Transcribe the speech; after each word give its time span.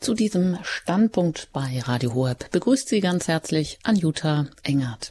Zu 0.00 0.14
diesem 0.14 0.58
Standpunkt 0.62 1.48
bei 1.52 1.80
Radio 1.80 2.14
Horeb 2.14 2.50
begrüßt 2.52 2.88
Sie 2.88 3.00
ganz 3.00 3.26
herzlich 3.26 3.80
Anjuta 3.82 4.46
Engert. 4.62 5.10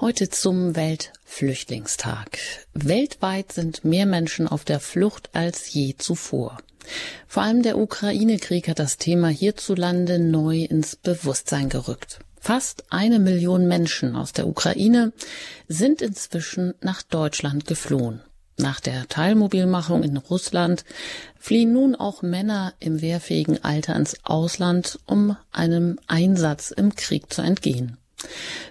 Heute 0.00 0.28
zum 0.28 0.74
Weltflüchtlingstag. 0.74 2.38
Weltweit 2.74 3.52
sind 3.52 3.84
mehr 3.84 4.06
Menschen 4.06 4.48
auf 4.48 4.64
der 4.64 4.80
Flucht 4.80 5.30
als 5.32 5.72
je 5.72 5.94
zuvor. 5.96 6.58
Vor 7.28 7.44
allem 7.44 7.62
der 7.62 7.78
Ukraine-Krieg 7.78 8.68
hat 8.68 8.80
das 8.80 8.96
Thema 8.96 9.28
hierzulande 9.28 10.18
neu 10.18 10.64
ins 10.64 10.96
Bewusstsein 10.96 11.68
gerückt. 11.68 12.18
Fast 12.40 12.84
eine 12.90 13.20
Million 13.20 13.68
Menschen 13.68 14.16
aus 14.16 14.32
der 14.32 14.48
Ukraine 14.48 15.12
sind 15.68 16.02
inzwischen 16.02 16.74
nach 16.80 17.02
Deutschland 17.02 17.66
geflohen. 17.66 18.22
Nach 18.60 18.78
der 18.78 19.08
Teilmobilmachung 19.08 20.02
in 20.02 20.18
Russland 20.18 20.84
fliehen 21.38 21.72
nun 21.72 21.94
auch 21.94 22.20
Männer 22.20 22.74
im 22.78 23.00
wehrfähigen 23.00 23.64
Alter 23.64 23.96
ins 23.96 24.18
Ausland, 24.22 24.98
um 25.06 25.34
einem 25.50 25.98
Einsatz 26.06 26.70
im 26.70 26.94
Krieg 26.94 27.32
zu 27.32 27.40
entgehen. 27.40 27.96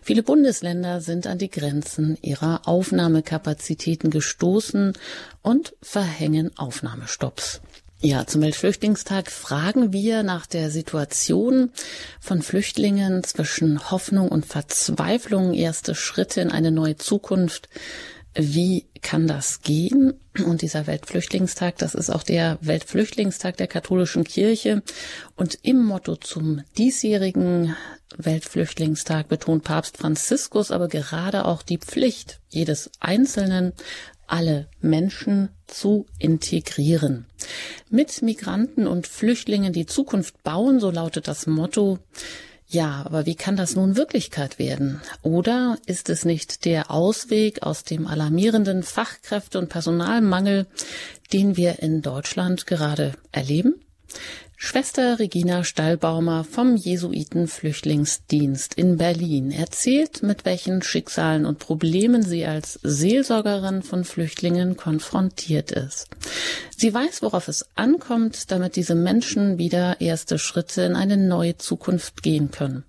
Viele 0.04 0.22
Bundesländer 0.22 1.02
sind 1.02 1.26
an 1.26 1.40
die 1.40 1.50
Grenzen 1.50 2.20
ihrer 2.22 2.68
Aufnahmekapazitäten 2.68 4.12
gestoßen 4.12 4.94
und 5.42 5.74
verhängen 5.82 6.52
Aufnahmestopps. 6.56 7.60
Ja, 8.02 8.28
zum 8.28 8.42
Weltflüchtlingstag 8.44 9.32
fragen 9.32 9.92
wir 9.92 10.22
nach 10.22 10.46
der 10.46 10.70
Situation 10.70 11.72
von 12.22 12.44
Flüchtlingen 12.44 13.24
zwischen 13.24 13.90
Hoffnung 13.90 14.30
und 14.30 14.46
Verzweiflung, 14.46 15.56
erste 15.56 15.96
Schritte 15.96 16.42
in 16.42 16.52
eine 16.52 16.72
neue 16.72 16.96
Zukunft, 16.96 17.68
wie 18.36 18.86
kann 19.02 19.28
das 19.28 19.62
gehen? 19.62 20.14
Und 20.46 20.62
dieser 20.62 20.88
Weltflüchtlingstag, 20.88 21.78
das 21.78 21.96
ist 21.96 22.10
auch 22.10 22.24
der 22.24 22.58
Weltflüchtlingstag 22.62 23.58
der 23.58 23.68
katholischen 23.68 24.24
Kirche. 24.24 24.84
Und 25.36 25.58
im 25.64 25.84
Motto 25.84 26.16
zum 26.16 26.62
diesjährigen 26.78 27.76
Weltflüchtlingstag 28.18 29.28
betont 29.28 29.64
Papst 29.64 29.98
Franziskus 29.98 30.72
aber 30.72 30.88
gerade 30.88 31.46
auch 31.46 31.62
die 31.62 31.78
Pflicht 31.78 32.40
jedes 32.50 32.92
Einzelnen, 33.00 33.74
alle 34.28 34.68
Menschen 34.80 35.50
zu 35.66 36.06
integrieren. 36.20 37.26
Mit 37.90 38.22
Migranten 38.22 38.88
und 38.88 39.08
Flüchtlingen 39.08 39.74
die 39.74 39.88
Zukunft 39.88 40.44
bauen, 40.44 40.80
so 40.80 40.92
lautet 40.92 41.28
das 41.28 41.48
Motto. 41.48 42.00
Ja, 42.72 43.02
aber 43.04 43.26
wie 43.26 43.34
kann 43.34 43.56
das 43.56 43.76
nun 43.76 43.96
Wirklichkeit 43.96 44.60
werden? 44.60 45.02
Oder 45.24 45.80
ist 45.88 46.08
es 46.10 46.24
nicht 46.24 46.66
der 46.66 46.92
Ausweg 46.92 47.64
aus 47.64 47.84
dem 47.84 48.06
alarmierenden 48.06 48.84
Fachkräfte- 48.84 49.58
und 49.58 49.70
Personalmangel, 49.70 50.68
den 51.34 51.58
wir 51.58 51.80
in 51.80 52.04
Deutschland 52.04 52.68
gerade 52.68 53.14
erleben? 53.32 53.82
Schwester 54.62 55.20
Regina 55.20 55.64
Stallbaumer 55.64 56.44
vom 56.44 56.76
Jesuiten-Flüchtlingsdienst 56.76 58.74
in 58.74 58.98
Berlin 58.98 59.52
erzählt, 59.52 60.22
mit 60.22 60.44
welchen 60.44 60.82
Schicksalen 60.82 61.46
und 61.46 61.60
Problemen 61.60 62.24
sie 62.24 62.46
als 62.46 62.74
Seelsorgerin 62.84 63.84
von 63.84 64.04
Flüchtlingen 64.04 64.76
konfrontiert 64.76 65.72
ist. 65.72 66.10
Sie 66.76 66.94
weiß, 66.94 67.22
worauf 67.22 67.48
es 67.48 67.70
ankommt, 67.78 68.52
damit 68.52 68.76
diese 68.76 68.96
Menschen 68.96 69.58
wieder 69.58 70.02
erste 70.02 70.38
Schritte 70.38 70.82
in 70.82 70.98
eine 70.98 71.16
neue 71.16 71.58
Zukunft 71.58 72.22
gehen 72.22 72.52
können. 72.52 72.84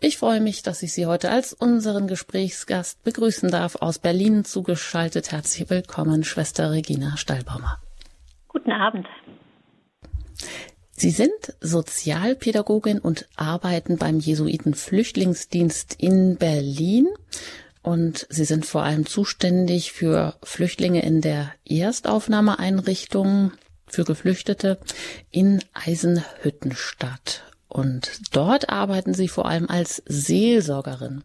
Ich 0.00 0.18
freue 0.18 0.40
mich, 0.40 0.64
dass 0.64 0.82
ich 0.82 0.92
Sie 0.92 1.06
heute 1.06 1.30
als 1.30 1.52
unseren 1.52 2.08
Gesprächsgast 2.08 3.04
begrüßen 3.04 3.52
darf, 3.52 3.76
aus 3.76 4.00
Berlin 4.00 4.44
zugeschaltet. 4.44 5.30
Herzlich 5.30 5.70
willkommen, 5.70 6.24
Schwester 6.24 6.72
Regina 6.72 7.16
Stallbaumer. 7.16 7.78
Guten 8.48 8.72
Abend. 8.72 9.06
Sie 11.04 11.10
sind 11.10 11.54
Sozialpädagogin 11.60 12.98
und 12.98 13.26
arbeiten 13.36 13.98
beim 13.98 14.20
Jesuiten 14.20 14.72
Flüchtlingsdienst 14.72 15.96
in 15.98 16.36
Berlin. 16.36 17.08
Und 17.82 18.26
Sie 18.30 18.46
sind 18.46 18.64
vor 18.64 18.84
allem 18.84 19.04
zuständig 19.04 19.92
für 19.92 20.34
Flüchtlinge 20.42 21.02
in 21.02 21.20
der 21.20 21.52
Erstaufnahmeeinrichtung 21.66 23.52
für 23.86 24.04
Geflüchtete 24.04 24.78
in 25.30 25.62
Eisenhüttenstadt. 25.74 27.42
Und 27.68 28.10
dort 28.32 28.70
arbeiten 28.70 29.12
Sie 29.12 29.28
vor 29.28 29.44
allem 29.44 29.68
als 29.68 30.02
Seelsorgerin. 30.06 31.22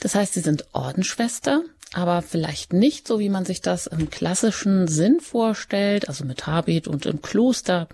Das 0.00 0.14
heißt, 0.14 0.34
Sie 0.34 0.40
sind 0.40 0.66
Ordensschwester 0.74 1.62
aber 1.94 2.22
vielleicht 2.22 2.72
nicht 2.72 3.06
so, 3.06 3.20
wie 3.20 3.28
man 3.28 3.44
sich 3.44 3.60
das 3.60 3.86
im 3.86 4.10
klassischen 4.10 4.88
Sinn 4.88 5.20
vorstellt, 5.20 6.08
also 6.08 6.24
mit 6.24 6.46
Habit 6.46 6.88
und 6.88 7.06
im 7.06 7.22
Kloster. 7.22 7.88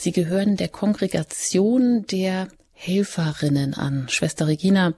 Sie 0.00 0.12
gehören 0.12 0.56
der 0.56 0.68
Kongregation 0.68 2.04
der 2.08 2.46
Helferinnen 2.72 3.74
an. 3.74 4.06
Schwester 4.08 4.46
Regina, 4.46 4.92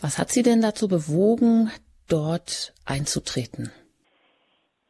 was 0.00 0.18
hat 0.18 0.30
Sie 0.30 0.42
denn 0.42 0.62
dazu 0.62 0.88
bewogen, 0.88 1.70
dort 2.08 2.72
einzutreten? 2.86 3.70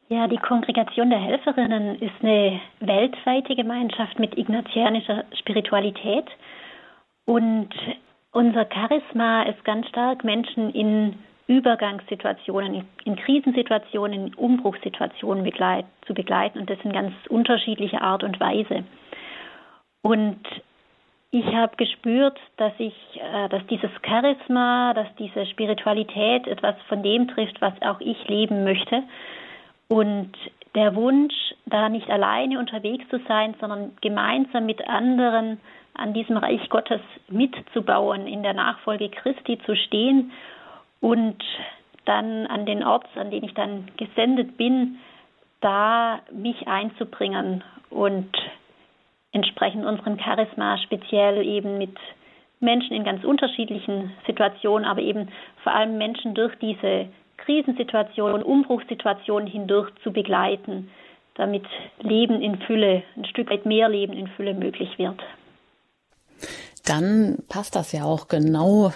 Ja, 0.07 0.29
die 0.29 0.37
Kongregation 0.37 1.09
der 1.09 1.19
Helferinnen 1.19 2.01
ist 2.01 2.13
eine 2.21 2.61
weltweite 2.79 3.55
Gemeinschaft 3.55 4.17
mit 4.19 4.37
ignatianischer 4.37 5.25
Spiritualität 5.37 6.27
und 7.25 7.67
unser 8.31 8.65
Charisma 8.73 9.43
ist 9.43 9.65
ganz 9.65 9.85
stark, 9.89 10.23
Menschen 10.23 10.73
in 10.73 11.15
Übergangssituationen, 11.47 12.85
in 13.03 13.15
Krisensituationen, 13.17 14.27
in 14.27 14.33
Umbruchssituationen 14.33 15.43
begleit, 15.43 15.85
zu 16.05 16.13
begleiten 16.13 16.59
und 16.59 16.69
das 16.69 16.79
in 16.85 16.93
ganz 16.93 17.11
unterschiedlicher 17.27 18.01
Art 18.01 18.23
und 18.23 18.39
Weise. 18.39 18.85
Und 20.07 20.39
ich 21.31 21.45
habe 21.47 21.75
gespürt, 21.75 22.39
dass 22.55 22.71
ich, 22.77 22.95
äh, 23.15 23.49
dass 23.49 23.67
dieses 23.67 23.89
Charisma, 24.07 24.93
dass 24.93 25.07
diese 25.19 25.45
Spiritualität 25.47 26.47
etwas 26.47 26.75
von 26.87 27.03
dem 27.03 27.27
trifft, 27.27 27.59
was 27.59 27.73
auch 27.81 27.99
ich 27.99 28.25
leben 28.29 28.63
möchte. 28.63 29.03
Und 29.89 30.31
der 30.75 30.95
Wunsch, 30.95 31.33
da 31.65 31.89
nicht 31.89 32.09
alleine 32.09 32.57
unterwegs 32.57 33.03
zu 33.09 33.19
sein, 33.27 33.55
sondern 33.59 33.97
gemeinsam 33.99 34.65
mit 34.65 34.87
anderen 34.87 35.59
an 35.93 36.13
diesem 36.13 36.37
Reich 36.37 36.69
Gottes 36.69 37.01
mitzubauen, 37.27 38.27
in 38.27 38.43
der 38.43 38.53
Nachfolge 38.53 39.09
Christi 39.09 39.59
zu 39.65 39.75
stehen 39.75 40.31
und 41.01 41.43
dann 42.05 42.47
an 42.47 42.65
den 42.65 42.81
Ort, 42.81 43.07
an 43.17 43.29
den 43.29 43.43
ich 43.43 43.53
dann 43.55 43.89
gesendet 43.97 44.55
bin, 44.55 44.99
da 45.59 46.21
mich 46.31 46.65
einzubringen 46.65 47.61
und 47.89 48.31
entsprechend 49.31 49.85
unserem 49.85 50.19
Charisma 50.19 50.77
speziell 50.79 51.45
eben 51.45 51.77
mit 51.77 51.95
Menschen 52.59 52.93
in 52.93 53.03
ganz 53.03 53.23
unterschiedlichen 53.23 54.13
Situationen, 54.25 54.87
aber 54.87 55.01
eben 55.01 55.29
vor 55.63 55.73
allem 55.73 55.97
Menschen 55.97 56.33
durch 56.33 56.55
diese 56.55 57.07
Krisensituation, 57.37 58.41
Umbruchssituation 58.41 59.45
hindurch 59.45 59.91
zu 60.03 60.11
begleiten, 60.11 60.89
damit 61.35 61.65
Leben 62.01 62.41
in 62.41 62.57
Fülle, 62.61 63.03
ein 63.15 63.25
Stück 63.25 63.51
weit 63.51 63.65
mehr 63.65 63.89
Leben 63.89 64.13
in 64.13 64.27
Fülle 64.27 64.55
möglich 64.55 64.97
wird 64.97 65.21
dann 66.87 67.39
passt 67.49 67.75
das 67.75 67.91
ja 67.91 68.05
auch 68.05 68.29
genau 68.29 68.93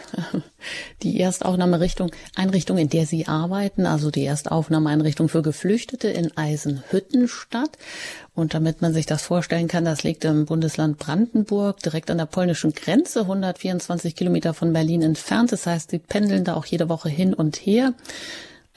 die 1.03 1.19
Erstaufnahmerichtung, 1.19 2.11
Einrichtung, 2.35 2.77
in 2.77 2.87
der 2.87 3.05
Sie 3.05 3.27
arbeiten, 3.27 3.85
also 3.85 4.11
die 4.11 4.23
Erstaufnahmeeinrichtung 4.23 5.27
für 5.27 5.41
Geflüchtete 5.41 6.07
in 6.07 6.35
Eisenhüttenstadt. 6.37 7.77
Und 8.33 8.53
damit 8.53 8.81
man 8.81 8.93
sich 8.93 9.05
das 9.05 9.23
vorstellen 9.23 9.67
kann, 9.67 9.83
das 9.83 10.03
liegt 10.03 10.23
im 10.23 10.45
Bundesland 10.45 10.99
Brandenburg, 10.99 11.79
direkt 11.79 12.09
an 12.09 12.17
der 12.17 12.27
polnischen 12.27 12.71
Grenze, 12.71 13.21
124 13.21 14.15
Kilometer 14.15 14.53
von 14.53 14.71
Berlin 14.71 15.01
entfernt. 15.01 15.51
Das 15.51 15.67
heißt, 15.67 15.91
Sie 15.91 15.99
pendeln 15.99 16.45
da 16.45 16.53
auch 16.53 16.65
jede 16.65 16.87
Woche 16.87 17.09
hin 17.09 17.33
und 17.33 17.57
her. 17.57 17.93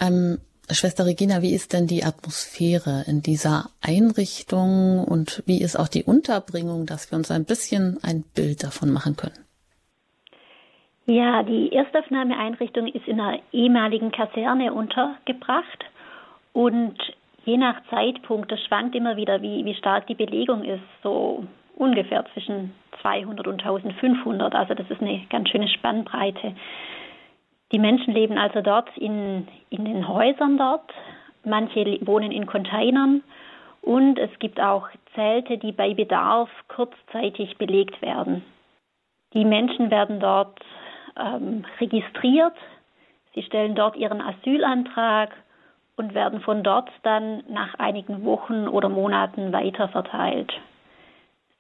Ähm, 0.01 0.39
Schwester 0.71 1.05
Regina, 1.05 1.43
wie 1.43 1.55
ist 1.55 1.73
denn 1.73 1.87
die 1.87 2.05
Atmosphäre 2.05 3.05
in 3.07 3.21
dieser 3.21 3.71
Einrichtung 3.83 5.05
und 5.05 5.43
wie 5.47 5.61
ist 5.63 5.77
auch 5.77 5.89
die 5.89 6.05
Unterbringung, 6.05 6.87
dass 6.87 7.11
wir 7.11 7.19
uns 7.19 7.31
ein 7.31 7.45
bisschen 7.45 7.99
ein 8.03 8.25
Bild 8.35 8.65
davon 8.65 8.91
machen 8.91 9.17
können? 9.17 9.45
Ja, 11.07 11.43
die 11.43 11.71
Erstaufnahmeeinrichtung 11.71 12.87
ist 12.87 13.07
in 13.07 13.21
einer 13.21 13.41
ehemaligen 13.53 14.11
Kaserne 14.11 14.73
untergebracht 14.73 15.85
und 16.55 16.97
je 17.45 17.59
nach 17.59 17.77
Zeitpunkt, 17.91 18.51
das 18.51 18.61
schwankt 18.65 18.95
immer 18.95 19.17
wieder, 19.17 19.43
wie, 19.43 19.67
wie 19.67 19.75
stark 19.75 20.07
die 20.07 20.15
Belegung 20.15 20.65
ist, 20.65 20.83
so 21.03 21.45
ungefähr 21.77 22.25
zwischen 22.33 22.73
200 23.03 23.47
und 23.47 23.61
1500. 23.63 24.55
Also 24.55 24.73
das 24.73 24.89
ist 24.91 25.03
eine 25.03 25.27
ganz 25.29 25.51
schöne 25.51 25.69
Spannbreite. 25.69 26.55
Die 27.75 27.81
Menschen 27.81 28.15
leben 28.15 28.39
also 28.39 28.61
dort 28.61 28.97
in, 28.97 29.49
in 29.69 29.85
den 29.85 30.07
Häusern 30.07 30.59
dort. 30.59 30.95
Manche 31.43 31.99
wohnen 32.07 32.31
in 32.31 32.47
Containern 32.47 33.25
und 33.83 34.17
es 34.17 34.31
gibt 34.39 34.61
auch 34.61 34.87
Zelte, 35.17 35.59
die 35.59 35.73
bei 35.73 35.93
Bedarf 35.93 36.49
kurzzeitig 36.69 37.59
belegt 37.59 38.01
werden. 38.01 38.45
Die 39.33 39.45
Menschen 39.45 39.91
werden 39.91 40.21
dort 40.21 40.57
ähm, 41.19 41.65
registriert, 41.81 42.55
sie 43.35 43.43
stellen 43.43 43.75
dort 43.75 43.97
ihren 43.97 44.21
Asylantrag 44.21 45.31
und 45.97 46.15
werden 46.15 46.43
von 46.43 46.63
dort 46.63 46.91
dann 47.03 47.43
nach 47.49 47.75
einigen 47.75 48.25
Wochen 48.25 48.69
oder 48.69 48.89
Monaten 48.89 49.53
weiterverteilt. 49.53 50.53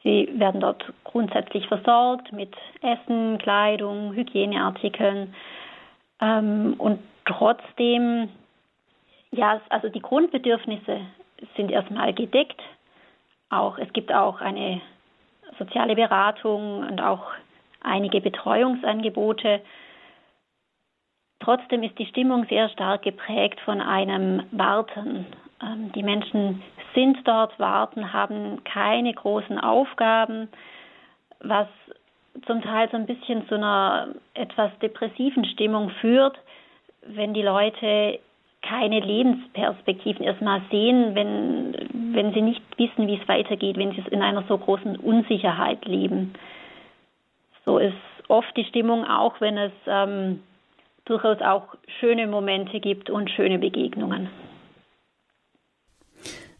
Sie 0.04 0.28
werden 0.34 0.60
dort 0.60 0.84
grundsätzlich 1.02 1.66
versorgt 1.66 2.32
mit 2.32 2.54
Essen, 2.82 3.38
Kleidung, 3.38 4.12
Hygieneartikeln. 4.12 5.34
Ähm, 6.20 6.74
und 6.78 7.00
trotzdem, 7.24 8.28
ja, 9.30 9.60
also 9.68 9.88
die 9.88 10.02
Grundbedürfnisse 10.02 11.00
sind 11.56 11.70
erstmal 11.70 12.12
gedeckt. 12.12 12.60
Auch, 13.50 13.78
es 13.78 13.92
gibt 13.92 14.12
auch 14.12 14.40
eine 14.40 14.80
soziale 15.58 15.94
Beratung 15.94 16.86
und 16.86 17.00
auch 17.00 17.32
einige 17.80 18.20
Betreuungsangebote. 18.20 19.60
Trotzdem 21.40 21.82
ist 21.82 21.98
die 21.98 22.06
Stimmung 22.06 22.46
sehr 22.46 22.68
stark 22.70 23.02
geprägt 23.02 23.60
von 23.60 23.80
einem 23.80 24.44
Warten. 24.50 25.26
Ähm, 25.62 25.92
die 25.92 26.02
Menschen 26.02 26.62
sind 26.94 27.18
dort, 27.26 27.58
warten, 27.58 28.12
haben 28.12 28.64
keine 28.64 29.12
großen 29.12 29.58
Aufgaben, 29.58 30.48
was 31.40 31.68
zum 32.46 32.62
Teil 32.62 32.88
so 32.90 32.96
ein 32.96 33.06
bisschen 33.06 33.46
zu 33.48 33.54
einer 33.54 34.08
etwas 34.34 34.70
depressiven 34.80 35.44
Stimmung 35.44 35.90
führt, 36.00 36.36
wenn 37.06 37.34
die 37.34 37.42
Leute 37.42 38.18
keine 38.62 39.00
Lebensperspektiven 39.00 40.24
erstmal 40.24 40.62
sehen, 40.70 41.14
wenn, 41.14 42.14
wenn 42.14 42.32
sie 42.32 42.40
nicht 42.40 42.62
wissen, 42.78 43.06
wie 43.06 43.20
es 43.20 43.28
weitergeht, 43.28 43.76
wenn 43.76 43.92
sie 43.92 44.02
in 44.10 44.22
einer 44.22 44.42
so 44.48 44.56
großen 44.56 44.96
Unsicherheit 44.96 45.84
leben. 45.84 46.32
So 47.64 47.78
ist 47.78 47.94
oft 48.28 48.56
die 48.56 48.64
Stimmung 48.64 49.04
auch, 49.04 49.40
wenn 49.40 49.58
es 49.58 49.72
ähm, 49.86 50.40
durchaus 51.04 51.40
auch 51.42 51.74
schöne 52.00 52.26
Momente 52.26 52.80
gibt 52.80 53.10
und 53.10 53.30
schöne 53.30 53.58
Begegnungen. 53.58 54.28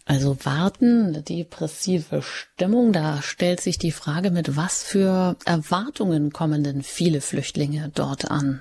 Also 0.06 0.37
warten, 0.45 1.25
depressive 1.25 2.21
Stimmung, 2.21 2.93
da 2.93 3.23
stellt 3.23 3.61
sich 3.61 3.79
die 3.79 3.91
Frage, 3.91 4.31
mit 4.31 4.56
was 4.56 4.85
für 4.85 5.37
Erwartungen 5.47 6.31
kommen 6.31 6.62
denn 6.62 6.83
viele 6.83 7.23
Flüchtlinge 7.23 7.91
dort 7.95 8.31
an? 8.31 8.61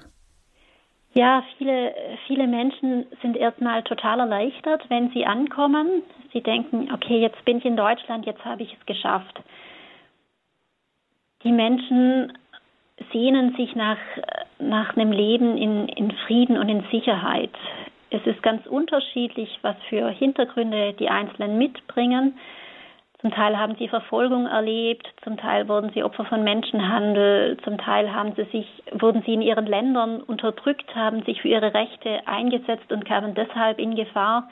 Ja, 1.13 1.43
viele, 1.57 1.93
viele 2.27 2.47
Menschen 2.47 3.05
sind 3.21 3.35
erstmal 3.35 3.83
total 3.83 4.21
erleichtert, 4.21 4.89
wenn 4.89 5.11
sie 5.11 5.25
ankommen. 5.25 6.01
Sie 6.31 6.41
denken, 6.41 6.89
okay, 6.91 7.19
jetzt 7.19 7.43
bin 7.45 7.57
ich 7.57 7.65
in 7.65 7.77
Deutschland, 7.77 8.25
jetzt 8.25 8.43
habe 8.45 8.63
ich 8.63 8.73
es 8.79 8.85
geschafft. 8.85 9.39
Die 11.43 11.51
Menschen 11.51 12.33
sehnen 13.11 13.55
sich 13.57 13.75
nach, 13.75 13.97
nach 14.59 14.95
einem 14.95 15.11
Leben 15.11 15.57
in, 15.57 15.87
in 15.89 16.11
Frieden 16.25 16.57
und 16.57 16.69
in 16.69 16.83
Sicherheit. 16.89 17.51
Es 18.13 18.25
ist 18.27 18.43
ganz 18.43 18.65
unterschiedlich, 18.67 19.57
was 19.63 19.75
für 19.89 20.07
Hintergründe 20.09 20.93
die 20.93 21.09
Einzelnen 21.09 21.57
mitbringen. 21.57 22.37
Zum 23.21 23.31
Teil 23.31 23.57
haben 23.57 23.75
sie 23.79 23.87
Verfolgung 23.87 24.45
erlebt, 24.45 25.07
zum 25.23 25.37
Teil 25.37 25.67
wurden 25.67 25.91
sie 25.93 26.03
Opfer 26.03 26.25
von 26.25 26.43
Menschenhandel, 26.43 27.57
zum 27.63 27.77
Teil 27.79 28.13
haben 28.13 28.33
sie 28.35 28.43
sich, 28.51 28.67
wurden 28.91 29.23
sie 29.25 29.33
in 29.33 29.41
ihren 29.41 29.65
Ländern 29.65 30.21
unterdrückt, 30.21 30.93
haben 30.93 31.23
sich 31.23 31.41
für 31.41 31.47
ihre 31.47 31.73
Rechte 31.73 32.27
eingesetzt 32.27 32.91
und 32.91 33.05
kamen 33.05 33.33
deshalb 33.33 33.79
in 33.79 33.95
Gefahr. 33.95 34.49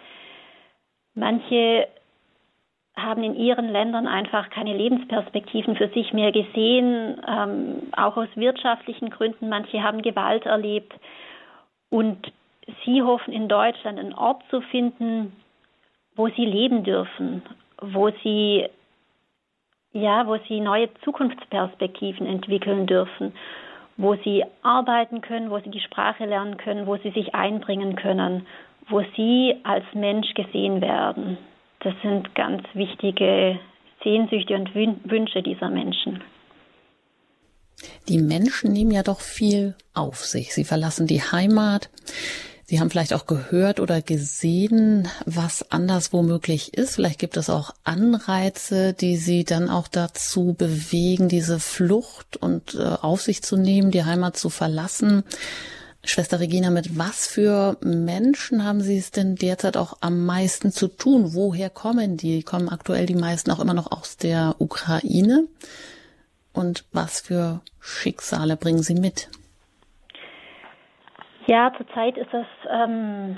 Manche 1.13 1.88
haben 2.96 3.24
in 3.24 3.36
ihren 3.36 3.69
Ländern 3.69 4.08
einfach 4.08 4.50
keine 4.50 4.75
Lebensperspektiven 4.75 5.75
für 5.75 5.90
sich 5.90 6.13
mehr 6.13 6.31
gesehen, 6.31 7.22
ähm, 7.28 7.92
auch 7.96 8.18
aus 8.18 8.30
wirtschaftlichen 8.36 9.12
Gründen. 9.12 9.50
Manche 9.50 9.84
haben 9.84 10.02
Gewalt 10.02 10.46
erlebt 10.46 10.94
und 11.90 12.31
sie 12.86 13.02
hoffen 13.02 13.34
in 13.34 13.48
Deutschland 13.48 14.00
einen 14.00 14.13
Ort 14.13 14.44
zu 14.50 14.62
finden, 14.62 15.34
wo 16.16 16.28
sie 16.30 16.46
leben 16.46 16.84
dürfen, 16.84 17.42
wo 17.81 18.12
sie 18.24 18.68
ja, 19.94 20.25
wo 20.25 20.38
sie 20.48 20.62
neue 20.62 20.90
Zukunftsperspektiven 21.04 22.25
entwickeln 22.25 22.88
dürfen, 22.88 23.34
wo 23.98 24.16
sie 24.24 24.44
arbeiten 24.62 25.22
können, 25.22 25.50
wo 25.50 25.60
sie 25.60 25.69
die 25.69 25.81
Sprache 25.81 26.25
lernen 26.25 26.58
können, 26.58 26.88
wo 26.88 26.96
sie 26.98 27.12
sich 27.12 27.36
einbringen 27.36 27.96
können, 27.96 28.48
wo 28.90 29.04
sie 29.16 29.56
als 29.63 29.84
Mensch 29.94 30.34
gesehen 30.34 30.81
werden. 30.81 31.38
Das 31.81 31.94
sind 32.02 32.34
ganz 32.36 32.63
wichtige 32.74 33.60
Sehnsüchte 34.04 34.56
und 34.56 34.74
Wünsche 34.75 35.44
dieser 35.44 35.69
Menschen. 35.69 36.24
Die 38.08 38.19
Menschen 38.19 38.72
nehmen 38.72 38.92
ja 38.92 39.04
doch 39.04 39.19
viel 39.19 39.75
auf 39.94 40.18
sich. 40.18 40.54
Sie 40.54 40.63
verlassen 40.63 41.08
die 41.08 41.22
Heimat. 41.22 41.90
Sie 42.72 42.80
haben 42.80 42.90
vielleicht 42.90 43.14
auch 43.14 43.26
gehört 43.26 43.82
oder 43.82 44.02
gesehen, 44.02 45.10
was 45.26 45.74
anders 45.74 46.14
womöglich 46.14 46.74
ist. 46.74 46.96
Vielleicht 46.96 47.20
gibt 47.20 47.36
es 47.36 47.50
auch 47.50 47.74
Anreize, 47.84 48.94
die 48.94 49.18
Sie 49.18 49.44
dann 49.44 49.70
auch 49.70 49.90
dazu 49.90 50.56
bewegen, 50.58 51.28
diese 51.28 51.60
Flucht 51.60 52.38
und 52.38 52.76
äh, 52.76 52.84
auf 52.84 53.24
sich 53.24 53.44
zu 53.44 53.58
nehmen, 53.58 53.92
die 53.92 54.06
Heimat 54.06 54.38
zu 54.38 54.50
verlassen. 54.50 55.24
Schwester 56.06 56.40
Regina, 56.40 56.70
mit 56.70 56.98
was 56.98 57.28
für 57.28 57.76
Menschen 57.82 58.64
haben 58.64 58.80
Sie 58.80 58.98
es 58.98 59.12
denn 59.12 59.36
derzeit 59.36 59.76
auch 59.76 59.98
am 60.00 60.26
meisten 60.26 60.72
zu 60.72 60.88
tun? 60.88 61.34
Woher 61.34 61.70
kommen 61.70 62.16
die? 62.16 62.42
Kommen 62.42 62.70
aktuell 62.70 63.06
die 63.06 63.16
meisten 63.16 63.52
auch 63.52 63.60
immer 63.60 63.74
noch 63.74 63.92
aus 63.92 64.16
der 64.16 64.56
Ukraine? 64.60 65.46
Und 66.54 66.86
was 66.94 67.20
für 67.20 67.60
Schicksale 67.82 68.56
bringen 68.56 68.82
Sie 68.82 68.96
mit? 68.96 69.28
Ja, 71.51 71.74
zurzeit 71.75 72.18
ist 72.18 72.33
es 72.33 72.45
ähm, 72.69 73.38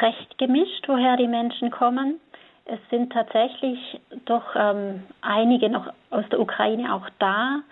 recht 0.00 0.38
gemischt, 0.38 0.84
woher 0.86 1.16
die 1.16 1.26
Menschen 1.26 1.72
kommen. 1.72 2.20
Es 2.64 2.78
sind 2.90 3.12
tatsächlich 3.12 4.00
doch 4.24 4.54
ähm, 4.54 5.02
einige 5.20 5.68
noch 5.68 5.92
aus 6.10 6.24
der 6.30 6.38
Ukraine 6.38 6.94
auch 6.94 7.08
da. 7.18 7.62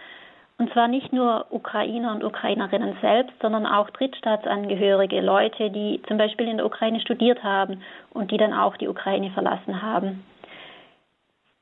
Und 0.59 0.73
zwar 0.73 0.89
nicht 0.89 1.13
nur 1.13 1.47
Ukrainer 1.51 2.11
und 2.11 2.25
Ukrainerinnen 2.25 2.97
selbst, 3.01 3.35
sondern 3.41 3.67
auch 3.67 3.89
Drittstaatsangehörige, 3.91 5.21
Leute, 5.21 5.71
die 5.71 6.03
zum 6.09 6.19
Beispiel 6.19 6.49
in 6.49 6.57
der 6.57 6.67
Ukraine 6.67 7.01
studiert 7.01 7.45
haben 7.45 7.81
und 8.11 8.33
die 8.33 8.37
dann 8.37 8.53
auch 8.53 8.77
die 8.79 8.89
Ukraine 8.89 9.31
verlassen 9.31 9.81
haben. 9.81 10.25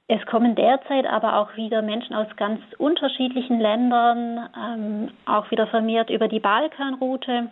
Es 0.09 0.25
kommen 0.25 0.55
derzeit 0.55 1.05
aber 1.05 1.37
auch 1.37 1.55
wieder 1.55 1.83
Menschen 1.83 2.17
aus 2.17 2.29
ganz 2.39 2.63
unterschiedlichen 2.79 3.61
Ländern, 3.61 4.49
ähm, 4.57 5.11
auch 5.27 5.51
wieder 5.51 5.67
vermehrt 5.67 6.09
über 6.09 6.29
die 6.29 6.41
Balkanroute, 6.41 7.51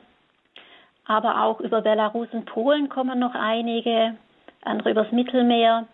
aber 1.06 1.42
auch 1.42 1.60
über 1.60 1.82
Belarus 1.82 2.28
und 2.32 2.46
Polen 2.46 2.88
kommen 2.88 3.18
noch 3.18 3.34
einige, 3.34 4.16
andere 4.64 4.90
übers 4.90 5.12
Mittelmeer. 5.12 5.86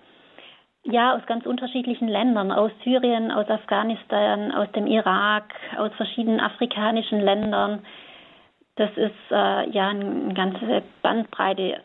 Ja, 0.82 1.14
aus 1.14 1.26
ganz 1.26 1.44
unterschiedlichen 1.44 2.08
Ländern, 2.08 2.50
aus 2.52 2.70
Syrien, 2.84 3.30
aus 3.30 3.48
Afghanistan, 3.50 4.50
aus 4.52 4.70
dem 4.72 4.86
Irak, 4.86 5.52
aus 5.76 5.92
verschiedenen 5.96 6.40
afrikanischen 6.40 7.20
Ländern. 7.20 7.80
Das 8.76 8.90
ist 8.96 9.30
äh, 9.30 9.68
ja 9.70 9.88
eine 9.88 10.32
ganze 10.32 10.82
Bandbreite, 11.02 11.82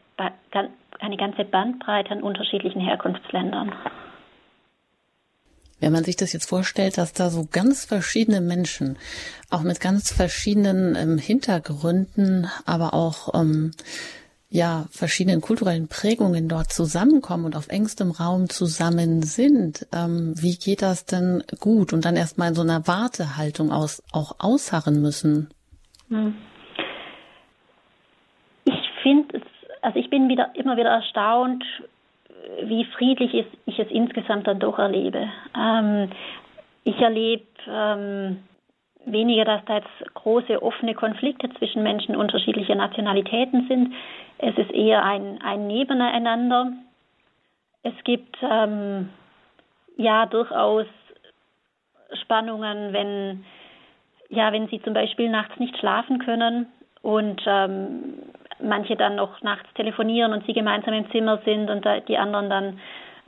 eine 0.99 1.17
ganze 1.17 1.43
Bandbreite 1.43 2.11
an 2.11 2.23
unterschiedlichen 2.23 2.79
Herkunftsländern. 2.79 3.73
Wenn 5.85 5.93
man 5.93 6.03
sich 6.03 6.15
das 6.15 6.33
jetzt 6.33 6.49
vorstellt, 6.49 6.97
dass 6.97 7.13
da 7.13 7.29
so 7.29 7.45
ganz 7.45 7.85
verschiedene 7.85 8.41
Menschen, 8.41 8.97
auch 9.51 9.61
mit 9.61 9.79
ganz 9.79 10.11
verschiedenen 10.11 10.95
ähm, 10.95 11.19
Hintergründen, 11.19 12.49
aber 12.65 12.95
auch 12.95 13.39
ähm, 13.39 13.69
ja 14.49 14.87
verschiedenen 14.89 15.41
kulturellen 15.41 15.87
Prägungen 15.87 16.49
dort 16.49 16.73
zusammenkommen 16.73 17.45
und 17.45 17.55
auf 17.55 17.67
engstem 17.67 18.09
Raum 18.09 18.49
zusammen 18.49 19.21
sind. 19.21 19.85
Ähm, 19.93 20.33
wie 20.35 20.57
geht 20.57 20.81
das 20.81 21.05
denn 21.05 21.43
gut 21.59 21.93
und 21.93 22.03
dann 22.03 22.15
erstmal 22.15 22.49
in 22.49 22.55
so 22.55 22.63
einer 22.63 22.87
Wartehaltung 22.87 23.71
aus, 23.71 24.01
auch 24.11 24.37
ausharren 24.39 25.03
müssen? 25.03 25.51
Hm. 26.09 26.35
Ich 28.63 28.89
finde 29.03 29.37
es, 29.37 29.43
also 29.83 29.99
ich 29.99 30.09
bin 30.09 30.29
wieder 30.29 30.49
immer 30.55 30.77
wieder 30.77 30.89
erstaunt, 30.89 31.63
wie 32.63 32.85
friedlich 32.85 33.33
ich, 33.33 33.79
es 33.79 33.91
insgesamt 33.91 34.47
dann 34.47 34.59
doch 34.59 34.79
erlebe. 34.79 35.29
Ähm, 35.57 36.09
ich 36.83 36.99
erlebe 36.99 37.45
ähm, 37.67 38.43
weniger, 39.05 39.45
dass 39.45 39.65
da 39.65 39.75
jetzt 39.75 40.13
große 40.13 40.61
offene 40.61 40.93
Konflikte 40.93 41.49
zwischen 41.57 41.83
Menschen 41.83 42.15
unterschiedlicher 42.15 42.75
Nationalitäten 42.75 43.67
sind. 43.67 43.93
Es 44.37 44.57
ist 44.57 44.71
eher 44.71 45.03
ein, 45.03 45.39
ein 45.41 45.67
Nebeneinander. 45.67 46.73
Es 47.83 47.93
gibt 48.03 48.37
ähm, 48.41 49.09
ja 49.97 50.25
durchaus 50.25 50.87
Spannungen, 52.21 52.93
wenn 52.93 53.45
ja, 54.29 54.51
wenn 54.51 54.67
sie 54.67 54.81
zum 54.81 54.93
Beispiel 54.93 55.29
nachts 55.29 55.59
nicht 55.59 55.77
schlafen 55.77 56.19
können 56.19 56.67
und 57.01 57.41
ähm, 57.45 58.15
manche 58.59 58.95
dann 58.95 59.15
noch 59.15 59.41
nachts 59.41 59.71
telefonieren 59.75 60.33
und 60.33 60.45
sie 60.45 60.53
gemeinsam 60.53 60.93
im 60.93 61.09
Zimmer 61.11 61.39
sind 61.45 61.69
und 61.69 61.85
die 62.07 62.17
anderen 62.17 62.49
dann 62.49 62.79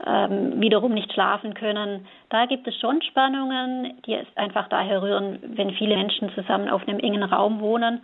ähm, 0.06 0.60
wiederum 0.60 0.94
nicht 0.94 1.12
schlafen 1.12 1.54
können. 1.54 2.06
Da 2.30 2.46
gibt 2.46 2.66
es 2.68 2.78
schon 2.78 3.02
Spannungen, 3.02 4.00
die 4.06 4.18
einfach 4.36 4.68
daher 4.68 5.02
rühren, 5.02 5.38
wenn 5.42 5.72
viele 5.72 5.96
Menschen 5.96 6.30
zusammen 6.34 6.68
auf 6.68 6.86
einem 6.86 7.00
engen 7.00 7.22
Raum 7.22 7.60
wohnen, 7.60 8.02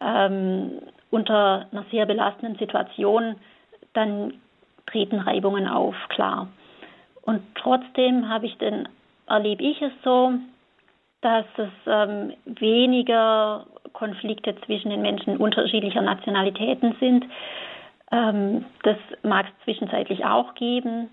ähm, 0.00 0.82
unter 1.10 1.66
einer 1.72 1.84
sehr 1.90 2.06
belastenden 2.06 2.58
Situation, 2.58 3.36
dann 3.94 4.34
treten 4.86 5.18
Reibungen 5.20 5.68
auf, 5.68 5.94
klar. 6.08 6.48
Und 7.22 7.42
trotzdem 7.54 8.28
habe 8.28 8.46
ich 8.46 8.56
den 8.58 8.88
erlebe 9.28 9.62
ich 9.62 9.80
es 9.82 9.92
so, 10.02 10.32
dass 11.20 11.44
es 11.56 11.70
ähm, 11.86 12.32
weniger 12.46 13.66
Konflikte 13.98 14.54
zwischen 14.64 14.90
den 14.90 15.02
Menschen 15.02 15.36
unterschiedlicher 15.36 16.02
Nationalitäten 16.02 16.94
sind. 17.00 17.24
Ähm, 18.12 18.64
das 18.84 18.96
mag 19.24 19.46
es 19.46 19.64
zwischenzeitlich 19.64 20.24
auch 20.24 20.54
geben, 20.54 21.08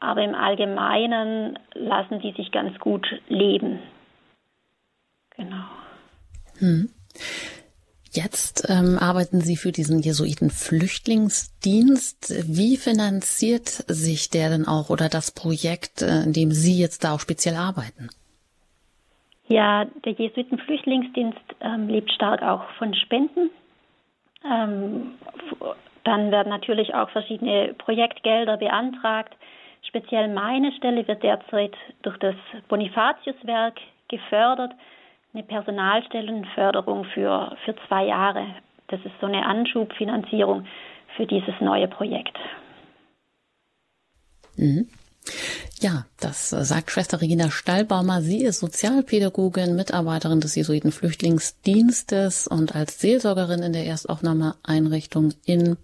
aber 0.00 0.22
im 0.22 0.34
Allgemeinen 0.34 1.58
lassen 1.74 2.20
die 2.20 2.32
sich 2.32 2.50
ganz 2.50 2.78
gut 2.78 3.06
leben. 3.28 3.80
Genau. 5.36 5.66
Hm. 6.58 6.88
Jetzt 8.12 8.66
ähm, 8.68 8.98
arbeiten 8.98 9.40
Sie 9.40 9.56
für 9.56 9.70
diesen 9.70 10.00
Jesuiten-Flüchtlingsdienst. 10.00 12.34
Wie 12.48 12.76
finanziert 12.76 13.68
sich 13.86 14.30
der 14.30 14.50
denn 14.50 14.66
auch 14.66 14.90
oder 14.90 15.08
das 15.08 15.30
Projekt, 15.30 16.02
äh, 16.02 16.22
in 16.22 16.32
dem 16.32 16.50
Sie 16.50 16.76
jetzt 16.76 17.04
da 17.04 17.12
auch 17.12 17.20
speziell 17.20 17.54
arbeiten? 17.54 18.10
Ja, 19.50 19.84
der 20.04 20.12
Jesuiten-Flüchtlingsdienst 20.12 21.40
ähm, 21.60 21.88
lebt 21.88 22.12
stark 22.12 22.40
auch 22.42 22.62
von 22.78 22.94
Spenden. 22.94 23.50
Ähm, 24.44 25.14
dann 26.04 26.30
werden 26.30 26.50
natürlich 26.50 26.94
auch 26.94 27.10
verschiedene 27.10 27.74
Projektgelder 27.74 28.58
beantragt. 28.58 29.34
Speziell 29.82 30.28
meine 30.28 30.70
Stelle 30.72 31.06
wird 31.08 31.24
derzeit 31.24 31.74
durch 32.02 32.16
das 32.18 32.36
Bonifatiuswerk 32.68 33.80
gefördert 34.08 34.72
eine 35.32 35.42
Personalstellenförderung 35.42 37.04
für, 37.06 37.56
für 37.64 37.74
zwei 37.88 38.06
Jahre. 38.06 38.46
Das 38.88 39.00
ist 39.04 39.14
so 39.20 39.26
eine 39.26 39.46
Anschubfinanzierung 39.46 40.66
für 41.16 41.26
dieses 41.26 41.54
neue 41.60 41.88
Projekt. 41.88 42.36
Mhm. 44.56 44.88
Ja, 45.80 46.06
das 46.18 46.50
sagt 46.50 46.90
Schwester 46.90 47.20
Regina 47.20 47.50
Stallbaumer. 47.50 48.20
Sie 48.20 48.44
ist 48.44 48.60
Sozialpädagogin, 48.60 49.76
Mitarbeiterin 49.76 50.40
des 50.40 50.54
Jesuiten 50.54 50.92
Flüchtlingsdienstes 50.92 52.46
und 52.46 52.74
als 52.74 53.00
Seelsorgerin 53.00 53.62
in 53.62 53.72
der 53.72 53.86
Erstaufnahmeeinrichtung 53.86 55.32
in 55.44 55.78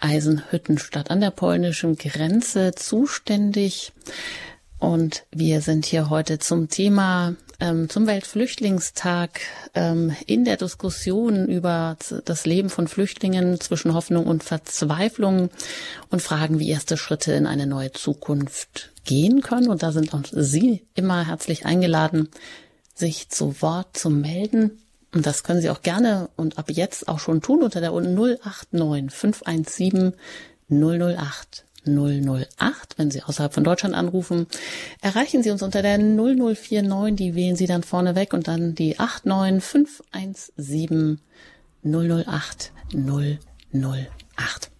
Eisenhüttenstadt 0.00 1.10
an 1.10 1.20
der 1.20 1.32
polnischen 1.32 1.96
Grenze 1.96 2.72
zuständig. 2.74 3.92
Und 4.78 5.26
wir 5.30 5.60
sind 5.60 5.84
hier 5.84 6.08
heute 6.10 6.38
zum 6.38 6.68
Thema 6.68 7.34
ähm, 7.60 7.88
zum 7.88 8.06
Weltflüchtlingstag 8.06 9.40
ähm, 9.74 10.14
in 10.26 10.44
der 10.44 10.56
Diskussion 10.56 11.46
über 11.46 11.96
das 12.24 12.46
Leben 12.46 12.70
von 12.70 12.88
Flüchtlingen 12.88 13.60
zwischen 13.60 13.94
Hoffnung 13.94 14.26
und 14.26 14.44
Verzweiflung 14.44 15.50
und 16.10 16.22
fragen, 16.22 16.58
wie 16.58 16.70
erste 16.70 16.96
Schritte 16.96 17.32
in 17.32 17.46
eine 17.46 17.66
neue 17.66 17.92
Zukunft 17.92 18.92
gehen 19.04 19.40
können. 19.40 19.68
Und 19.68 19.82
da 19.82 19.92
sind 19.92 20.14
auch 20.14 20.22
Sie 20.30 20.84
immer 20.94 21.26
herzlich 21.26 21.66
eingeladen, 21.66 22.28
sich 22.94 23.28
zu 23.28 23.60
Wort 23.62 23.96
zu 23.96 24.10
melden. 24.10 24.78
Und 25.14 25.26
das 25.26 25.44
können 25.44 25.60
Sie 25.60 25.70
auch 25.70 25.82
gerne 25.82 26.28
und 26.36 26.58
ab 26.58 26.70
jetzt 26.70 27.08
auch 27.08 27.18
schon 27.18 27.42
tun 27.42 27.62
unter 27.62 27.80
der 27.80 27.90
089 27.92 29.10
517 29.10 30.14
008 30.68 31.65
008. 31.86 32.94
Wenn 32.96 33.10
Sie 33.10 33.22
außerhalb 33.22 33.54
von 33.54 33.64
Deutschland 33.64 33.94
anrufen, 33.94 34.46
erreichen 35.00 35.42
Sie 35.42 35.50
uns 35.50 35.62
unter 35.62 35.82
der 35.82 35.98
0049. 35.98 37.16
Die 37.16 37.34
wählen 37.34 37.56
Sie 37.56 37.66
dann 37.66 37.82
vorne 37.82 38.14
weg 38.14 38.32
und 38.32 38.48
dann 38.48 38.74
die 38.74 38.98
89517 38.98 41.20
008 41.84 42.72
008. 42.92 44.70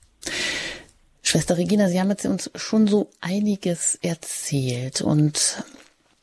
Schwester 1.22 1.56
Regina, 1.56 1.88
Sie 1.88 2.00
haben 2.00 2.10
jetzt 2.10 2.26
uns 2.26 2.50
schon 2.54 2.86
so 2.86 3.10
einiges 3.20 3.98
erzählt 4.00 5.00
und 5.00 5.64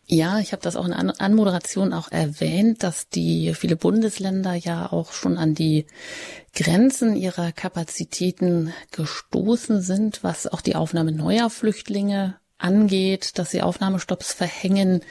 ja, 0.05 0.39
ich 0.39 0.51
habe 0.51 0.61
das 0.61 0.75
auch 0.75 0.85
in 0.85 0.91
der 0.91 1.21
Anmoderation 1.21 1.93
auch 1.93 2.11
erwähnt, 2.11 2.83
dass 2.83 3.07
die 3.07 3.53
viele 3.53 3.77
Bundesländer 3.77 4.53
ja 4.53 4.91
auch 4.91 5.13
schon 5.13 5.37
an 5.37 5.55
die 5.55 5.85
Grenzen 6.53 7.15
ihrer 7.15 7.51
Kapazitäten 7.51 8.73
gestoßen 8.91 9.81
sind, 9.81 10.23
was 10.23 10.47
auch 10.47 10.61
die 10.61 10.75
Aufnahme 10.75 11.13
neuer 11.13 11.49
Flüchtlinge 11.49 12.35
angeht, 12.57 13.37
dass 13.37 13.51
sie 13.51 13.61
Aufnahmestopps 13.61 14.33
verhängen. 14.33 15.01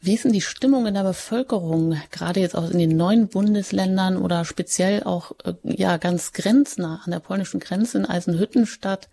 Wie 0.00 0.14
ist 0.14 0.24
denn 0.24 0.32
die 0.32 0.40
Stimmung 0.40 0.86
in 0.86 0.94
der 0.94 1.04
Bevölkerung, 1.04 1.96
gerade 2.10 2.40
jetzt 2.40 2.56
auch 2.56 2.68
in 2.68 2.78
den 2.78 2.96
neuen 2.96 3.28
Bundesländern 3.28 4.16
oder 4.16 4.44
speziell 4.44 5.04
auch 5.04 5.32
äh, 5.44 5.54
ja 5.62 5.96
ganz 5.98 6.32
grenznah 6.32 7.00
an 7.04 7.12
der 7.12 7.20
polnischen 7.20 7.60
Grenze 7.60 7.98
in 7.98 8.06
Eisenhüttenstadt? 8.06 9.08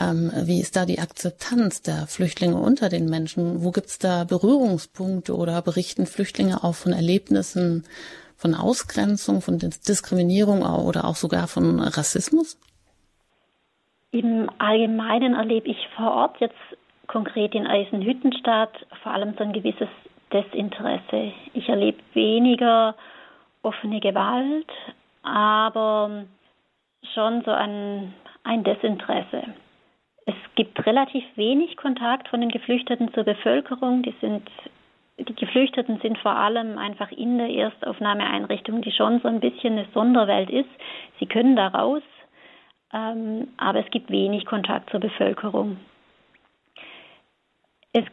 Ähm, 0.00 0.32
wie 0.44 0.60
ist 0.60 0.76
da 0.76 0.86
die 0.86 0.98
Akzeptanz 0.98 1.82
der 1.82 2.06
Flüchtlinge 2.08 2.56
unter 2.56 2.88
den 2.88 3.08
Menschen? 3.08 3.62
Wo 3.62 3.70
gibt's 3.70 3.98
da 3.98 4.24
Berührungspunkte 4.24 5.36
oder 5.36 5.62
berichten 5.62 6.06
Flüchtlinge 6.06 6.64
auch 6.64 6.74
von 6.74 6.92
Erlebnissen 6.92 7.84
von 8.36 8.54
Ausgrenzung, 8.54 9.40
von 9.40 9.58
Diskriminierung 9.58 10.62
oder 10.62 11.04
auch 11.04 11.14
sogar 11.14 11.46
von 11.46 11.78
Rassismus? 11.78 12.58
Im 14.10 14.50
Allgemeinen 14.58 15.34
erlebe 15.34 15.68
ich 15.68 15.88
vor 15.96 16.12
Ort 16.12 16.40
jetzt 16.40 16.54
konkret 17.06 17.54
in 17.54 17.66
Eisenhüttenstadt 17.66 18.86
vor 19.02 19.12
allem 19.12 19.34
so 19.36 19.44
ein 19.44 19.52
gewisses 19.52 19.88
Desinteresse. 20.32 21.32
Ich 21.52 21.68
erlebe 21.68 21.98
weniger 22.14 22.96
offene 23.62 24.00
Gewalt, 24.00 24.70
aber 25.22 26.24
schon 27.14 27.42
so 27.44 27.50
ein, 27.50 28.14
ein 28.42 28.64
Desinteresse. 28.64 29.44
Es 30.26 30.34
gibt 30.54 30.86
relativ 30.86 31.24
wenig 31.36 31.76
Kontakt 31.76 32.28
von 32.28 32.40
den 32.40 32.50
Geflüchteten 32.50 33.12
zur 33.12 33.24
Bevölkerung. 33.24 34.02
Die 34.02 34.14
sind 34.20 34.48
die 35.18 35.34
Geflüchteten 35.34 36.00
sind 36.00 36.18
vor 36.18 36.34
allem 36.34 36.76
einfach 36.76 37.12
in 37.12 37.38
der 37.38 37.48
Erstaufnahmeeinrichtung, 37.48 38.82
die 38.82 38.90
schon 38.90 39.20
so 39.20 39.28
ein 39.28 39.40
bisschen 39.40 39.74
eine 39.74 39.86
Sonderwelt 39.94 40.50
ist. 40.50 40.68
Sie 41.20 41.26
können 41.26 41.54
da 41.54 41.68
raus, 41.68 42.02
ähm, 42.92 43.48
aber 43.56 43.80
es 43.80 43.90
gibt 43.90 44.10
wenig 44.10 44.44
Kontakt 44.44 44.90
zur 44.90 45.00
Bevölkerung. 45.00 45.78
Es, 47.92 48.04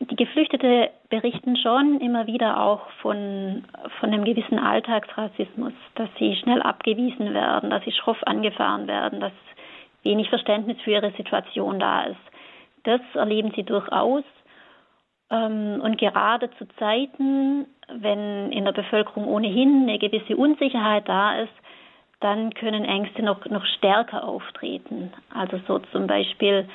die 0.00 0.16
Geflüchteten 0.16 0.86
berichten 1.10 1.56
schon 1.58 2.00
immer 2.00 2.26
wieder 2.26 2.62
auch 2.62 2.88
von, 3.02 3.64
von 4.00 4.12
einem 4.12 4.24
gewissen 4.24 4.58
Alltagsrassismus, 4.58 5.74
dass 5.94 6.08
sie 6.18 6.36
schnell 6.36 6.62
abgewiesen 6.62 7.34
werden, 7.34 7.68
dass 7.68 7.84
sie 7.84 7.92
schroff 7.92 8.22
angefahren 8.22 8.86
werden, 8.86 9.20
dass 9.20 9.32
wenig 10.06 10.28
Verständnis 10.30 10.80
für 10.82 10.92
ihre 10.92 11.12
Situation 11.12 11.78
da 11.78 12.04
ist. 12.04 12.16
Das 12.84 13.00
erleben 13.14 13.52
sie 13.54 13.64
durchaus. 13.64 14.24
Ähm, 15.30 15.80
und 15.82 15.98
gerade 15.98 16.50
zu 16.58 16.66
Zeiten, 16.78 17.66
wenn 17.88 18.52
in 18.52 18.64
der 18.64 18.72
Bevölkerung 18.72 19.26
ohnehin 19.26 19.82
eine 19.82 19.98
gewisse 19.98 20.36
Unsicherheit 20.36 21.08
da 21.08 21.40
ist, 21.40 21.52
dann 22.20 22.54
können 22.54 22.84
Ängste 22.84 23.22
noch, 23.22 23.44
noch 23.46 23.64
stärker 23.76 24.24
auftreten. 24.24 25.12
Also 25.34 25.60
so 25.66 25.80
zum 25.92 26.06
Beispiel, 26.06 26.68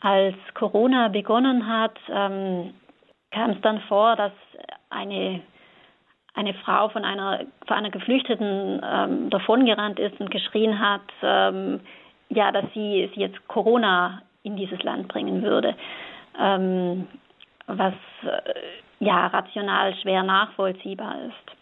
als 0.00 0.36
Corona 0.54 1.08
begonnen 1.08 1.66
hat, 1.66 1.98
ähm, 2.08 2.74
kam 3.30 3.50
es 3.50 3.60
dann 3.62 3.80
vor, 3.82 4.14
dass 4.14 4.32
eine, 4.90 5.40
eine 6.34 6.54
Frau 6.54 6.88
von 6.90 7.04
einer, 7.04 7.40
von 7.66 7.76
einer 7.76 7.90
Geflüchteten 7.90 8.80
ähm, 8.84 9.30
davongerannt 9.30 9.98
ist 9.98 10.20
und 10.20 10.30
geschrien 10.30 10.78
hat, 10.78 11.02
ähm, 11.22 11.80
ja, 12.28 12.52
dass 12.52 12.64
sie, 12.74 13.10
sie 13.14 13.20
jetzt 13.20 13.46
Corona 13.48 14.22
in 14.42 14.56
dieses 14.56 14.82
Land 14.82 15.08
bringen 15.08 15.42
würde, 15.42 15.74
ähm, 16.38 17.06
was 17.66 17.94
äh, 18.22 19.04
ja 19.04 19.26
rational 19.26 19.94
schwer 19.96 20.22
nachvollziehbar 20.22 21.16
ist. 21.26 21.56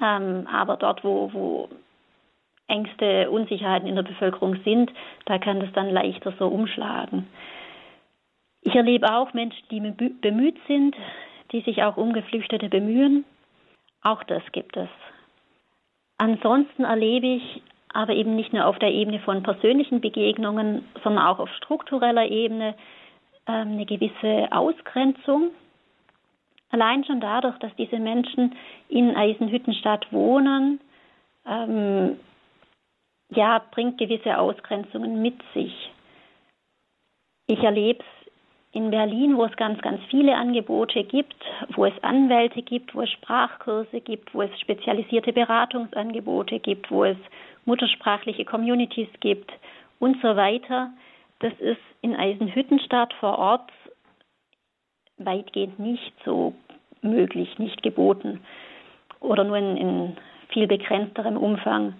Ähm, 0.00 0.46
aber 0.50 0.76
dort, 0.76 1.04
wo, 1.04 1.32
wo 1.32 1.68
Ängste, 2.68 3.30
Unsicherheiten 3.30 3.88
in 3.88 3.96
der 3.96 4.02
Bevölkerung 4.02 4.56
sind, 4.64 4.90
da 5.26 5.38
kann 5.38 5.60
das 5.60 5.72
dann 5.72 5.90
leichter 5.90 6.32
so 6.38 6.46
umschlagen. 6.46 7.26
Ich 8.62 8.74
erlebe 8.74 9.12
auch 9.12 9.32
Menschen, 9.32 9.66
die 9.70 9.80
bemüht 9.80 10.58
sind, 10.66 10.94
die 11.52 11.62
sich 11.62 11.82
auch 11.82 11.96
um 11.96 12.12
Geflüchtete 12.12 12.68
bemühen. 12.68 13.24
Auch 14.02 14.22
das 14.24 14.42
gibt 14.52 14.76
es. 14.76 14.88
Ansonsten 16.18 16.84
erlebe 16.84 17.26
ich 17.26 17.62
aber 17.92 18.12
eben 18.14 18.36
nicht 18.36 18.52
nur 18.52 18.66
auf 18.66 18.78
der 18.78 18.92
Ebene 18.92 19.20
von 19.20 19.42
persönlichen 19.42 20.00
Begegnungen, 20.00 20.84
sondern 21.02 21.26
auch 21.26 21.38
auf 21.38 21.50
struktureller 21.56 22.26
Ebene 22.26 22.74
ähm, 23.46 23.72
eine 23.72 23.86
gewisse 23.86 24.48
Ausgrenzung. 24.50 25.50
Allein 26.70 27.04
schon 27.04 27.20
dadurch, 27.20 27.58
dass 27.58 27.74
diese 27.76 27.98
Menschen 27.98 28.54
in 28.88 29.16
Eisenhüttenstadt 29.16 30.12
wohnen, 30.12 30.80
ähm, 31.46 32.16
ja, 33.30 33.62
bringt 33.70 33.98
gewisse 33.98 34.38
Ausgrenzungen 34.38 35.20
mit 35.20 35.40
sich. 35.54 35.90
Ich 37.46 37.62
erlebe 37.62 38.00
es 38.00 38.32
in 38.72 38.90
Berlin, 38.90 39.36
wo 39.36 39.44
es 39.44 39.56
ganz, 39.56 39.80
ganz 39.82 40.00
viele 40.10 40.36
Angebote 40.36 41.02
gibt, 41.02 41.34
wo 41.74 41.86
es 41.86 42.02
Anwälte 42.02 42.62
gibt, 42.62 42.94
wo 42.94 43.02
es 43.02 43.10
Sprachkurse 43.10 44.00
gibt, 44.00 44.32
wo 44.32 44.42
es 44.42 44.60
spezialisierte 44.60 45.32
Beratungsangebote 45.32 46.60
gibt, 46.60 46.90
wo 46.90 47.04
es 47.04 47.16
muttersprachliche 47.64 48.44
Communities 48.44 49.08
gibt 49.20 49.52
und 49.98 50.20
so 50.22 50.36
weiter. 50.36 50.90
Das 51.40 51.52
ist 51.58 51.80
in 52.02 52.14
Eisenhüttenstadt 52.14 53.12
vor 53.14 53.38
Ort 53.38 53.70
weitgehend 55.18 55.78
nicht 55.78 56.12
so 56.24 56.54
möglich, 57.02 57.58
nicht 57.58 57.82
geboten 57.82 58.40
oder 59.20 59.44
nur 59.44 59.56
in, 59.56 59.76
in 59.76 60.16
viel 60.48 60.66
begrenzterem 60.66 61.36
Umfang. 61.36 61.94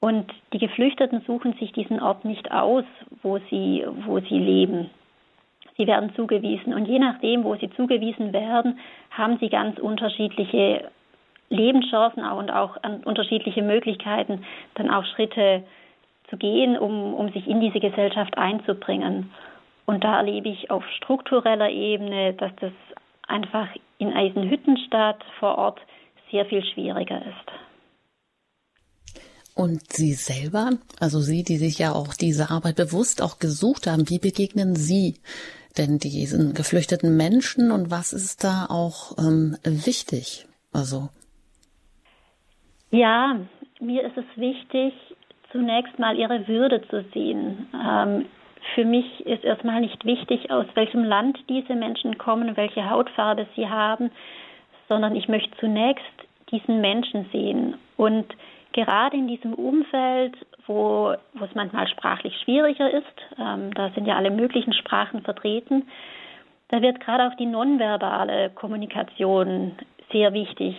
Und 0.00 0.30
die 0.52 0.58
Geflüchteten 0.58 1.22
suchen 1.26 1.54
sich 1.54 1.72
diesen 1.72 2.00
Ort 2.00 2.24
nicht 2.24 2.50
aus, 2.52 2.84
wo 3.22 3.38
sie, 3.50 3.84
wo 4.04 4.20
sie 4.20 4.38
leben. 4.38 4.90
Sie 5.76 5.86
werden 5.86 6.14
zugewiesen 6.14 6.74
und 6.74 6.86
je 6.86 6.98
nachdem, 6.98 7.44
wo 7.44 7.54
sie 7.56 7.70
zugewiesen 7.70 8.32
werden, 8.32 8.78
haben 9.10 9.38
sie 9.38 9.48
ganz 9.48 9.78
unterschiedliche 9.78 10.90
Lebenschancen 11.48 12.24
und 12.24 12.50
auch 12.50 12.76
unterschiedliche 13.04 13.62
Möglichkeiten, 13.62 14.44
dann 14.74 14.90
auch 14.90 15.04
Schritte 15.14 15.62
zu 16.28 16.36
gehen, 16.36 16.76
um, 16.76 17.14
um 17.14 17.32
sich 17.32 17.46
in 17.46 17.60
diese 17.60 17.80
Gesellschaft 17.80 18.36
einzubringen. 18.36 19.30
Und 19.84 20.02
da 20.02 20.16
erlebe 20.16 20.48
ich 20.48 20.70
auf 20.70 20.84
struktureller 20.96 21.70
Ebene, 21.70 22.34
dass 22.34 22.50
das 22.60 22.72
einfach 23.28 23.68
in 23.98 24.12
Eisenhüttenstadt 24.12 25.24
vor 25.38 25.56
Ort 25.58 25.80
sehr 26.30 26.44
viel 26.46 26.64
schwieriger 26.64 27.20
ist. 27.20 29.16
Und 29.54 29.90
Sie 29.90 30.12
selber, 30.12 30.72
also 31.00 31.20
Sie, 31.20 31.42
die 31.42 31.56
sich 31.56 31.78
ja 31.78 31.92
auch 31.92 32.12
diese 32.14 32.50
Arbeit 32.50 32.76
bewusst 32.76 33.22
auch 33.22 33.38
gesucht 33.38 33.86
haben, 33.86 34.10
wie 34.10 34.18
begegnen 34.18 34.76
Sie 34.76 35.14
denn 35.78 35.98
diesen 35.98 36.52
geflüchteten 36.52 37.16
Menschen 37.16 37.70
und 37.70 37.90
was 37.90 38.12
ist 38.12 38.44
da 38.44 38.66
auch 38.68 39.16
ähm, 39.18 39.56
wichtig? 39.64 40.46
Also 40.72 41.08
ja, 42.90 43.36
mir 43.80 44.02
ist 44.02 44.16
es 44.16 44.24
wichtig, 44.36 44.94
zunächst 45.52 45.98
mal 45.98 46.18
ihre 46.18 46.46
Würde 46.48 46.82
zu 46.88 47.04
sehen. 47.12 47.68
Ähm, 47.74 48.26
für 48.74 48.84
mich 48.84 49.24
ist 49.26 49.44
erstmal 49.44 49.80
nicht 49.80 50.04
wichtig, 50.04 50.50
aus 50.50 50.66
welchem 50.74 51.04
Land 51.04 51.38
diese 51.48 51.74
Menschen 51.74 52.18
kommen, 52.18 52.56
welche 52.56 52.90
Hautfarbe 52.90 53.46
sie 53.54 53.68
haben, 53.68 54.10
sondern 54.88 55.14
ich 55.14 55.28
möchte 55.28 55.56
zunächst 55.58 56.04
diesen 56.50 56.80
Menschen 56.80 57.26
sehen. 57.32 57.76
Und 57.96 58.26
gerade 58.72 59.16
in 59.16 59.28
diesem 59.28 59.54
Umfeld, 59.54 60.36
wo, 60.66 61.14
wo 61.34 61.44
es 61.44 61.54
manchmal 61.54 61.88
sprachlich 61.88 62.36
schwieriger 62.44 62.90
ist, 62.90 63.04
ähm, 63.38 63.72
da 63.74 63.90
sind 63.90 64.06
ja 64.06 64.16
alle 64.16 64.30
möglichen 64.30 64.72
Sprachen 64.72 65.22
vertreten, 65.22 65.88
da 66.68 66.82
wird 66.82 67.00
gerade 67.00 67.28
auch 67.28 67.36
die 67.36 67.46
nonverbale 67.46 68.50
Kommunikation 68.50 69.76
sehr 70.10 70.32
wichtig. 70.32 70.74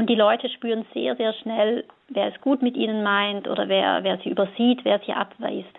Und 0.00 0.08
die 0.08 0.14
Leute 0.14 0.48
spüren 0.48 0.86
sehr, 0.94 1.14
sehr 1.16 1.34
schnell, 1.34 1.84
wer 2.08 2.28
es 2.28 2.40
gut 2.40 2.62
mit 2.62 2.74
ihnen 2.74 3.02
meint 3.02 3.46
oder 3.46 3.68
wer, 3.68 4.02
wer 4.02 4.16
sie 4.24 4.30
übersieht, 4.30 4.82
wer 4.82 4.98
sie 5.00 5.12
abweist. 5.12 5.78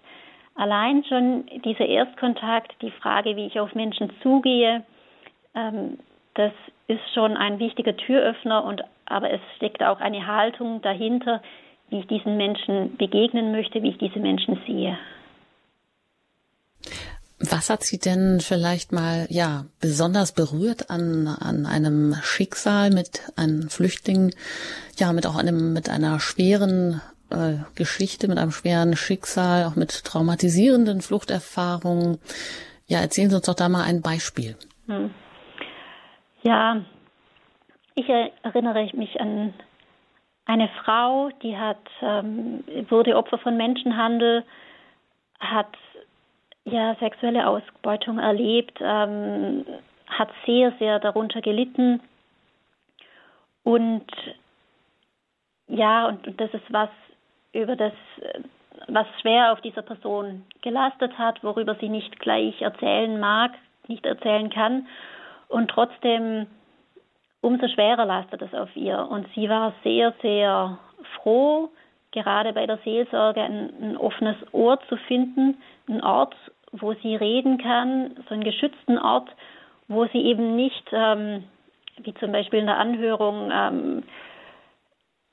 Allein 0.54 1.04
schon 1.06 1.48
dieser 1.66 1.88
Erstkontakt, 1.88 2.76
die 2.84 2.92
Frage, 2.92 3.36
wie 3.36 3.48
ich 3.48 3.60
auf 3.60 3.74
Menschen 3.74 4.12
zugehe, 4.22 4.84
ähm, 5.56 5.98
das 6.36 6.52
ist 6.86 7.02
schon 7.16 7.36
ein 7.36 7.58
wichtiger 7.58 7.98
Türöffner 7.98 8.64
und 8.64 8.84
aber 9.06 9.32
es 9.32 9.42
steckt 9.56 9.82
auch 9.82 10.00
eine 10.00 10.28
Haltung 10.28 10.84
dahinter, 10.84 11.42
wie 11.90 12.02
ich 12.02 12.06
diesen 12.08 12.38
Menschen 12.38 12.98
begegnen 12.98 13.52
möchte, 13.52 13.82
wie 13.82 13.90
ich 13.90 13.98
diese 13.98 14.20
Menschen 14.20 14.62
sehe. 14.68 15.00
Was 17.50 17.70
hat 17.70 17.84
Sie 17.84 17.98
denn 17.98 18.40
vielleicht 18.40 18.92
mal 18.92 19.26
ja 19.30 19.66
besonders 19.80 20.32
berührt 20.32 20.90
an 20.90 21.28
an 21.28 21.66
einem 21.66 22.16
Schicksal 22.22 22.92
mit 22.92 23.22
einem 23.36 23.70
Flüchtling, 23.70 24.34
ja 24.98 25.12
mit 25.12 25.26
auch 25.26 25.36
einem 25.36 25.74
mit 25.74 25.90
einer 25.90 26.20
schweren 26.20 27.02
äh, 27.32 27.56
Geschichte, 27.76 28.28
mit 28.28 28.38
einem 28.38 28.52
schweren 28.52 28.96
Schicksal, 28.96 29.66
auch 29.66 29.76
mit 29.76 30.04
traumatisierenden 30.06 31.02
Fluchterfahrungen? 31.02 32.20
Ja, 32.86 33.00
erzählen 33.00 33.30
Sie 33.30 33.36
uns 33.36 33.46
doch 33.46 33.56
da 33.56 33.70
mal 33.70 33.84
ein 33.84 34.02
Beispiel. 34.02 34.56
Hm. 34.88 35.12
Ja, 36.44 36.82
ich 37.96 38.08
erinnere 38.44 38.88
mich 38.94 39.20
an 39.20 39.54
eine 40.46 40.70
Frau, 40.84 41.30
die 41.42 41.58
hat 41.58 41.82
ähm, 42.02 42.64
wurde 42.90 43.16
Opfer 43.16 43.38
von 43.40 43.58
Menschenhandel, 43.58 44.44
hat 45.40 45.76
ja 46.66 46.96
sexuelle 47.00 47.48
Ausbeutung 47.48 48.20
erlebt, 48.20 48.78
ähm, 48.82 49.66
hat 50.08 50.30
sehr 50.46 50.74
sehr 50.80 51.00
darunter 51.00 51.42
gelitten 51.42 52.02
und 53.64 54.06
ja 55.68 56.08
und 56.08 56.40
das 56.40 56.54
ist 56.54 56.72
was 56.72 56.90
über 57.54 57.76
das 57.76 57.94
was 58.88 59.06
schwer 59.22 59.52
auf 59.52 59.62
dieser 59.62 59.82
Person 59.82 60.46
gelastet 60.62 61.18
hat, 61.18 61.44
worüber 61.44 61.76
sie 61.76 61.90
nicht 61.90 62.20
gleich 62.20 62.62
erzählen 62.62 63.20
mag, 63.20 63.52
nicht 63.88 64.06
erzählen 64.06 64.50
kann 64.50 64.88
und 65.48 65.70
trotzdem 65.70 66.48
umso 67.42 67.68
schwerer 67.68 68.06
lastet 68.06 68.42
es 68.42 68.54
auf 68.54 68.74
ihr. 68.76 69.00
Und 69.10 69.28
sie 69.36 69.50
war 69.50 69.74
sehr, 69.84 70.14
sehr 70.22 70.78
froh, 71.16 71.70
gerade 72.12 72.54
bei 72.54 72.66
der 72.66 72.78
Seelsorge 72.84 73.42
ein, 73.42 73.74
ein 73.82 73.98
offenes 73.98 74.38
Ohr 74.54 74.80
zu 74.88 74.96
finden, 74.96 75.58
ein 75.92 76.04
Ort, 76.04 76.36
wo 76.72 76.94
sie 76.94 77.16
reden 77.16 77.58
kann, 77.58 78.16
so 78.28 78.34
einen 78.34 78.44
geschützten 78.44 78.98
Ort, 78.98 79.30
wo 79.88 80.06
sie 80.06 80.22
eben 80.22 80.56
nicht, 80.56 80.88
ähm, 80.92 81.44
wie 81.98 82.14
zum 82.16 82.32
Beispiel 82.32 82.60
in 82.60 82.68
der 82.68 82.78
Anhörung, 82.78 83.52
ähm, 83.54 84.04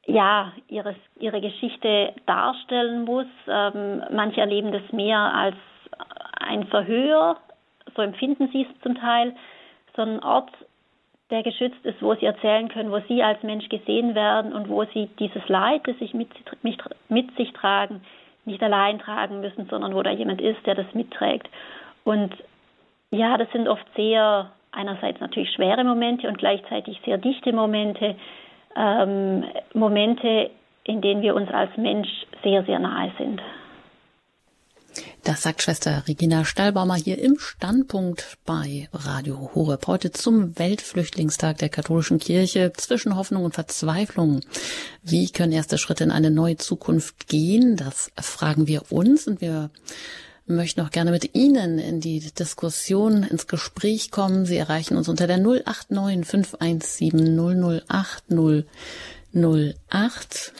ja, 0.06 0.52
ihres, 0.68 0.96
ihre 1.20 1.40
Geschichte 1.40 2.14
darstellen 2.26 3.04
muss. 3.04 3.26
Ähm, 3.46 4.02
manche 4.10 4.40
erleben 4.40 4.72
das 4.72 4.90
mehr 4.90 5.18
als 5.18 5.56
ein 6.40 6.66
Verhör, 6.68 7.36
so 7.94 8.02
empfinden 8.02 8.48
sie 8.52 8.62
es 8.62 8.82
zum 8.82 8.94
Teil, 8.94 9.34
sondern 9.94 10.22
Ort, 10.24 10.50
der 11.30 11.42
geschützt 11.42 11.84
ist, 11.84 12.00
wo 12.00 12.14
sie 12.14 12.24
erzählen 12.24 12.68
können, 12.68 12.90
wo 12.90 13.00
sie 13.06 13.22
als 13.22 13.42
Mensch 13.42 13.68
gesehen 13.68 14.14
werden 14.14 14.54
und 14.54 14.70
wo 14.70 14.84
sie 14.84 15.10
dieses 15.18 15.46
Leid, 15.48 15.82
das 15.86 15.98
sich 15.98 16.14
mit, 16.14 16.30
mit, 16.62 16.82
mit 17.10 17.36
sich 17.36 17.52
tragen, 17.52 18.02
nicht 18.48 18.62
allein 18.62 18.98
tragen 18.98 19.40
müssen, 19.40 19.66
sondern 19.68 19.94
wo 19.94 20.02
da 20.02 20.10
jemand 20.10 20.40
ist, 20.40 20.64
der 20.66 20.74
das 20.74 20.86
mitträgt. 20.94 21.48
Und 22.04 22.34
ja, 23.10 23.36
das 23.36 23.50
sind 23.52 23.68
oft 23.68 23.86
sehr, 23.96 24.50
einerseits 24.72 25.20
natürlich 25.20 25.52
schwere 25.52 25.84
Momente 25.84 26.28
und 26.28 26.38
gleichzeitig 26.38 27.00
sehr 27.04 27.18
dichte 27.18 27.52
Momente, 27.52 28.16
ähm, 28.76 29.44
Momente, 29.74 30.50
in 30.84 31.00
denen 31.00 31.22
wir 31.22 31.34
uns 31.34 31.50
als 31.50 31.76
Mensch 31.76 32.08
sehr, 32.42 32.64
sehr 32.64 32.78
nahe 32.78 33.12
sind. 33.18 33.40
Das 35.28 35.42
sagt 35.42 35.60
Schwester 35.60 36.04
Regina 36.08 36.46
Stallbaumer 36.46 36.94
hier 36.94 37.18
im 37.18 37.38
Standpunkt 37.38 38.38
bei 38.46 38.88
Radio 38.94 39.50
Horeb 39.54 39.86
heute 39.86 40.10
zum 40.10 40.58
Weltflüchtlingstag 40.58 41.58
der 41.58 41.68
katholischen 41.68 42.18
Kirche 42.18 42.72
zwischen 42.74 43.14
Hoffnung 43.14 43.44
und 43.44 43.52
Verzweiflung. 43.52 44.40
Wie 45.02 45.28
können 45.28 45.52
erste 45.52 45.76
Schritte 45.76 46.04
in 46.04 46.12
eine 46.12 46.30
neue 46.30 46.56
Zukunft 46.56 47.28
gehen? 47.28 47.76
Das 47.76 48.10
fragen 48.18 48.68
wir 48.68 48.90
uns 48.90 49.26
und 49.26 49.42
wir 49.42 49.68
möchten 50.46 50.80
auch 50.80 50.90
gerne 50.90 51.10
mit 51.10 51.34
Ihnen 51.34 51.78
in 51.78 52.00
die 52.00 52.20
Diskussion, 52.20 53.22
ins 53.22 53.46
Gespräch 53.46 54.10
kommen. 54.10 54.46
Sie 54.46 54.56
erreichen 54.56 54.96
uns 54.96 55.10
unter 55.10 55.26
der 55.26 55.36
089 55.36 56.26
517 56.26 57.82
008 57.86 58.24
008 59.90 60.52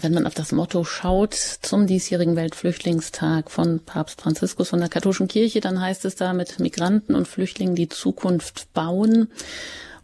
wenn 0.00 0.14
man 0.14 0.26
auf 0.26 0.34
das 0.34 0.52
Motto 0.52 0.84
schaut 0.84 1.34
zum 1.34 1.86
diesjährigen 1.86 2.36
Weltflüchtlingstag 2.36 3.50
von 3.50 3.80
Papst 3.80 4.20
Franziskus 4.20 4.70
von 4.70 4.80
der 4.80 4.88
katholischen 4.88 5.28
Kirche, 5.28 5.60
dann 5.60 5.80
heißt 5.80 6.04
es 6.04 6.16
da 6.16 6.32
mit 6.32 6.58
Migranten 6.58 7.14
und 7.14 7.28
Flüchtlingen 7.28 7.74
die 7.74 7.88
Zukunft 7.88 8.72
bauen. 8.72 9.28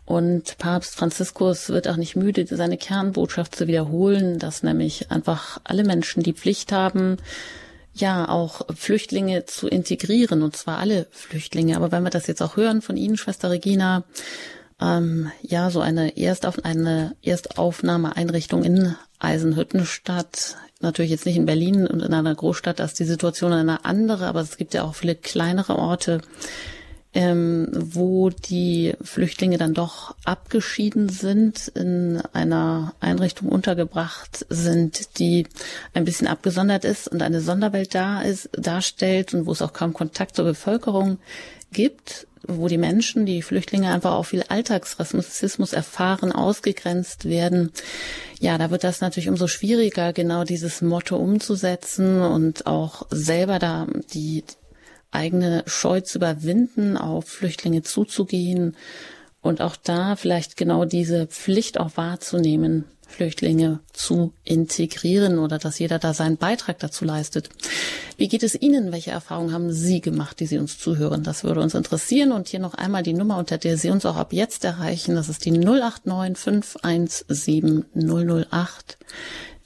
Und 0.05 0.59
Papst 0.59 0.97
Franziskus 0.97 1.69
wird 1.69 1.87
auch 1.89 1.97
nicht 1.97 2.17
müde, 2.17 2.45
seine 2.47 2.77
Kernbotschaft 2.77 3.55
zu 3.55 3.67
wiederholen, 3.69 4.39
dass 4.39 4.63
nämlich 4.63 5.11
einfach 5.11 5.61
alle 5.65 5.85
Menschen 5.85 6.23
die 6.23 6.33
Pflicht 6.33 6.73
haben, 6.73 7.19
ja, 7.95 8.29
auch 8.29 8.63
Flüchtlinge 8.75 9.45
zu 9.47 9.69
integrieren, 9.69 10.43
und 10.43 10.57
zwar 10.57 10.79
alle 10.79 11.07
Flüchtlinge. 11.11 11.77
Aber 11.77 11.93
wenn 11.93 12.03
wir 12.03 12.11
das 12.11 12.27
jetzt 12.27 12.43
auch 12.43 12.57
hören 12.57 12.83
von 12.83 12.97
Ihnen, 12.97 13.17
Schwester 13.17 13.51
Regina, 13.51 14.05
ähm, 14.81 15.31
ja, 15.43 15.71
so 15.71 15.81
eine 15.81 16.17
Erstauf 16.17 16.65
eine 16.65 17.15
Erstaufnahmeeinrichtung 17.23 18.65
in 18.65 18.97
Eisenhüttenstadt, 19.21 20.57
natürlich 20.81 21.11
jetzt 21.11 21.27
nicht 21.27 21.37
in 21.37 21.47
Berlin 21.47 21.87
und 21.87 22.03
in 22.03 22.13
einer 22.13 22.35
Großstadt, 22.35 22.81
da 22.81 22.85
ist 22.85 22.99
die 22.99 23.05
Situation 23.05 23.53
eine 23.53 23.85
andere, 23.85 24.27
aber 24.27 24.41
es 24.41 24.57
gibt 24.57 24.75
ja 24.75 24.83
auch 24.83 24.95
viele 24.95 25.15
kleinere 25.15 25.77
Orte, 25.77 26.23
ähm, 27.13 27.69
wo 27.73 28.31
die 28.31 28.95
Flüchtlinge 29.03 29.59
dann 29.59 29.75
doch 29.75 30.15
abgeschieden 30.25 31.09
sind, 31.09 31.69
in 31.69 32.23
einer 32.33 32.95
Einrichtung 33.01 33.49
untergebracht 33.49 34.47
sind, 34.49 35.19
die 35.19 35.47
ein 35.93 36.05
bisschen 36.05 36.29
abgesondert 36.29 36.85
ist 36.85 37.09
und 37.09 37.23
eine 37.23 37.41
Sonderwelt 37.41 37.95
da 37.95 38.23
ist, 38.23 38.49
darstellt 38.53 39.35
und 39.35 39.47
wo 39.47 39.53
es 39.53 39.63
auch 39.63 39.73
kaum 39.73 39.93
Kontakt 39.93 40.37
zur 40.37 40.45
Bevölkerung 40.45 41.19
gibt 41.73 42.27
wo 42.47 42.69
die 42.69 42.79
Menschen, 42.79 43.27
die 43.27 43.43
Flüchtlinge 43.43 43.93
einfach 43.93 44.13
auch 44.13 44.27
viel 44.27 44.45
Alltagsrassismus 44.49 45.73
erfahren, 45.73 46.33
ausgegrenzt 46.33 47.27
werden, 47.27 47.73
ja, 48.41 48.57
da 48.57 48.71
wird 48.71 48.85
das 48.85 49.01
natürlich 49.01 49.29
umso 49.29 49.47
schwieriger, 49.47 50.13
genau 50.13 50.45
dieses 50.45 50.81
Motto 50.81 51.17
umzusetzen 51.17 52.23
und 52.23 52.67
auch 52.67 53.07
selber 53.11 53.59
da 53.59 53.87
die 54.15 54.45
eigene 55.11 55.63
Scheu 55.67 56.01
zu 56.01 56.19
überwinden, 56.19 56.97
auf 56.97 57.27
Flüchtlinge 57.27 57.83
zuzugehen 57.83 58.77
und 59.43 59.61
auch 59.61 59.77
da 59.77 60.17
vielleicht 60.17 60.57
genau 60.57 60.85
diese 60.85 61.27
Pflicht 61.27 61.79
auch 61.79 61.97
wahrzunehmen, 61.97 62.85
Flüchtlinge 63.11 63.81
zu 63.93 64.33
integrieren 64.45 65.39
oder 65.39 65.59
dass 65.59 65.79
jeder 65.79 65.99
da 65.99 66.15
seinen 66.15 66.37
Beitrag 66.37 66.79
dazu 66.79 67.05
leistet. 67.05 67.51
Wie 68.17 68.29
geht 68.29 68.43
es 68.43 68.55
Ihnen? 68.55 68.93
Welche 68.93 69.11
Erfahrungen 69.11 69.53
haben 69.53 69.73
Sie 69.73 70.01
gemacht, 70.01 70.41
die 70.41 70.47
Sie 70.47 70.59
uns 70.59 70.79
zuhören? 70.79 71.25
Das 71.25 71.43
würde 71.43 71.61
uns 71.61 71.75
interessieren. 71.75 72.33
Und 72.33 72.49
hier 72.49 72.61
noch 72.61 72.75
einmal 72.75 73.03
die 73.03 73.15
Nummer, 73.15 73.39
unter 73.39 73.59
der 73.59 73.77
Sie 73.77 73.91
uns 73.91 74.07
auch 74.07 74.17
ab 74.17 74.33
jetzt 74.33 74.65
erreichen. 74.65 75.15
Das 75.17 75.29
ist 75.29 75.45
die 75.45 75.51
089 75.51 76.37
517 76.37 77.87
008. 77.95 78.99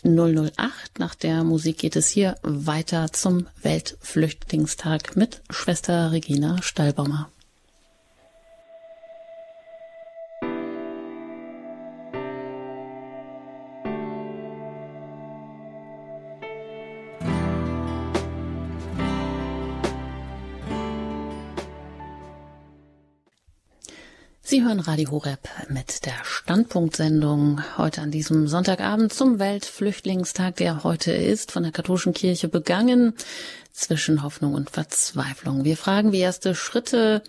008. 0.05 0.99
Nach 0.99 1.15
der 1.15 1.45
Musik 1.45 1.79
geht 1.79 1.97
es 1.97 2.09
hier 2.09 2.37
weiter 2.43 3.13
zum 3.13 3.47
Weltflüchtlingstag 3.63 5.17
mit 5.17 5.43
Schwester 5.51 6.13
Regina 6.13 6.63
Stallbaumer. 6.63 7.31
Sie 24.55 24.63
hören 24.63 24.79
Radio 24.79 25.11
Horeb 25.11 25.49
mit 25.69 26.07
der 26.07 26.15
Standpunktsendung 26.23 27.61
heute 27.77 28.03
an 28.03 28.13
diesem 28.13 28.47
Sonntagabend 28.47 29.13
zum 29.13 29.41
Weltflüchtlingstag, 29.41 30.55
der 30.55 30.85
heute 30.85 31.11
ist, 31.11 31.51
von 31.51 31.65
der 31.65 31.73
katholischen 31.73 32.15
Kirche 32.15 32.47
begangen, 32.47 33.15
zwischen 33.73 34.23
Hoffnung 34.23 34.55
und 34.55 34.71
Verzweiflung. 34.71 35.65
Wir 35.65 35.77
fragen, 35.77 36.13
wie 36.13 36.21
erste 36.21 36.55
Schritte 36.55 37.25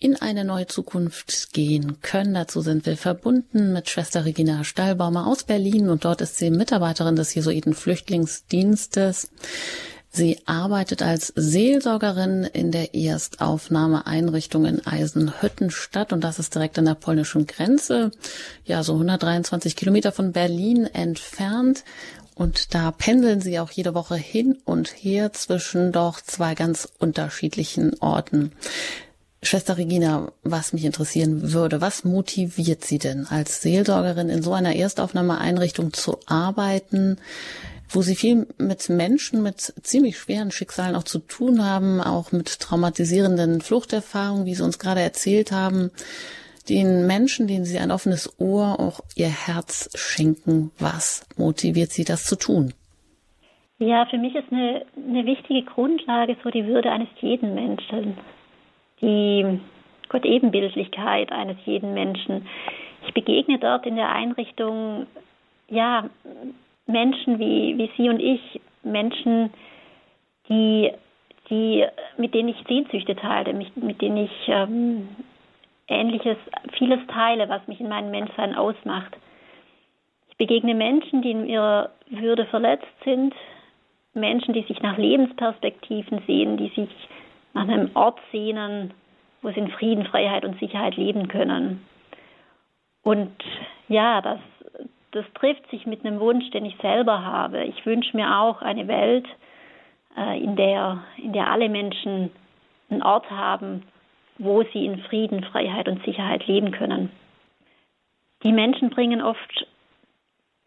in 0.00 0.16
eine 0.16 0.44
neue 0.44 0.66
Zukunft 0.66 1.52
gehen 1.52 2.00
können. 2.02 2.34
Dazu 2.34 2.60
sind 2.60 2.86
wir 2.86 2.96
verbunden 2.96 3.72
mit 3.72 3.88
Schwester 3.88 4.24
Regina 4.24 4.64
Stallbaumer 4.64 5.28
aus 5.28 5.44
Berlin 5.44 5.88
und 5.88 6.04
dort 6.04 6.22
ist 6.22 6.38
sie 6.38 6.50
Mitarbeiterin 6.50 7.14
des 7.14 7.32
Jesuiten 7.36 7.74
Flüchtlingsdienstes. 7.74 9.30
Sie 10.16 10.38
arbeitet 10.46 11.02
als 11.02 11.32
Seelsorgerin 11.34 12.44
in 12.44 12.70
der 12.70 12.94
Erstaufnahmeeinrichtung 12.94 14.64
in 14.64 14.86
Eisenhüttenstadt 14.86 16.12
und 16.12 16.22
das 16.22 16.38
ist 16.38 16.54
direkt 16.54 16.78
an 16.78 16.84
der 16.84 16.94
polnischen 16.94 17.48
Grenze, 17.48 18.12
ja 18.64 18.84
so 18.84 18.92
123 18.92 19.74
Kilometer 19.74 20.12
von 20.12 20.30
Berlin 20.30 20.86
entfernt. 20.86 21.82
Und 22.36 22.76
da 22.76 22.92
pendeln 22.92 23.40
sie 23.40 23.58
auch 23.58 23.72
jede 23.72 23.94
Woche 23.94 24.14
hin 24.14 24.58
und 24.64 24.88
her 24.88 25.32
zwischen 25.32 25.90
doch 25.90 26.20
zwei 26.20 26.54
ganz 26.54 26.88
unterschiedlichen 27.00 28.00
Orten. 28.00 28.52
Schwester 29.42 29.76
Regina, 29.76 30.30
was 30.44 30.72
mich 30.72 30.84
interessieren 30.84 31.52
würde, 31.52 31.80
was 31.80 32.04
motiviert 32.04 32.84
Sie 32.84 32.98
denn 32.98 33.26
als 33.26 33.62
Seelsorgerin 33.62 34.28
in 34.28 34.42
so 34.42 34.52
einer 34.52 34.76
Erstaufnahmeeinrichtung 34.76 35.92
zu 35.92 36.18
arbeiten? 36.26 37.18
Wo 37.94 38.02
sie 38.02 38.16
viel 38.16 38.46
mit 38.58 38.88
Menschen 38.88 39.42
mit 39.42 39.60
ziemlich 39.82 40.18
schweren 40.18 40.50
Schicksalen 40.50 40.96
auch 40.96 41.04
zu 41.04 41.18
tun 41.18 41.64
haben, 41.64 42.00
auch 42.00 42.32
mit 42.32 42.60
traumatisierenden 42.60 43.60
Fluchterfahrungen, 43.60 44.46
wie 44.46 44.54
Sie 44.54 44.62
uns 44.62 44.78
gerade 44.78 45.00
erzählt 45.00 45.52
haben, 45.52 45.90
den 46.68 47.06
Menschen, 47.06 47.46
denen 47.46 47.64
Sie 47.64 47.78
ein 47.78 47.90
offenes 47.90 48.40
Ohr, 48.40 48.80
auch 48.80 49.00
Ihr 49.16 49.28
Herz 49.28 49.90
schenken. 49.94 50.70
Was 50.78 51.26
motiviert 51.36 51.90
Sie, 51.90 52.04
das 52.04 52.24
zu 52.24 52.36
tun? 52.36 52.72
Ja, 53.78 54.06
für 54.06 54.18
mich 54.18 54.34
ist 54.34 54.50
eine, 54.50 54.86
eine 54.96 55.26
wichtige 55.26 55.62
Grundlage 55.62 56.36
so 56.42 56.50
die 56.50 56.66
Würde 56.66 56.90
eines 56.90 57.08
jeden 57.20 57.54
Menschen, 57.54 58.16
die 59.00 59.60
Gott-Ebenbildlichkeit 60.08 61.32
eines 61.32 61.56
jeden 61.64 61.92
Menschen. 61.92 62.46
Ich 63.06 63.12
begegne 63.12 63.58
dort 63.58 63.84
in 63.84 63.96
der 63.96 64.10
Einrichtung 64.10 65.06
ja 65.68 66.08
Menschen 66.86 67.38
wie, 67.38 67.78
wie 67.78 67.90
Sie 67.96 68.08
und 68.08 68.20
ich, 68.20 68.60
Menschen, 68.82 69.50
die, 70.48 70.92
die, 71.48 71.84
mit 72.18 72.34
denen 72.34 72.50
ich 72.50 72.62
Sehnsüchte 72.68 73.16
teile, 73.16 73.54
mit, 73.54 73.76
mit 73.76 74.00
denen 74.02 74.18
ich 74.18 74.48
ähm, 74.48 75.08
Ähnliches, 75.88 76.36
vieles 76.72 77.00
teile, 77.08 77.48
was 77.48 77.66
mich 77.66 77.80
in 77.80 77.88
meinem 77.88 78.10
Menschsein 78.10 78.54
ausmacht. 78.54 79.16
Ich 80.30 80.36
begegne 80.36 80.74
Menschen, 80.74 81.22
die 81.22 81.30
in 81.30 81.46
ihrer 81.46 81.90
Würde 82.08 82.46
verletzt 82.46 82.86
sind, 83.04 83.34
Menschen, 84.14 84.54
die 84.54 84.62
sich 84.62 84.80
nach 84.82 84.96
Lebensperspektiven 84.96 86.22
sehen, 86.26 86.56
die 86.56 86.68
sich 86.68 86.90
nach 87.52 87.68
einem 87.68 87.90
Ort 87.94 88.18
sehnen, 88.32 88.94
wo 89.42 89.50
sie 89.50 89.60
in 89.60 89.70
Frieden, 89.70 90.06
Freiheit 90.06 90.44
und 90.44 90.58
Sicherheit 90.58 90.96
leben 90.96 91.28
können. 91.28 91.84
Und 93.02 93.32
ja, 93.88 94.20
das 94.20 94.38
das 95.14 95.24
trifft 95.34 95.70
sich 95.70 95.86
mit 95.86 96.04
einem 96.04 96.18
Wunsch, 96.18 96.50
den 96.50 96.64
ich 96.64 96.76
selber 96.78 97.24
habe. 97.24 97.64
Ich 97.64 97.86
wünsche 97.86 98.16
mir 98.16 98.40
auch 98.40 98.62
eine 98.62 98.88
Welt, 98.88 99.26
äh, 100.16 100.42
in, 100.42 100.56
der, 100.56 101.04
in 101.16 101.32
der 101.32 101.50
alle 101.50 101.68
Menschen 101.68 102.30
einen 102.90 103.02
Ort 103.02 103.30
haben, 103.30 103.84
wo 104.38 104.64
sie 104.72 104.84
in 104.84 104.98
Frieden, 105.04 105.44
Freiheit 105.44 105.88
und 105.88 106.04
Sicherheit 106.04 106.46
leben 106.48 106.72
können. 106.72 107.10
Die 108.42 108.52
Menschen 108.52 108.90
bringen 108.90 109.22
oft 109.22 109.66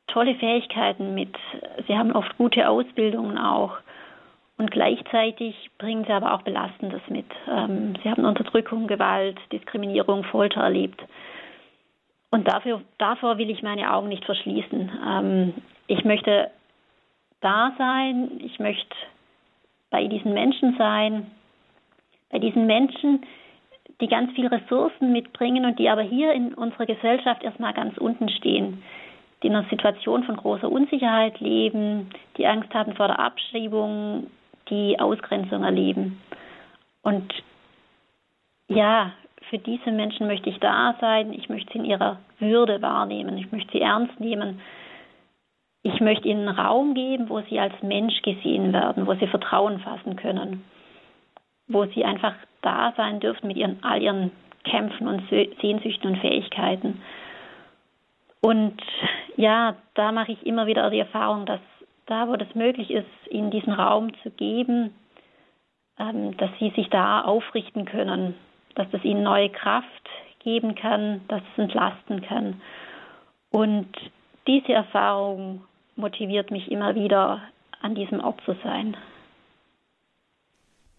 tolle 0.08 0.36
Fähigkeiten 0.36 1.14
mit. 1.14 1.36
Sie 1.86 1.98
haben 1.98 2.14
oft 2.14 2.38
gute 2.38 2.70
Ausbildungen 2.70 3.38
auch. 3.38 3.78
Und 4.58 4.72
gleichzeitig 4.72 5.70
bringen 5.78 6.06
sie 6.06 6.14
aber 6.14 6.34
auch 6.34 6.42
Belastendes 6.42 7.02
mit. 7.10 7.28
Ähm, 7.52 7.96
sie 8.02 8.10
haben 8.10 8.24
Unterdrückung, 8.24 8.88
Gewalt, 8.88 9.38
Diskriminierung, 9.52 10.24
Folter 10.24 10.62
erlebt. 10.62 11.04
Und 12.30 12.48
dafür, 12.48 12.82
davor 12.98 13.38
will 13.38 13.50
ich 13.50 13.64
meine 13.64 13.94
Augen 13.94 14.10
nicht 14.10 14.26
verschließen. 14.26 14.92
Ähm, 15.08 15.54
ich 15.88 16.04
möchte 16.04 16.52
da 17.42 17.74
sein, 17.78 18.32
ich 18.40 18.60
möchte 18.60 18.96
bei 19.90 20.06
diesen 20.08 20.34
Menschen 20.34 20.76
sein, 20.78 21.32
bei 22.30 22.40
diesen 22.40 22.66
Menschen, 22.66 23.26
die 24.02 24.08
ganz 24.08 24.32
viele 24.34 24.52
Ressourcen 24.52 25.12
mitbringen 25.12 25.66
und 25.66 25.80
die 25.80 25.90
aber 25.90 26.02
hier 26.02 26.34
in 26.34 26.54
unserer 26.54 26.86
Gesellschaft 26.86 27.44
erstmal 27.44 27.74
ganz 27.74 27.98
unten 27.98 28.30
stehen, 28.30 28.84
die 29.42 29.48
in 29.48 29.56
einer 29.56 29.70
Situation 29.70 30.24
von 30.24 30.36
großer 30.36 30.70
Unsicherheit 30.70 31.40
leben, 31.40 32.10
die 32.38 32.46
Angst 32.46 32.74
haben 32.74 32.96
vor 32.96 33.08
der 33.08 33.20
Abschiebung, 33.20 34.28
die 34.70 35.00
Ausgrenzung 35.00 35.64
erleben. 35.64 36.22
Und 37.02 37.34
ja, 38.68 39.14
für 39.50 39.58
diese 39.58 39.92
Menschen 39.92 40.28
möchte 40.28 40.50
ich 40.50 40.60
da 40.60 40.96
sein, 41.00 41.34
ich 41.34 41.50
möchte 41.50 41.74
sie 41.74 41.80
in 41.80 41.86
ihrer 41.86 42.20
Würde 42.40 42.82
wahrnehmen, 42.82 43.38
ich 43.38 43.52
möchte 43.52 43.72
sie 43.74 43.82
ernst 43.82 44.20
nehmen. 44.20 44.62
Ich 45.84 46.02
möchte 46.02 46.28
ihnen 46.28 46.50
Raum 46.50 46.96
geben, 46.96 47.30
wo 47.30 47.42
sie 47.42 47.60
als 47.60 47.74
Mensch 47.82 48.22
gesehen 48.22 48.74
werden, 48.74 49.08
wo 49.08 49.14
sie 49.14 49.28
Vertrauen 49.28 49.80
fassen 49.80 50.18
können, 50.18 50.66
wo 51.68 51.86
sie 51.86 52.04
einfach 52.04 52.34
da 52.62 52.94
sein 52.98 53.22
dürfen 53.22 53.48
mit 53.48 53.56
ihren, 53.56 53.82
all 53.84 54.02
ihren 54.02 54.32
Kämpfen 54.66 55.08
und 55.08 55.24
Sehnsüchten 55.30 56.12
und 56.12 56.18
Fähigkeiten. 56.18 57.02
Und 58.42 58.82
ja, 59.38 59.76
da 59.94 60.12
mache 60.12 60.34
ich 60.34 60.46
immer 60.46 60.68
wieder 60.68 60.90
die 60.90 61.00
Erfahrung, 61.00 61.46
dass 61.46 61.62
da, 62.06 62.28
wo 62.28 62.36
das 62.36 62.54
möglich 62.54 62.92
ist, 62.92 63.08
ihnen 63.30 63.52
diesen 63.52 63.74
Raum 63.74 64.12
zu 64.24 64.32
geben, 64.32 64.94
ähm, 66.00 66.36
dass 66.38 66.50
sie 66.60 66.72
sich 66.72 66.90
da 66.90 67.22
aufrichten 67.22 67.86
können, 67.86 68.36
dass 68.78 68.90
das 68.92 69.04
ihnen 69.04 69.24
neue 69.24 69.50
Kraft 69.50 69.88
geben 70.40 70.76
kann, 70.76 71.22
dass 71.28 71.42
es 71.42 71.64
entlasten 71.64 72.22
kann. 72.22 72.62
Und 73.50 73.90
diese 74.46 74.72
Erfahrung 74.72 75.64
motiviert 75.96 76.52
mich 76.52 76.72
immer 76.72 76.94
wieder, 76.96 77.42
an 77.82 77.96
diesem 77.96 78.24
Ort 78.24 78.40
zu 78.46 78.56
sein. 78.64 78.96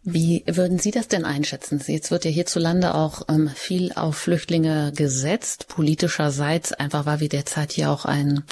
Wie 0.05 0.45
würden 0.47 0.79
Sie 0.79 0.93
das 0.93 1.09
denn 1.09 1.25
einschätzen? 1.25 1.83
Jetzt 1.87 2.11
wird 2.11 2.25
ja 2.25 2.31
hierzulande 2.31 2.95
auch 2.95 3.23
ähm, 3.29 3.51
viel 3.55 3.93
auf 3.93 4.17
Flüchtlinge 4.17 4.93
gesetzt, 4.97 5.67
politischerseits, 5.69 6.73
einfach 6.73 7.05
weil 7.05 7.21
wir 7.21 7.29
derzeit 7.29 7.73
hier 7.73 7.91
auch 7.91 8.05
einen 8.05 8.45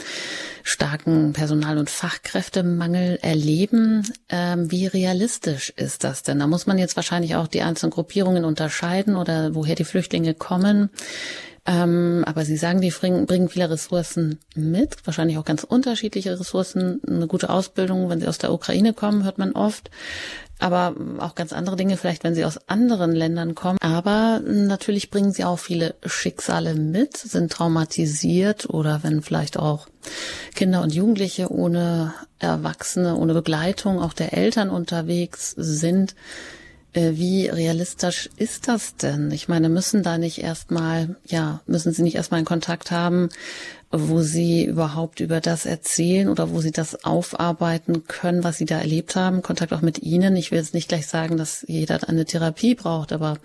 starken 0.64 1.32
Personal- 1.32 1.78
und 1.78 1.88
Fachkräftemangel 1.88 3.20
erleben. 3.22 4.02
Ähm, 4.28 4.70
wie 4.72 4.86
realistisch 4.86 5.72
ist 5.76 6.02
das 6.02 6.24
denn? 6.24 6.40
Da 6.40 6.48
muss 6.48 6.66
man 6.66 6.78
jetzt 6.78 6.96
wahrscheinlich 6.96 7.36
auch 7.36 7.46
die 7.46 7.62
einzelnen 7.62 7.92
Gruppierungen 7.92 8.44
unterscheiden 8.44 9.14
oder 9.14 9.54
woher 9.54 9.76
die 9.76 9.84
Flüchtlinge 9.84 10.34
kommen. 10.34 10.90
Ähm, 11.66 12.22
aber 12.26 12.44
Sie 12.44 12.56
sagen, 12.56 12.80
die 12.80 12.90
bringen, 12.90 13.26
bringen 13.26 13.48
viele 13.48 13.68
Ressourcen 13.68 14.38
mit, 14.54 15.04
wahrscheinlich 15.04 15.36
auch 15.38 15.44
ganz 15.44 15.64
unterschiedliche 15.64 16.38
Ressourcen, 16.38 17.00
eine 17.06 17.26
gute 17.26 17.50
Ausbildung, 17.50 18.08
wenn 18.08 18.20
sie 18.20 18.28
aus 18.28 18.38
der 18.38 18.52
Ukraine 18.52 18.92
kommen, 18.92 19.24
hört 19.24 19.38
man 19.38 19.52
oft 19.52 19.90
aber 20.58 20.94
auch 21.18 21.34
ganz 21.34 21.52
andere 21.52 21.76
Dinge, 21.76 21.96
vielleicht 21.96 22.24
wenn 22.24 22.34
sie 22.34 22.44
aus 22.44 22.68
anderen 22.68 23.12
Ländern 23.12 23.54
kommen. 23.54 23.78
Aber 23.80 24.40
natürlich 24.44 25.10
bringen 25.10 25.32
sie 25.32 25.44
auch 25.44 25.58
viele 25.58 25.94
Schicksale 26.04 26.74
mit, 26.74 27.16
sind 27.16 27.52
traumatisiert 27.52 28.70
oder 28.70 29.00
wenn 29.02 29.22
vielleicht 29.22 29.58
auch 29.58 29.86
Kinder 30.54 30.82
und 30.82 30.94
Jugendliche 30.94 31.50
ohne 31.50 32.14
Erwachsene, 32.38 33.16
ohne 33.16 33.34
Begleitung 33.34 34.00
auch 34.00 34.14
der 34.14 34.32
Eltern 34.32 34.70
unterwegs 34.70 35.54
sind. 35.56 36.14
Äh, 36.96 37.16
wie 37.16 37.46
realistisch 37.48 38.30
ist 38.36 38.68
das 38.68 38.96
denn? 38.96 39.30
Ich 39.30 39.48
meine, 39.48 39.68
müssen 39.68 40.02
da 40.02 40.16
nicht 40.16 40.42
erstmal, 40.42 41.16
ja, 41.26 41.60
müssen 41.66 41.92
Sie 41.92 42.02
nicht 42.02 42.16
erstmal 42.16 42.38
einen 42.38 42.46
Kontakt 42.46 42.90
haben, 42.90 43.28
wo 43.90 44.22
Sie 44.22 44.64
überhaupt 44.64 45.20
über 45.20 45.40
das 45.42 45.66
erzählen 45.66 46.28
oder 46.28 46.50
wo 46.50 46.60
Sie 46.62 46.72
das 46.72 47.04
aufarbeiten 47.04 48.04
können, 48.04 48.44
was 48.44 48.56
Sie 48.56 48.64
da 48.64 48.78
erlebt 48.78 49.14
haben? 49.14 49.42
Kontakt 49.42 49.74
auch 49.74 49.82
mit 49.82 50.02
Ihnen. 50.02 50.36
Ich 50.36 50.50
will 50.50 50.58
jetzt 50.58 50.74
nicht 50.74 50.88
gleich 50.88 51.06
sagen, 51.06 51.36
dass 51.36 51.64
jeder 51.68 52.08
eine 52.08 52.24
Therapie 52.24 52.74
braucht, 52.74 53.12
aber 53.12 53.38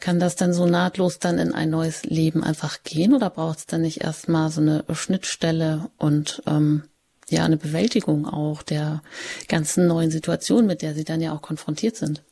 kann 0.00 0.18
das 0.18 0.34
dann 0.34 0.52
so 0.52 0.66
nahtlos 0.66 1.20
dann 1.20 1.38
in 1.38 1.54
ein 1.54 1.70
neues 1.70 2.02
Leben 2.02 2.42
einfach 2.42 2.82
gehen 2.82 3.14
oder 3.14 3.30
braucht 3.30 3.58
es 3.60 3.66
dann 3.66 3.82
nicht 3.82 4.00
erstmal 4.00 4.50
so 4.50 4.60
eine 4.60 4.84
Schnittstelle 4.92 5.88
und 5.98 6.42
ähm, 6.48 6.82
ja 7.30 7.44
eine 7.44 7.56
Bewältigung 7.56 8.26
auch 8.26 8.62
der 8.62 9.02
ganzen 9.46 9.86
neuen 9.86 10.10
Situation, 10.10 10.66
mit 10.66 10.82
der 10.82 10.94
Sie 10.94 11.04
dann 11.04 11.20
ja 11.20 11.32
auch 11.32 11.42
konfrontiert 11.42 11.94
sind? 11.94 12.24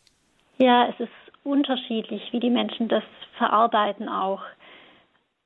Ja, 0.61 0.89
es 0.89 1.01
ist 1.01 1.11
unterschiedlich, 1.43 2.23
wie 2.33 2.41
die 2.41 2.51
Menschen 2.51 2.89
das 2.89 3.03
verarbeiten 3.39 4.11
auch. 4.11 4.43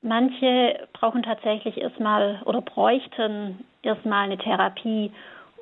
Manche 0.02 0.88
brauchen 0.92 1.22
tatsächlich 1.22 1.78
erstmal 1.78 2.42
oder 2.46 2.60
bräuchten 2.60 3.64
erstmal 3.82 4.24
eine 4.24 4.38
Therapie, 4.38 5.12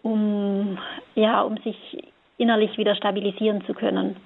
um 0.03 0.79
ja, 1.15 1.43
um 1.43 1.59
sich 1.59 2.03
innerlich 2.39 2.79
wieder 2.79 2.97
stabilisieren 2.97 3.63
zu 3.67 3.75
können. 3.75 4.17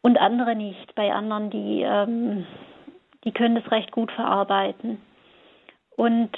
Und 0.00 0.16
andere 0.18 0.54
nicht. 0.54 0.94
Bei 0.94 1.12
anderen, 1.12 1.50
die, 1.50 1.82
ähm, 1.82 2.46
die 3.24 3.32
können 3.32 3.56
das 3.56 3.68
recht 3.72 3.90
gut 3.90 4.12
verarbeiten. 4.12 5.02
Und 5.96 6.30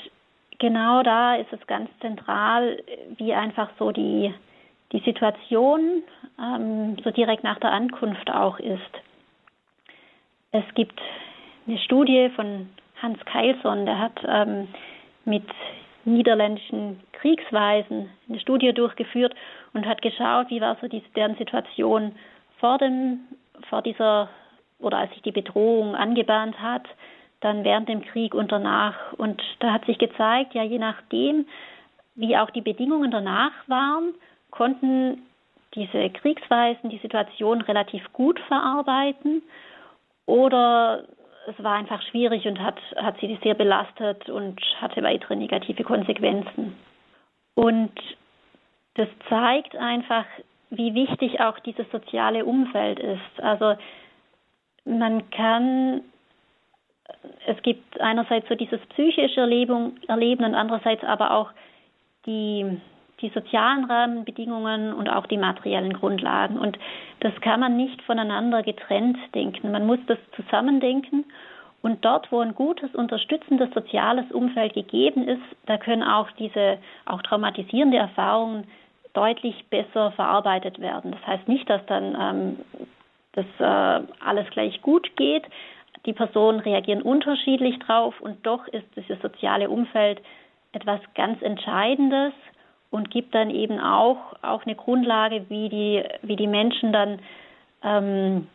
genau 0.58 1.02
da 1.02 1.36
ist 1.36 1.52
es 1.52 1.66
ganz 1.66 1.90
zentral, 2.00 2.82
wie 3.18 3.34
einfach 3.34 3.68
so 3.78 3.92
die, 3.92 4.32
die 4.92 5.00
Situation 5.00 6.02
ähm, 6.40 6.96
so 7.02 7.10
direkt 7.10 7.44
nach 7.44 7.58
der 7.58 7.72
Ankunft 7.72 8.30
auch 8.30 8.58
ist. 8.58 8.80
Es 10.52 10.64
gibt 10.74 11.00
eine 11.66 11.78
Studie 11.78 12.30
von 12.34 12.68
Hans 13.02 13.18
Keilson, 13.24 13.84
der 13.84 13.98
hat 13.98 14.20
ähm, 14.26 14.68
mit 15.24 15.44
niederländischen 16.04 17.00
Kriegsweisen 17.12 18.10
eine 18.28 18.40
Studie 18.40 18.72
durchgeführt 18.72 19.34
und 19.74 19.86
hat 19.86 20.02
geschaut, 20.02 20.48
wie 20.50 20.60
war 20.60 20.76
so 20.80 20.88
die, 20.88 21.02
deren 21.14 21.36
Situation 21.36 22.12
vor 22.58 22.78
dem, 22.78 23.20
vor 23.68 23.82
dieser 23.82 24.28
oder 24.78 24.98
als 24.98 25.12
sich 25.12 25.22
die 25.22 25.32
Bedrohung 25.32 25.94
angebahnt 25.94 26.60
hat, 26.60 26.86
dann 27.40 27.64
während 27.64 27.88
dem 27.88 28.02
Krieg 28.02 28.34
und 28.34 28.52
danach. 28.52 29.12
Und 29.14 29.42
da 29.60 29.72
hat 29.72 29.84
sich 29.86 29.98
gezeigt, 29.98 30.54
ja, 30.54 30.62
je 30.62 30.78
nachdem, 30.78 31.46
wie 32.14 32.36
auch 32.36 32.50
die 32.50 32.60
Bedingungen 32.60 33.10
danach 33.10 33.52
waren, 33.66 34.14
konnten 34.56 35.22
diese 35.74 36.10
Kriegsweisen 36.10 36.90
die 36.90 36.98
Situation 36.98 37.60
relativ 37.60 38.02
gut 38.12 38.40
verarbeiten 38.48 39.42
oder 40.24 41.04
es 41.46 41.62
war 41.62 41.74
einfach 41.74 42.02
schwierig 42.10 42.46
und 42.46 42.60
hat, 42.60 42.78
hat 42.96 43.20
sie 43.20 43.38
sehr 43.42 43.54
belastet 43.54 44.28
und 44.28 44.60
hatte 44.80 45.02
weitere 45.02 45.36
negative 45.36 45.84
Konsequenzen. 45.84 46.76
Und 47.54 47.92
das 48.94 49.08
zeigt 49.28 49.76
einfach, 49.76 50.24
wie 50.70 50.94
wichtig 50.94 51.40
auch 51.40 51.58
dieses 51.60 51.88
soziale 51.92 52.44
Umfeld 52.44 52.98
ist. 52.98 53.42
Also 53.42 53.76
man 54.84 55.30
kann, 55.30 56.00
es 57.46 57.60
gibt 57.62 58.00
einerseits 58.00 58.48
so 58.48 58.54
dieses 58.54 58.80
psychische 58.88 59.40
Erleben, 59.40 60.00
Erleben 60.08 60.44
und 60.44 60.54
andererseits 60.54 61.04
aber 61.04 61.32
auch 61.32 61.50
die 62.24 62.80
die 63.20 63.30
sozialen 63.30 63.84
Rahmenbedingungen 63.84 64.92
und 64.92 65.08
auch 65.08 65.26
die 65.26 65.38
materiellen 65.38 65.94
Grundlagen. 65.94 66.58
Und 66.58 66.78
das 67.20 67.32
kann 67.40 67.60
man 67.60 67.76
nicht 67.76 68.02
voneinander 68.02 68.62
getrennt 68.62 69.16
denken. 69.34 69.70
Man 69.70 69.86
muss 69.86 69.98
das 70.06 70.18
zusammendenken. 70.34 71.24
Und 71.82 72.04
dort, 72.04 72.30
wo 72.32 72.40
ein 72.40 72.54
gutes, 72.54 72.94
unterstützendes 72.94 73.70
soziales 73.72 74.30
Umfeld 74.32 74.74
gegeben 74.74 75.26
ist, 75.28 75.42
da 75.66 75.78
können 75.78 76.02
auch 76.02 76.30
diese 76.32 76.78
auch 77.04 77.22
traumatisierende 77.22 77.96
Erfahrungen 77.96 78.64
deutlich 79.12 79.64
besser 79.70 80.12
verarbeitet 80.12 80.78
werden. 80.80 81.12
Das 81.12 81.26
heißt 81.26 81.48
nicht, 81.48 81.68
dass 81.70 81.84
dann 81.86 82.16
ähm, 82.20 82.56
das 83.32 83.46
äh, 83.58 84.06
alles 84.24 84.50
gleich 84.50 84.82
gut 84.82 85.16
geht. 85.16 85.44
Die 86.04 86.12
Personen 86.12 86.60
reagieren 86.60 87.02
unterschiedlich 87.02 87.78
drauf 87.78 88.20
und 88.20 88.44
doch 88.46 88.66
ist 88.68 88.86
dieses 88.96 89.20
soziale 89.22 89.70
Umfeld 89.70 90.20
etwas 90.72 91.00
ganz 91.14 91.40
Entscheidendes 91.40 92.32
und 92.90 93.10
gibt 93.10 93.34
dann 93.34 93.50
eben 93.50 93.78
auch, 93.78 94.34
auch 94.42 94.64
eine 94.64 94.74
Grundlage, 94.74 95.46
wie 95.48 95.68
die, 95.68 96.04
wie 96.22 96.36
die 96.36 96.46
Menschen 96.46 96.92
dann 96.92 97.18
ähm, 97.82 98.46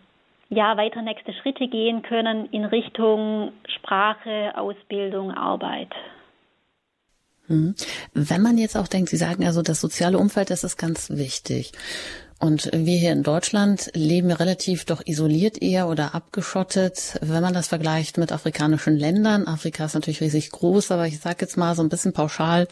ja 0.50 0.78
weiter 0.78 1.02
nächste 1.02 1.34
Schritte 1.34 1.67
gehen 1.67 2.02
können 2.02 2.48
in 2.52 2.65
Richtung 2.65 3.54
Sprache, 3.78 4.54
Ausbildung, 4.56 5.32
Arbeit. 5.32 5.89
Mhm. 7.48 7.76
Wenn 8.13 8.41
man 8.41 8.58
jetzt 8.58 8.78
auch 8.78 8.88
denkt, 8.88 9.10
Sie 9.10 9.17
sagen 9.17 9.46
also, 9.46 9.62
das 9.62 9.82
soziale 9.82 10.17
Umfeld, 10.17 10.50
das 10.50 10.63
ist 10.63 10.78
ganz 10.78 11.10
wichtig. 11.12 11.72
Und 12.39 12.72
wir 12.74 12.98
hier 12.98 13.12
in 13.12 13.22
Deutschland 13.22 13.91
leben 13.94 14.32
relativ 14.32 14.86
doch 14.86 15.04
isoliert 15.06 15.62
eher 15.62 15.88
oder 15.88 16.15
abgeschottet, 16.15 17.20
wenn 17.22 17.44
man 17.44 17.54
das 17.54 17.67
vergleicht 17.67 18.17
mit 18.17 18.32
afrikanischen 18.32 18.98
Ländern. 18.98 19.46
Afrika 19.46 19.86
ist 19.86 19.94
natürlich 19.94 20.22
riesig 20.22 20.50
groß, 20.50 20.89
aber 20.89 21.06
ich 21.06 21.20
sage 21.20 21.38
jetzt 21.41 21.56
mal 21.56 21.76
so 21.76 21.84
ein 21.84 21.89
bisschen 21.89 22.13
pauschal, 22.13 22.67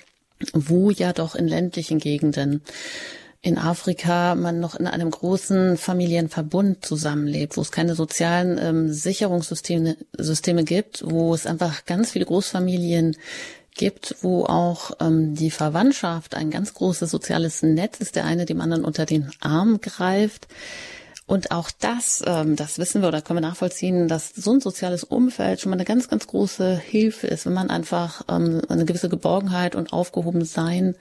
wo 0.54 0.90
ja 0.90 1.14
doch 1.14 1.36
in 1.36 1.48
ländlichen 1.48 2.00
Gegenden 2.00 2.62
in 3.42 3.58
Afrika 3.58 4.36
man 4.36 4.60
noch 4.60 4.76
in 4.76 4.86
einem 4.86 5.12
großen 5.12 5.78
Familienverbund 5.78 6.86
zusammenlebt, 6.86 7.56
wo 7.56 7.62
es 7.62 7.72
keine 7.72 7.96
sozialen 7.96 8.58
ähm, 8.58 8.92
Sicherungssysteme 8.92 9.96
Systeme 10.18 10.66
gibt, 10.66 11.04
wo 11.06 11.34
es 11.34 11.46
einfach 11.46 11.86
ganz 11.86 12.12
viele 12.12 12.26
Großfamilien 12.26 13.16
gibt, 13.76 14.18
wo 14.22 14.44
auch 14.44 14.92
ähm, 15.00 15.36
die 15.36 15.52
Verwandtschaft 15.52 16.36
ein 16.36 16.52
ganz 16.52 16.74
großes 16.74 17.10
soziales 17.10 17.64
Netz 17.64 18.00
ist, 18.00 18.18
der 18.18 18.26
eine 18.26 18.46
dem 18.46 18.60
anderen 18.60 18.84
unter 18.84 19.06
den 19.06 19.32
Arm 19.40 19.80
greift. 19.80 20.48
Und 21.30 21.52
auch 21.52 21.70
das, 21.70 22.24
ähm, 22.26 22.56
das 22.56 22.80
wissen 22.80 23.04
wir 23.04 23.08
oder 23.08 23.22
können 23.22 23.38
wir 23.38 23.48
nachvollziehen, 23.48 24.08
dass 24.08 24.30
so 24.30 24.52
ein 24.54 24.62
soziales 24.62 25.04
Umfeld 25.04 25.62
schon 25.62 25.70
mal 25.70 25.76
eine 25.76 25.86
ganz, 25.86 26.10
ganz 26.10 26.26
große 26.26 26.76
Hilfe 26.76 27.28
ist, 27.28 27.46
wenn 27.46 27.54
man 27.54 27.70
einfach 27.70 28.24
ähm, 28.28 28.62
eine 28.68 28.84
gewisse 28.84 29.10
Geborgenheit 29.10 29.76
und 29.76 29.94
Aufgehobensein 29.94 30.96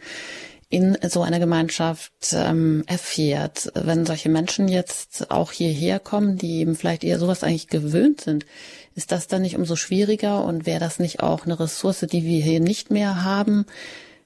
in 0.69 0.99
so 1.09 1.23
einer 1.23 1.39
Gemeinschaft 1.39 2.13
ähm, 2.35 2.85
erfährt. 2.87 3.73
Wenn 3.73 4.05
solche 4.05 4.29
Menschen 4.29 4.69
jetzt 4.69 5.31
auch 5.31 5.51
hierher 5.51 5.99
kommen, 5.99 6.37
die 6.37 6.59
eben 6.59 6.77
vielleicht 6.77 7.05
eher 7.05 7.19
sowas 7.19 7.43
eigentlich 7.43 7.69
gewöhnt 7.69 8.21
sind, 8.21 8.45
ist 8.95 9.13
das 9.13 9.29
dann 9.29 9.41
nicht 9.41 9.57
umso 9.57 9.77
schwieriger 9.77 10.45
und 10.45 10.67
wäre 10.67 10.81
das 10.81 10.99
nicht 10.99 11.21
auch 11.21 11.47
eine 11.47 11.59
Ressource, 11.59 12.01
die 12.01 12.25
wir 12.25 12.43
hier 12.43 12.61
nicht 12.61 12.91
mehr 12.91 13.25
haben, 13.25 13.65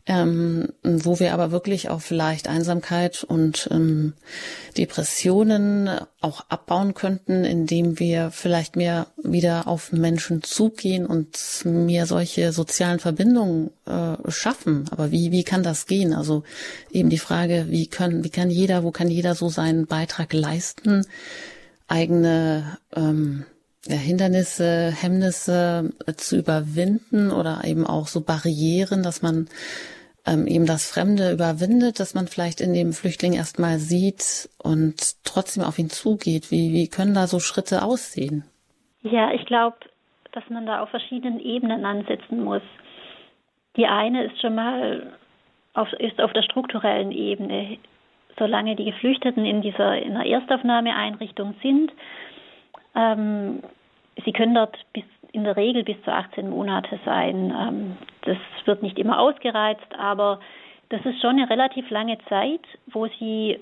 ähm, 0.07 0.73
wo 0.83 1.21
wir 1.21 1.33
aber 1.33 1.53
wirklich 1.53 1.89
auch 1.89 2.01
vielleicht 2.01 2.49
Einsamkeit 2.49 3.23
und 3.23 3.69
ähm, 3.71 4.15
Depressionen 4.77 5.89
auch 6.21 6.45
abbauen 6.49 6.95
könnten, 6.95 7.45
indem 7.45 8.01
wir 8.01 8.33
vielleicht 8.33 8.75
mehr 8.75 9.07
wieder 9.23 9.69
auf 9.69 9.93
Menschen 9.93 10.43
zugehen 10.43 11.07
und 11.07 11.39
mehr 11.65 12.07
solche 12.07 12.53
sozialen 12.53 12.99
Verbindungen 12.99 13.71
äh, 13.87 14.31
schaffen. 14.31 14.87
Aber 14.91 15.13
wie, 15.13 15.31
wie 15.31 15.45
kann 15.45 15.63
das 15.63 15.87
gehen? 15.87 16.15
Also 16.15 16.43
eben 16.91 17.09
die 17.09 17.19
Frage, 17.19 17.67
wie 17.69 17.87
können, 17.87 18.25
wie 18.25 18.31
kann 18.31 18.51
jeder, 18.51 18.83
wo 18.83 18.91
kann 18.91 19.09
jeder 19.09 19.37
so 19.37 19.49
seinen 19.49 19.87
Beitrag 19.87 20.33
leisten, 20.33 21.07
eigene 21.87 22.79
ähm, 22.97 23.45
ja, 23.87 23.97
Hindernisse, 23.97 24.93
Hemmnisse 24.93 25.93
zu 26.17 26.39
überwinden 26.39 27.31
oder 27.31 27.63
eben 27.65 27.87
auch 27.87 28.07
so 28.07 28.21
Barrieren, 28.21 29.03
dass 29.03 29.23
man 29.23 29.49
ähm, 30.27 30.47
eben 30.47 30.67
das 30.67 30.91
Fremde 30.91 31.33
überwindet, 31.33 31.99
dass 31.99 32.15
man 32.15 32.29
vielleicht 32.29 32.61
in 32.61 32.75
dem 32.75 32.93
Flüchtling 32.93 33.33
erstmal 33.33 33.79
sieht 33.79 34.49
und 34.63 35.25
trotzdem 35.25 35.65
auf 35.65 35.79
ihn 35.79 35.91
zugeht. 35.91 36.51
Wie, 36.51 36.73
wie 36.73 36.89
können 36.89 37.15
da 37.15 37.27
so 37.27 37.41
Schritte 37.41 37.83
aussehen? 37.83 38.45
Ja, 39.03 39.33
ich 39.33 39.45
glaube, 39.47 39.77
dass 40.33 40.49
man 40.49 40.65
da 40.67 40.83
auf 40.83 40.91
verschiedenen 40.91 41.41
Ebenen 41.41 41.85
ansetzen 41.85 42.43
muss. 42.43 42.63
Die 43.77 43.87
eine 43.87 44.25
ist 44.25 44.41
schon 44.41 44.55
mal 44.55 45.13
auf, 45.75 45.93
ist 45.95 46.21
auf 46.21 46.33
der 46.33 46.43
strukturellen 46.43 47.11
Ebene. 47.11 47.79
Solange 48.39 48.77
die 48.77 48.85
Geflüchteten 48.85 49.45
in 49.45 49.61
dieser 49.61 50.01
in 50.01 50.15
der 50.15 50.27
Erstaufnahmeeinrichtung 50.27 51.55
sind, 51.63 51.93
ähm, 52.95 53.63
sie 54.25 54.33
können 54.33 54.55
dort 54.55 54.77
bis 54.93 55.05
in 55.33 55.45
der 55.45 55.57
Regel 55.57 55.83
bis 55.83 56.01
zu 56.05 56.13
18 56.13 56.51
Monate 56.51 56.99
sein. 57.05 57.55
Ähm, 57.59 57.97
das 58.23 58.37
wird 58.67 58.83
nicht 58.83 58.99
immer 58.99 59.19
ausgereizt, 59.19 59.95
aber 59.99 60.41
das 60.91 61.05
ist 61.07 61.21
schon 61.21 61.39
eine 61.39 61.49
relativ 61.49 61.89
lange 61.91 62.19
Zeit, 62.29 62.61
wo 62.87 63.07
sie 63.19 63.59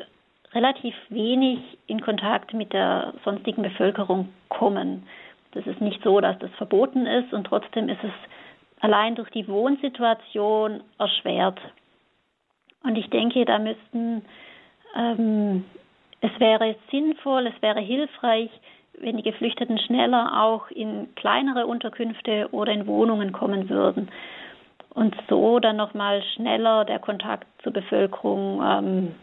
relativ 0.53 0.95
wenig 1.11 1.61
in 1.87 2.01
Kontakt 2.01 2.53
mit 2.55 2.73
der 2.73 3.15
sonstigen 3.25 3.63
Bevölkerung 3.63 4.31
kommen. 4.49 5.07
Das 5.53 5.67
ist 5.67 5.81
nicht 5.81 6.03
so, 6.03 6.21
dass 6.21 6.39
das 6.41 6.51
verboten 6.57 7.07
ist 7.07 7.33
und 7.33 7.45
trotzdem 7.45 7.89
ist 7.89 8.03
es 8.03 8.13
allein 8.81 9.15
durch 9.15 9.31
die 9.31 9.47
Wohnsituation 9.47 10.83
erschwert. 10.99 11.61
Und 12.83 12.97
ich 12.97 13.11
denke, 13.11 13.45
da 13.45 13.59
müssten 13.59 14.23
ähm, 14.97 15.65
es 16.21 16.31
wäre 16.39 16.77
sinnvoll, 16.91 17.47
es 17.47 17.63
wäre 17.63 17.81
hilfreich, 17.81 18.51
wenn 19.01 19.17
die 19.17 19.23
Geflüchteten 19.23 19.79
schneller 19.79 20.43
auch 20.43 20.71
in 20.71 21.15
kleinere 21.15 21.67
Unterkünfte 21.67 22.49
oder 22.53 22.73
in 22.73 22.87
Wohnungen 22.87 23.33
kommen 23.33 23.69
würden 23.69 24.09
und 24.95 25.15
so 25.29 25.59
dann 25.59 25.77
nochmal 25.77 26.23
schneller 26.35 26.85
der 26.85 26.99
Kontakt 26.99 27.47
zur 27.63 27.73
Bevölkerung 27.73 28.63
ähm, 28.63 29.15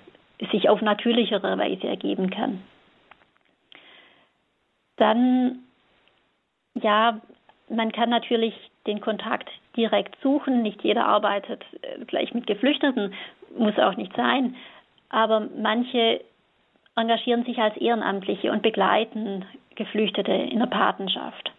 sich 0.51 0.69
auf 0.69 0.81
natürlichere 0.81 1.57
Weise 1.57 1.87
ergeben 1.87 2.29
kann. 2.29 2.61
Dann, 4.97 5.59
ja, 6.75 7.19
man 7.69 7.91
kann 7.91 8.09
natürlich 8.09 8.53
den 8.87 9.01
Kontakt 9.01 9.49
direkt 9.75 10.15
suchen. 10.21 10.63
Nicht 10.63 10.83
jeder 10.83 11.05
arbeitet 11.05 11.63
äh, 11.81 12.03
gleich 12.05 12.33
mit 12.33 12.47
Geflüchteten, 12.47 13.13
muss 13.57 13.77
auch 13.77 13.95
nicht 13.95 14.15
sein. 14.15 14.55
Aber 15.09 15.47
manche 15.57 16.21
engagieren 16.95 17.45
sich 17.45 17.59
als 17.59 17.77
Ehrenamtliche 17.77 18.51
und 18.51 18.63
begleiten 18.63 19.45
Geflüchtete 19.77 20.31
in 20.31 20.59
der 20.59 20.67
Patenschaft. 20.67 21.51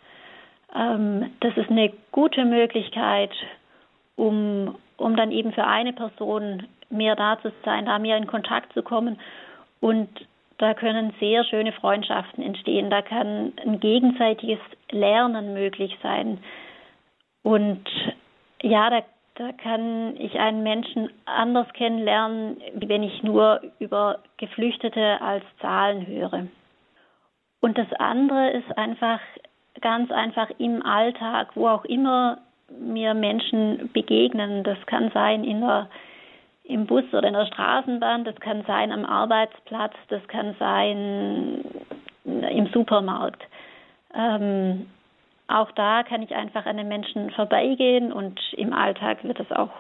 Ähm, 0.74 1.30
das 1.40 1.56
ist 1.56 1.70
eine 1.70 1.92
gute 2.12 2.44
Möglichkeit, 2.44 3.30
um, 4.16 4.76
um 4.98 5.16
dann 5.16 5.30
eben 5.32 5.52
für 5.52 5.66
eine 5.66 5.92
Person 5.92 6.66
mehr 6.90 7.16
da 7.16 7.38
zu 7.40 7.50
sein, 7.64 7.86
da 7.86 7.98
mehr 7.98 8.16
in 8.16 8.26
Kontakt 8.26 8.72
zu 8.74 8.82
kommen. 8.82 9.18
Und 9.80 10.08
da 10.58 10.74
können 10.74 11.14
sehr 11.20 11.44
schöne 11.44 11.72
Freundschaften 11.72 12.42
entstehen. 12.42 12.90
Da 12.90 13.00
kann 13.02 13.52
ein 13.64 13.80
gegenseitiges 13.80 14.58
Lernen 14.90 15.54
möglich 15.54 15.96
sein. 16.02 16.38
Und 17.44 17.84
ja, 18.60 18.90
da, 18.90 19.02
da 19.36 19.52
kann 19.52 20.16
ich 20.18 20.38
einen 20.38 20.64
Menschen 20.64 21.10
anders 21.26 21.72
kennenlernen, 21.74 22.60
wenn 22.74 23.04
ich 23.04 23.22
nur 23.22 23.60
über 23.78 24.18
Geflüchtete 24.36 25.20
als 25.20 25.44
Zahlen 25.60 26.06
höre. 26.06 26.48
Und 27.60 27.76
das 27.78 27.92
andere 27.98 28.50
ist 28.50 28.78
einfach 28.78 29.20
ganz 29.80 30.10
einfach 30.10 30.50
im 30.58 30.84
Alltag, 30.84 31.50
wo 31.54 31.68
auch 31.68 31.84
immer 31.84 32.38
mir 32.68 33.14
Menschen 33.14 33.90
begegnen. 33.92 34.64
Das 34.64 34.78
kann 34.86 35.10
sein 35.12 35.44
in 35.44 35.60
der, 35.60 35.88
im 36.64 36.86
Bus 36.86 37.04
oder 37.12 37.28
in 37.28 37.34
der 37.34 37.46
Straßenbahn, 37.46 38.24
das 38.24 38.36
kann 38.36 38.64
sein 38.66 38.92
am 38.92 39.04
Arbeitsplatz, 39.04 39.94
das 40.08 40.26
kann 40.28 40.54
sein 40.58 41.64
im 42.24 42.66
Supermarkt. 42.72 43.42
Ähm, 44.14 44.86
auch 45.46 45.70
da 45.72 46.02
kann 46.02 46.22
ich 46.22 46.34
einfach 46.34 46.66
an 46.66 46.76
den 46.76 46.88
Menschen 46.88 47.30
vorbeigehen 47.30 48.12
und 48.12 48.38
im 48.52 48.72
Alltag 48.72 49.24
wird 49.24 49.40
das 49.40 49.50
auch 49.50 49.70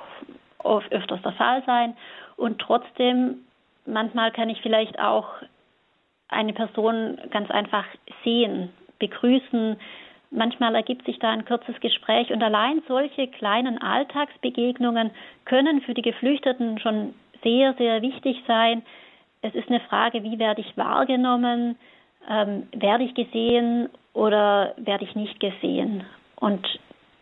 öfters 0.90 1.20
der 1.22 1.32
Fall 1.32 1.62
sein. 1.66 1.94
Und 2.36 2.58
trotzdem, 2.58 3.44
manchmal 3.84 4.32
kann 4.32 4.48
ich 4.48 4.62
vielleicht 4.62 4.98
auch 4.98 5.26
eine 6.28 6.52
Person 6.52 7.18
ganz 7.30 7.50
einfach 7.50 7.86
sehen, 8.24 8.70
begrüßen, 8.98 9.76
Manchmal 10.30 10.74
ergibt 10.74 11.06
sich 11.06 11.18
da 11.18 11.30
ein 11.30 11.46
kurzes 11.46 11.80
Gespräch 11.80 12.30
und 12.30 12.42
allein 12.42 12.82
solche 12.86 13.28
kleinen 13.28 13.80
Alltagsbegegnungen 13.80 15.10
können 15.46 15.80
für 15.80 15.94
die 15.94 16.02
Geflüchteten 16.02 16.78
schon 16.80 17.14
sehr, 17.42 17.72
sehr 17.74 18.02
wichtig 18.02 18.42
sein. 18.46 18.82
Es 19.40 19.54
ist 19.54 19.68
eine 19.68 19.80
Frage, 19.80 20.22
wie 20.24 20.38
werde 20.38 20.60
ich 20.60 20.76
wahrgenommen, 20.76 21.78
ähm, 22.28 22.68
werde 22.72 23.04
ich 23.04 23.14
gesehen 23.14 23.88
oder 24.12 24.74
werde 24.76 25.04
ich 25.04 25.14
nicht 25.14 25.40
gesehen. 25.40 26.04
Und 26.36 26.66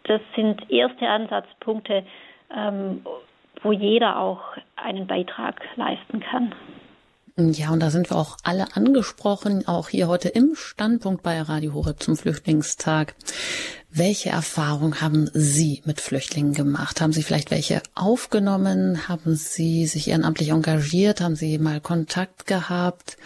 das 0.04 0.20
sind 0.34 0.68
erste 0.68 1.06
Ansatzpunkte, 1.08 2.04
ähm, 2.56 3.06
wo 3.62 3.70
jeder 3.70 4.18
auch 4.18 4.40
einen 4.74 5.06
Beitrag 5.06 5.60
leisten 5.76 6.20
kann. 6.20 6.52
Ja, 7.38 7.68
und 7.68 7.80
da 7.80 7.90
sind 7.90 8.08
wir 8.08 8.16
auch 8.16 8.38
alle 8.44 8.76
angesprochen, 8.76 9.68
auch 9.68 9.90
hier 9.90 10.08
heute 10.08 10.30
im 10.30 10.54
Standpunkt 10.54 11.22
bei 11.22 11.38
Radio 11.42 11.74
Horeb 11.74 12.02
zum 12.02 12.16
Flüchtlingstag. 12.16 13.14
Welche 13.90 14.30
Erfahrung 14.30 15.02
haben 15.02 15.28
Sie 15.34 15.82
mit 15.84 16.00
Flüchtlingen 16.00 16.54
gemacht? 16.54 17.02
Haben 17.02 17.12
Sie 17.12 17.22
vielleicht 17.22 17.50
welche 17.50 17.82
aufgenommen? 17.94 19.06
Haben 19.06 19.36
Sie 19.36 19.86
sich 19.86 20.08
ehrenamtlich 20.08 20.48
engagiert? 20.48 21.20
Haben 21.20 21.36
Sie 21.36 21.58
mal 21.58 21.82
Kontakt 21.82 22.46
gehabt? 22.46 23.18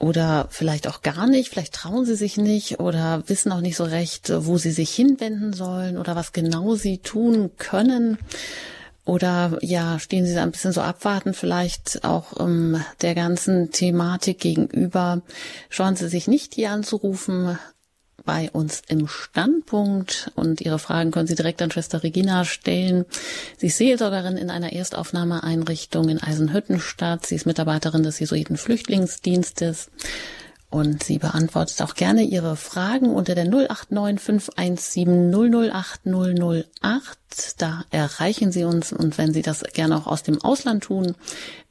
Oder 0.00 0.48
vielleicht 0.50 0.88
auch 0.88 1.02
gar 1.02 1.28
nicht, 1.28 1.48
vielleicht 1.48 1.74
trauen 1.74 2.04
sie 2.04 2.14
sich 2.14 2.36
nicht 2.36 2.78
oder 2.78 3.24
wissen 3.26 3.50
auch 3.50 3.60
nicht 3.60 3.76
so 3.76 3.82
recht, 3.82 4.32
wo 4.32 4.56
sie 4.56 4.70
sich 4.70 4.90
hinwenden 4.90 5.52
sollen 5.52 5.98
oder 5.98 6.14
was 6.14 6.32
genau 6.32 6.76
sie 6.76 6.98
tun 6.98 7.50
können. 7.56 8.16
Oder 9.08 9.56
ja, 9.62 9.98
stehen 9.98 10.26
Sie 10.26 10.36
ein 10.36 10.50
bisschen 10.50 10.72
so 10.72 10.82
abwarten, 10.82 11.32
vielleicht 11.32 12.04
auch 12.04 12.38
ähm, 12.40 12.84
der 13.00 13.14
ganzen 13.14 13.70
Thematik 13.70 14.38
gegenüber. 14.38 15.22
Schauen 15.70 15.96
Sie 15.96 16.10
sich 16.10 16.28
nicht 16.28 16.52
hier 16.52 16.72
anzurufen 16.72 17.58
bei 18.26 18.50
uns 18.50 18.82
im 18.86 19.08
Standpunkt 19.08 20.30
und 20.34 20.60
Ihre 20.60 20.78
Fragen 20.78 21.10
können 21.10 21.26
Sie 21.26 21.36
direkt 21.36 21.62
an 21.62 21.70
Schwester 21.70 22.02
Regina 22.02 22.44
stellen. 22.44 23.06
Sie 23.56 23.68
ist 23.68 23.78
Seelsorgerin 23.78 24.36
in 24.36 24.50
einer 24.50 24.74
Erstaufnahmeeinrichtung 24.74 26.10
in 26.10 26.22
Eisenhüttenstadt. 26.22 27.24
Sie 27.24 27.36
ist 27.36 27.46
Mitarbeiterin 27.46 28.02
des 28.02 28.20
Jesuiten 28.20 28.58
Flüchtlingsdienstes 28.58 29.88
und 30.70 31.02
sie 31.02 31.18
beantwortet 31.18 31.80
auch 31.80 31.94
gerne 31.94 32.22
Ihre 32.24 32.56
Fragen 32.56 33.10
unter 33.10 33.34
der 33.34 33.46
089 33.46 34.20
517 34.20 35.32
008 35.32 36.00
008. 36.04 37.54
Da 37.56 37.84
erreichen 37.90 38.52
Sie 38.52 38.64
uns 38.64 38.92
und 38.92 39.16
wenn 39.16 39.32
Sie 39.32 39.42
das 39.42 39.62
gerne 39.72 39.96
auch 39.96 40.06
aus 40.06 40.22
dem 40.22 40.42
Ausland 40.42 40.84
tun, 40.84 41.14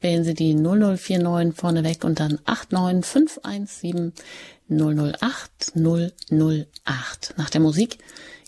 wählen 0.00 0.24
Sie 0.24 0.34
die 0.34 0.54
0049 0.54 1.54
vorneweg 1.54 2.02
und 2.02 2.18
dann 2.18 2.40
89 2.44 3.04
517 3.04 4.12
008 4.68 5.72
008. 5.76 7.34
Nach 7.36 7.50
der 7.50 7.60
Musik 7.60 7.98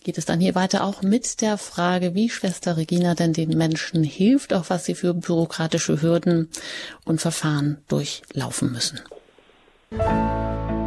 geht 0.03 0.19
es 0.19 0.25
dann 0.25 0.41
hier 0.41 0.57
weiter 0.57 0.83
auch 0.83 1.03
mit 1.03 1.43
der 1.43 1.59
Frage, 1.59 2.15
wie 2.15 2.29
Schwester 2.29 2.77
Regina 2.77 3.15
denn 3.15 3.33
den 3.33 3.57
Menschen 3.57 4.03
hilft, 4.03 4.53
auch 4.53 4.69
was 4.69 4.85
sie 4.85 4.97
für 4.97 5.15
bürokratische 5.15 6.03
Hürden 6.03 6.49
und 7.05 7.21
Verfahren 7.21 7.79
durchlaufen 7.87 8.73
müssen. 8.73 9.01
Música 9.92 10.80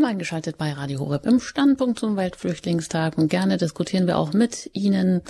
haben 0.00 0.12
eingeschaltet 0.12 0.56
bei 0.56 0.72
Radio 0.72 1.00
Horeb 1.00 1.26
im 1.26 1.40
Standpunkt 1.40 1.98
zum 1.98 2.16
Weltflüchtlingstag 2.16 3.18
und 3.18 3.28
gerne 3.28 3.58
diskutieren 3.58 4.06
wir 4.06 4.16
auch 4.16 4.32
mit 4.32 4.70
Ihnen, 4.72 5.20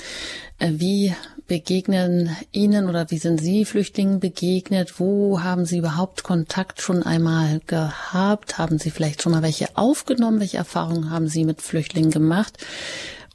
äh, 0.61 0.71
wie 0.75 1.13
begegnen 1.49 2.37
Ihnen 2.53 2.89
oder 2.89 3.11
wie 3.11 3.19
sind 3.19 3.41
Sie 3.41 3.65
Flüchtlingen 3.65 4.21
begegnet? 4.21 5.01
Wo 5.01 5.43
haben 5.43 5.65
Sie 5.65 5.79
überhaupt 5.79 6.23
Kontakt 6.23 6.83
schon 6.83 7.03
einmal 7.03 7.61
gehabt? 7.67 8.59
Haben 8.59 8.79
Sie 8.79 8.93
vielleicht 8.93 9.23
schon 9.23 9.33
mal 9.33 9.43
welche 9.43 9.77
aufgenommen? 9.77 10.39
Welche 10.39 10.59
Erfahrungen 10.59 11.11
haben 11.11 11.27
Sie 11.27 11.45
mit 11.45 11.63
Flüchtlingen 11.63 12.13
gemacht? 12.13 12.57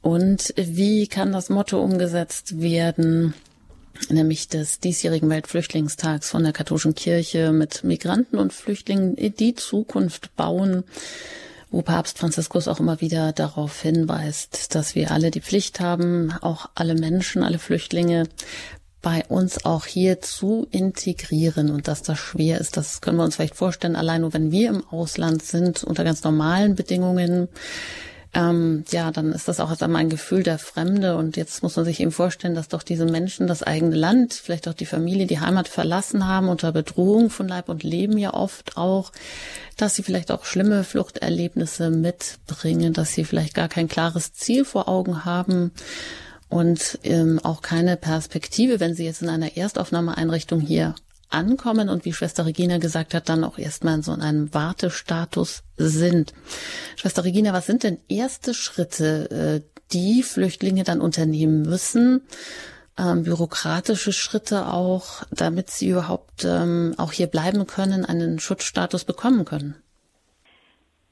Und 0.02 0.54
wie 0.56 1.08
kann 1.08 1.34
das 1.34 1.50
Motto 1.50 1.84
umgesetzt 1.84 2.62
werden? 2.62 3.34
Nämlich 4.10 4.48
des 4.48 4.80
diesjährigen 4.80 5.30
Weltflüchtlingstags 5.30 6.30
von 6.30 6.44
der 6.44 6.54
katholischen 6.54 6.96
Kirche 6.96 7.52
mit 7.52 7.84
Migranten 7.84 8.38
und 8.38 8.54
Flüchtlingen 8.54 9.16
die 9.16 9.56
Zukunft 9.56 10.36
bauen, 10.36 10.84
wo 11.72 11.82
Papst 11.82 12.20
Franziskus 12.20 12.68
auch 12.68 12.80
immer 12.80 13.02
wieder 13.02 13.34
darauf 13.34 13.82
hinweist, 13.82 14.76
dass 14.76 14.96
wir 14.96 15.12
alle 15.12 15.32
die 15.32 15.42
Pflicht 15.42 15.80
haben, 15.80 16.32
auch 16.42 16.70
alle 16.76 16.96
Menschen, 16.96 17.44
alle 17.44 17.60
Flüchtlinge 17.60 18.28
bei 19.02 19.24
uns 19.28 19.66
auch 19.66 19.86
hier 19.86 20.20
zu 20.22 20.68
integrieren 20.72 21.70
und 21.70 21.88
dass 21.88 22.02
das 22.02 22.18
schwer 22.18 22.60
ist, 22.60 22.76
das 22.76 23.02
können 23.02 23.18
wir 23.18 23.24
uns 23.24 23.36
vielleicht 23.36 23.56
vorstellen, 23.56 23.96
allein 23.96 24.22
nur 24.22 24.34
wenn 24.34 24.52
wir 24.52 24.70
im 24.70 24.84
Ausland 24.88 25.44
sind, 25.44 25.84
unter 25.84 26.04
ganz 26.04 26.24
normalen 26.24 26.74
Bedingungen, 26.74 27.48
ähm, 28.36 28.84
ja, 28.92 29.12
dann 29.12 29.32
ist 29.32 29.48
das 29.48 29.62
auch 29.62 29.70
erst 29.70 29.82
einmal 29.82 30.02
ein 30.02 30.10
Gefühl 30.10 30.44
der 30.44 30.60
Fremde. 30.60 31.16
Und 31.16 31.38
jetzt 31.38 31.64
muss 31.64 31.78
man 31.78 31.86
sich 31.86 32.02
eben 32.02 32.12
vorstellen, 32.12 32.54
dass 32.54 32.68
doch 32.68 32.84
diese 32.84 33.06
Menschen 33.06 33.48
das 33.48 33.64
eigene 33.64 33.96
Land, 33.96 34.34
vielleicht 34.34 34.68
auch 34.68 34.74
die 34.74 34.86
Familie, 34.86 35.26
die 35.26 35.40
Heimat 35.40 35.70
verlassen 35.70 36.28
haben, 36.28 36.50
unter 36.50 36.74
Bedrohung 36.74 37.30
von 37.30 37.48
Leib 37.48 37.70
und 37.70 37.84
Leben 37.84 38.18
ja 38.18 38.34
oft 38.34 38.76
auch, 38.76 39.14
dass 39.78 39.96
sie 39.96 40.04
vielleicht 40.04 40.32
auch 40.32 40.44
schlimme 40.44 40.84
Fluchterlebnisse 40.84 41.90
mitbringen, 41.90 42.92
dass 42.92 43.14
sie 43.14 43.24
vielleicht 43.24 43.54
gar 43.54 43.70
kein 43.70 43.88
klares 43.88 44.34
Ziel 44.34 44.66
vor 44.66 44.90
Augen 44.90 45.24
haben 45.24 45.72
und 46.50 47.00
ähm, 47.04 47.40
auch 47.42 47.62
keine 47.62 47.96
Perspektive, 47.96 48.82
wenn 48.82 48.96
sie 48.96 49.06
jetzt 49.06 49.22
in 49.22 49.30
einer 49.30 49.56
Erstaufnahmeeinrichtung 49.56 50.60
hier 50.60 50.94
ankommen 51.30 51.90
und 51.90 52.06
wie 52.06 52.14
Schwester 52.14 52.46
Regina 52.46 52.78
gesagt 52.78 53.14
hat, 53.14 53.30
dann 53.30 53.44
auch 53.44 53.58
erstmal 53.58 53.96
in 53.96 54.02
so 54.02 54.12
einem 54.12 54.54
Wartestatus 54.54 55.64
sind. 55.78 56.34
Schwester 56.96 57.24
Regina, 57.24 57.54
was 57.54 57.66
sind 57.66 57.84
denn 57.84 58.00
erste 58.08 58.54
Schritte, 58.54 59.62
äh, 59.64 59.76
die 59.94 60.24
Flüchtlinge 60.24 60.84
dann 60.84 61.02
unternehmen 61.02 61.62
müssen? 61.64 62.22
Ähm, 62.98 63.24
bürokratische 63.24 64.14
Schritte 64.14 64.68
auch, 64.68 65.24
damit 65.32 65.70
sie 65.70 65.90
überhaupt 65.90 66.46
ähm, 66.46 66.96
auch 66.98 67.12
hier 67.12 67.28
bleiben 67.28 67.68
können, 67.68 68.06
einen 68.06 68.40
Schutzstatus 68.40 69.04
bekommen 69.04 69.44
können? 69.44 69.76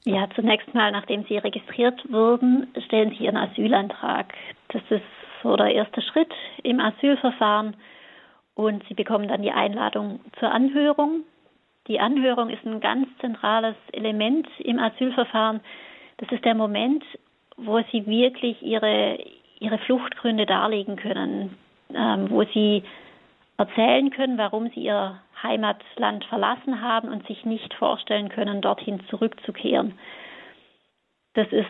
Ja, 0.06 0.28
zunächst 0.34 0.74
mal, 0.74 0.92
nachdem 0.92 1.24
Sie 1.24 1.38
registriert 1.38 1.98
wurden, 2.10 2.68
stellen 2.86 3.10
Sie 3.10 3.24
Ihren 3.24 3.38
Asylantrag. 3.38 4.34
Das 4.68 4.82
ist 4.90 5.02
so 5.42 5.56
der 5.56 5.74
erste 5.74 6.02
Schritt 6.02 6.32
im 6.62 6.78
Asylverfahren 6.78 7.76
und 8.54 8.84
Sie 8.88 8.94
bekommen 8.94 9.28
dann 9.28 9.42
die 9.42 9.52
Einladung 9.52 10.20
zur 10.38 10.50
Anhörung. 10.50 11.24
Die 11.88 12.00
Anhörung 12.00 12.50
ist 12.50 12.64
ein 12.64 12.80
ganz 12.80 13.08
zentrales 13.20 13.76
Element 13.92 14.48
im 14.58 14.78
Asylverfahren. 14.78 15.60
Das 16.18 16.30
ist 16.30 16.44
der 16.44 16.54
Moment, 16.54 17.04
wo 17.56 17.80
Sie 17.92 18.06
wirklich 18.06 18.62
Ihre, 18.62 19.18
Ihre 19.58 19.78
Fluchtgründe 19.78 20.46
darlegen 20.46 20.96
können, 20.96 21.58
ähm, 21.92 22.30
wo 22.30 22.44
Sie 22.44 22.84
erzählen 23.58 24.10
können, 24.10 24.38
warum 24.38 24.70
Sie 24.70 24.84
Ihr 24.84 25.20
Heimatland 25.42 26.24
verlassen 26.24 26.80
haben 26.80 27.08
und 27.08 27.26
sich 27.26 27.44
nicht 27.44 27.74
vorstellen 27.74 28.28
können, 28.28 28.62
dorthin 28.62 29.00
zurückzukehren. 29.10 29.98
Das 31.34 31.48
ist 31.48 31.66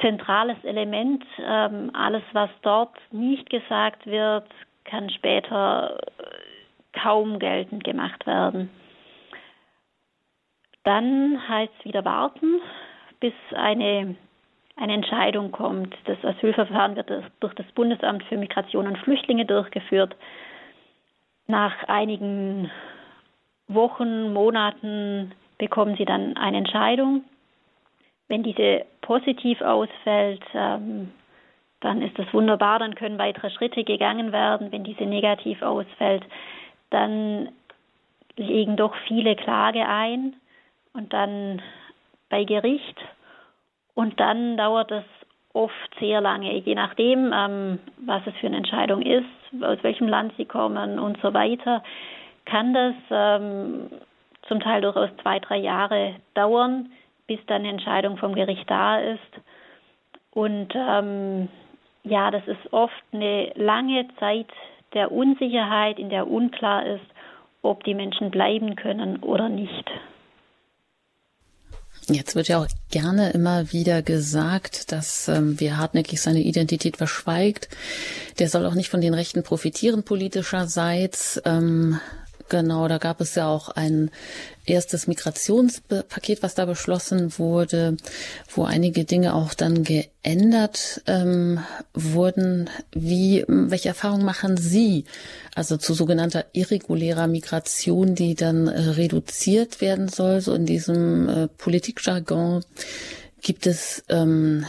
zentrales 0.00 0.56
Element. 0.64 1.24
Ähm, 1.38 1.90
alles, 1.94 2.22
was 2.32 2.50
dort 2.62 2.96
nicht 3.10 3.50
gesagt 3.50 4.06
wird, 4.06 4.48
kann 4.86 5.10
später 5.10 5.98
äh, 6.18 6.98
kaum 6.98 7.38
geltend 7.38 7.84
gemacht 7.84 8.26
werden. 8.26 8.70
Dann 10.84 11.48
heißt 11.48 11.72
es 11.78 11.84
wieder 11.84 12.04
warten, 12.04 12.60
bis 13.20 13.34
eine, 13.54 14.16
eine 14.76 14.92
Entscheidung 14.94 15.50
kommt. 15.50 15.94
Das 16.04 16.24
Asylverfahren 16.24 16.96
wird 16.96 17.10
durch 17.40 17.54
das 17.54 17.66
Bundesamt 17.72 18.22
für 18.24 18.36
Migration 18.36 18.86
und 18.86 18.98
Flüchtlinge 18.98 19.44
durchgeführt. 19.44 20.14
Nach 21.48 21.84
einigen 21.88 22.70
Wochen, 23.68 24.32
Monaten 24.32 25.32
bekommen 25.58 25.96
sie 25.96 26.04
dann 26.04 26.36
eine 26.36 26.58
Entscheidung. 26.58 27.24
Wenn 28.28 28.42
diese 28.42 28.84
positiv 29.00 29.60
ausfällt, 29.60 30.42
ähm, 30.54 31.12
dann 31.86 32.02
ist 32.02 32.18
das 32.18 32.26
wunderbar, 32.34 32.80
dann 32.80 32.96
können 32.96 33.16
weitere 33.16 33.48
Schritte 33.48 33.84
gegangen 33.84 34.32
werden. 34.32 34.72
Wenn 34.72 34.82
diese 34.82 35.04
negativ 35.04 35.62
ausfällt, 35.62 36.24
dann 36.90 37.48
legen 38.34 38.76
doch 38.76 38.92
viele 39.06 39.36
Klage 39.36 39.86
ein 39.86 40.34
und 40.94 41.12
dann 41.12 41.62
bei 42.28 42.42
Gericht 42.42 42.98
und 43.94 44.18
dann 44.18 44.56
dauert 44.56 44.90
es 44.90 45.04
oft 45.52 45.94
sehr 46.00 46.20
lange, 46.20 46.52
je 46.58 46.74
nachdem, 46.74 47.32
ähm, 47.32 47.78
was 48.04 48.26
es 48.26 48.34
für 48.40 48.48
eine 48.48 48.56
Entscheidung 48.56 49.00
ist, 49.02 49.62
aus 49.62 49.78
welchem 49.82 50.08
Land 50.08 50.32
sie 50.36 50.44
kommen 50.44 50.98
und 50.98 51.18
so 51.22 51.32
weiter, 51.32 51.84
kann 52.46 52.74
das 52.74 52.94
ähm, 53.10 53.90
zum 54.48 54.58
Teil 54.58 54.80
durchaus 54.80 55.10
zwei, 55.22 55.38
drei 55.38 55.58
Jahre 55.58 56.16
dauern, 56.34 56.90
bis 57.28 57.38
dann 57.46 57.62
eine 57.62 57.70
Entscheidung 57.70 58.16
vom 58.18 58.34
Gericht 58.34 58.68
da 58.68 58.98
ist. 58.98 59.20
Und 60.32 60.74
ähm, 60.74 61.48
ja, 62.08 62.30
das 62.30 62.46
ist 62.46 62.72
oft 62.72 62.92
eine 63.12 63.52
lange 63.54 64.08
Zeit 64.18 64.48
der 64.94 65.12
Unsicherheit, 65.12 65.98
in 65.98 66.08
der 66.08 66.28
unklar 66.28 66.86
ist, 66.86 67.04
ob 67.62 67.84
die 67.84 67.94
Menschen 67.94 68.30
bleiben 68.30 68.76
können 68.76 69.22
oder 69.22 69.48
nicht. 69.48 69.90
Jetzt 72.08 72.36
wird 72.36 72.46
ja 72.46 72.60
auch 72.60 72.68
gerne 72.92 73.30
immer 73.30 73.72
wieder 73.72 74.00
gesagt, 74.00 74.92
dass 74.92 75.26
ähm, 75.26 75.56
wer 75.58 75.76
hartnäckig 75.76 76.20
seine 76.20 76.38
Identität 76.38 76.96
verschweigt, 76.96 77.68
der 78.38 78.48
soll 78.48 78.64
auch 78.64 78.74
nicht 78.74 78.90
von 78.90 79.00
den 79.00 79.12
Rechten 79.12 79.42
profitieren 79.42 80.04
politischerseits. 80.04 81.42
Ähm, 81.44 81.98
Genau, 82.48 82.86
da 82.86 82.98
gab 82.98 83.20
es 83.20 83.34
ja 83.34 83.48
auch 83.48 83.70
ein 83.70 84.10
erstes 84.66 85.06
Migrationspaket, 85.08 86.42
was 86.42 86.54
da 86.54 86.64
beschlossen 86.64 87.38
wurde, 87.38 87.96
wo 88.54 88.64
einige 88.64 89.04
Dinge 89.04 89.34
auch 89.34 89.52
dann 89.54 89.82
geändert 89.82 91.02
ähm, 91.06 91.60
wurden. 91.92 92.70
Wie, 92.92 93.44
welche 93.48 93.88
Erfahrungen 93.88 94.24
machen 94.24 94.56
Sie? 94.56 95.04
Also 95.54 95.76
zu 95.76 95.94
sogenannter 95.94 96.46
irregulärer 96.52 97.26
Migration, 97.26 98.14
die 98.14 98.34
dann 98.34 98.68
äh, 98.68 98.80
reduziert 98.90 99.80
werden 99.80 100.08
soll, 100.08 100.40
so 100.40 100.54
in 100.54 100.66
diesem 100.66 101.28
äh, 101.28 101.48
Politikjargon. 101.48 102.64
Gibt 103.42 103.66
es 103.66 104.04
ähm, 104.08 104.66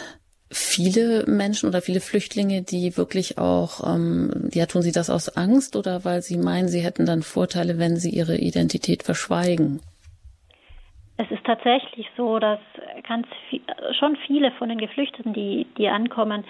viele 0.50 1.26
Menschen 1.28 1.68
oder 1.68 1.82
viele 1.82 2.00
Flüchtlinge, 2.00 2.62
die 2.62 2.96
wirklich 2.98 3.38
auch, 3.38 3.86
ähm, 3.86 4.50
ja, 4.54 4.66
tun 4.66 4.82
sie 4.82 4.92
das 4.92 5.10
aus 5.10 5.36
Angst 5.36 5.76
oder 5.76 6.06
weil 6.06 6.22
sie 6.22 6.38
meinen, 6.38 6.68
sie 6.68 6.82
hätten 6.82 7.06
dann 7.06 7.22
Vorteile, 7.22 7.78
wenn 7.80 7.98
sie 7.98 8.12
ihre 8.12 8.38
Identität 8.38 9.04
verschweigen? 9.04 9.82
Es 11.18 11.30
ist 11.32 11.44
tatsächlich 11.46 12.08
so, 12.16 12.40
dass 12.40 12.60
ganz 13.08 13.28
viel, 13.50 13.62
schon 14.00 14.16
viele 14.28 14.52
von 14.52 14.70
den 14.70 14.78
Geflüchteten, 14.78 15.34
die, 15.34 15.66
die 15.78 15.90
ankommen, 15.90 16.46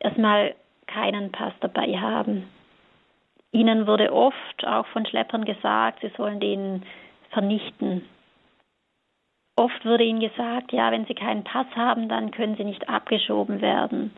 erstmal 0.00 0.54
keinen 0.86 1.30
Pass 1.32 1.52
dabei 1.60 1.98
haben. 1.98 2.48
Ihnen 3.52 3.86
wurde 3.86 4.12
oft 4.12 4.66
auch 4.66 4.86
von 4.88 5.06
Schleppern 5.06 5.44
gesagt, 5.44 6.00
sie 6.00 6.10
sollen 6.16 6.40
den 6.40 6.82
vernichten. 7.30 8.02
Oft 9.56 9.86
wurde 9.86 10.04
ihnen 10.04 10.20
gesagt, 10.20 10.72
ja, 10.72 10.92
wenn 10.92 11.06
sie 11.06 11.14
keinen 11.14 11.42
Pass 11.42 11.66
haben, 11.74 12.08
dann 12.10 12.30
können 12.30 12.56
sie 12.56 12.64
nicht 12.64 12.90
abgeschoben 12.90 13.62
werden. 13.62 14.14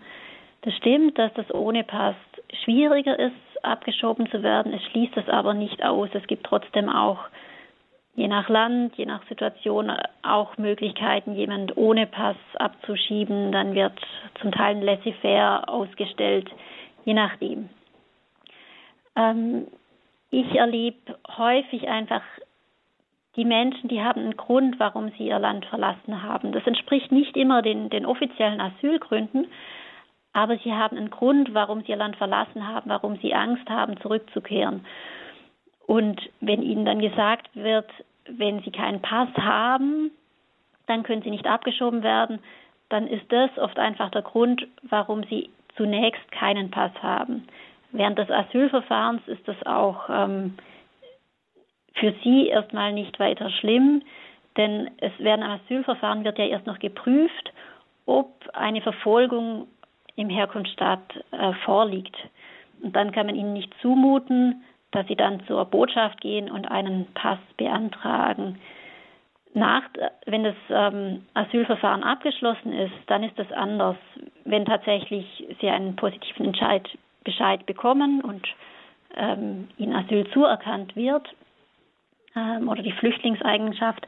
Das 0.62 0.74
stimmt, 0.74 1.16
dass 1.16 1.32
das 1.34 1.54
ohne 1.54 1.84
Pass 1.84 2.16
schwieriger 2.64 3.16
ist, 3.16 3.34
abgeschoben 3.62 4.28
zu 4.30 4.42
werden. 4.42 4.72
Es 4.72 4.82
schließt 4.86 5.16
das 5.16 5.28
aber 5.28 5.54
nicht 5.54 5.84
aus. 5.84 6.08
Es 6.12 6.26
gibt 6.26 6.44
trotzdem 6.44 6.88
auch, 6.88 7.18
je 8.16 8.26
nach 8.26 8.48
Land, 8.48 8.96
je 8.96 9.06
nach 9.06 9.24
Situation, 9.28 9.92
auch 10.22 10.58
Möglichkeiten, 10.58 11.36
jemand 11.36 11.76
ohne 11.76 12.06
Pass 12.06 12.36
abzuschieben. 12.58 13.52
Dann 13.52 13.74
wird 13.74 13.94
zum 14.40 14.50
Teil 14.50 14.74
ein 14.74 14.82
Laissez-faire 14.82 15.68
ausgestellt, 15.68 16.50
je 17.04 17.14
nachdem. 17.14 17.68
Ähm, 19.14 19.68
ich 20.30 20.56
erlebe 20.56 21.16
häufig 21.36 21.88
einfach 21.88 22.22
die 23.38 23.44
Menschen, 23.44 23.88
die 23.88 24.02
haben 24.02 24.20
einen 24.20 24.36
Grund, 24.36 24.80
warum 24.80 25.12
sie 25.16 25.28
ihr 25.28 25.38
Land 25.38 25.64
verlassen 25.66 26.24
haben. 26.24 26.50
Das 26.50 26.66
entspricht 26.66 27.12
nicht 27.12 27.36
immer 27.36 27.62
den, 27.62 27.88
den 27.88 28.04
offiziellen 28.04 28.60
Asylgründen, 28.60 29.46
aber 30.32 30.58
sie 30.58 30.72
haben 30.72 30.96
einen 30.96 31.10
Grund, 31.10 31.54
warum 31.54 31.82
sie 31.82 31.92
ihr 31.92 31.96
Land 31.96 32.16
verlassen 32.16 32.66
haben, 32.66 32.90
warum 32.90 33.16
sie 33.18 33.32
Angst 33.34 33.70
haben, 33.70 33.98
zurückzukehren. 34.00 34.84
Und 35.86 36.20
wenn 36.40 36.62
ihnen 36.62 36.84
dann 36.84 36.98
gesagt 36.98 37.48
wird, 37.54 37.88
wenn 38.28 38.60
sie 38.62 38.72
keinen 38.72 39.00
Pass 39.00 39.28
haben, 39.36 40.10
dann 40.86 41.04
können 41.04 41.22
sie 41.22 41.30
nicht 41.30 41.46
abgeschoben 41.46 42.02
werden, 42.02 42.40
dann 42.88 43.06
ist 43.06 43.30
das 43.30 43.56
oft 43.56 43.78
einfach 43.78 44.10
der 44.10 44.22
Grund, 44.22 44.66
warum 44.82 45.22
sie 45.24 45.50
zunächst 45.76 46.30
keinen 46.32 46.70
Pass 46.72 46.92
haben. 47.02 47.46
Während 47.92 48.18
des 48.18 48.30
Asylverfahrens 48.30 49.22
ist 49.28 49.46
das 49.46 49.64
auch 49.64 50.10
ähm, 50.10 50.54
für 52.00 52.14
sie 52.22 52.48
erstmal 52.48 52.92
nicht 52.92 53.18
weiter 53.18 53.50
schlimm, 53.50 54.02
denn 54.56 54.90
es 54.98 55.12
während 55.18 55.44
am 55.44 55.60
Asylverfahren 55.60 56.24
wird 56.24 56.38
ja 56.38 56.46
erst 56.46 56.66
noch 56.66 56.78
geprüft, 56.78 57.52
ob 58.06 58.32
eine 58.52 58.80
Verfolgung 58.80 59.68
im 60.16 60.28
Herkunftsstaat 60.28 61.24
äh, 61.30 61.52
vorliegt. 61.64 62.16
Und 62.82 62.94
dann 62.96 63.12
kann 63.12 63.26
man 63.26 63.36
ihnen 63.36 63.52
nicht 63.52 63.72
zumuten, 63.80 64.64
dass 64.90 65.06
sie 65.06 65.16
dann 65.16 65.44
zur 65.46 65.64
Botschaft 65.66 66.20
gehen 66.20 66.50
und 66.50 66.70
einen 66.70 67.06
Pass 67.14 67.38
beantragen. 67.56 68.58
Nach, 69.54 69.82
wenn 70.26 70.44
das 70.44 70.54
ähm, 70.70 71.26
Asylverfahren 71.34 72.02
abgeschlossen 72.02 72.72
ist, 72.72 72.94
dann 73.06 73.22
ist 73.22 73.38
das 73.38 73.50
anders. 73.52 73.96
Wenn 74.44 74.64
tatsächlich 74.64 75.46
sie 75.60 75.68
einen 75.68 75.96
positiven 75.96 76.46
Entscheid, 76.46 76.88
Bescheid 77.24 77.64
bekommen 77.66 78.20
und 78.22 78.46
ähm, 79.16 79.68
ihnen 79.76 79.94
Asyl 79.94 80.28
zuerkannt 80.30 80.96
wird 80.96 81.28
ähm, 82.38 82.68
oder 82.68 82.82
die 82.82 82.92
Flüchtlingseigenschaft, 82.92 84.06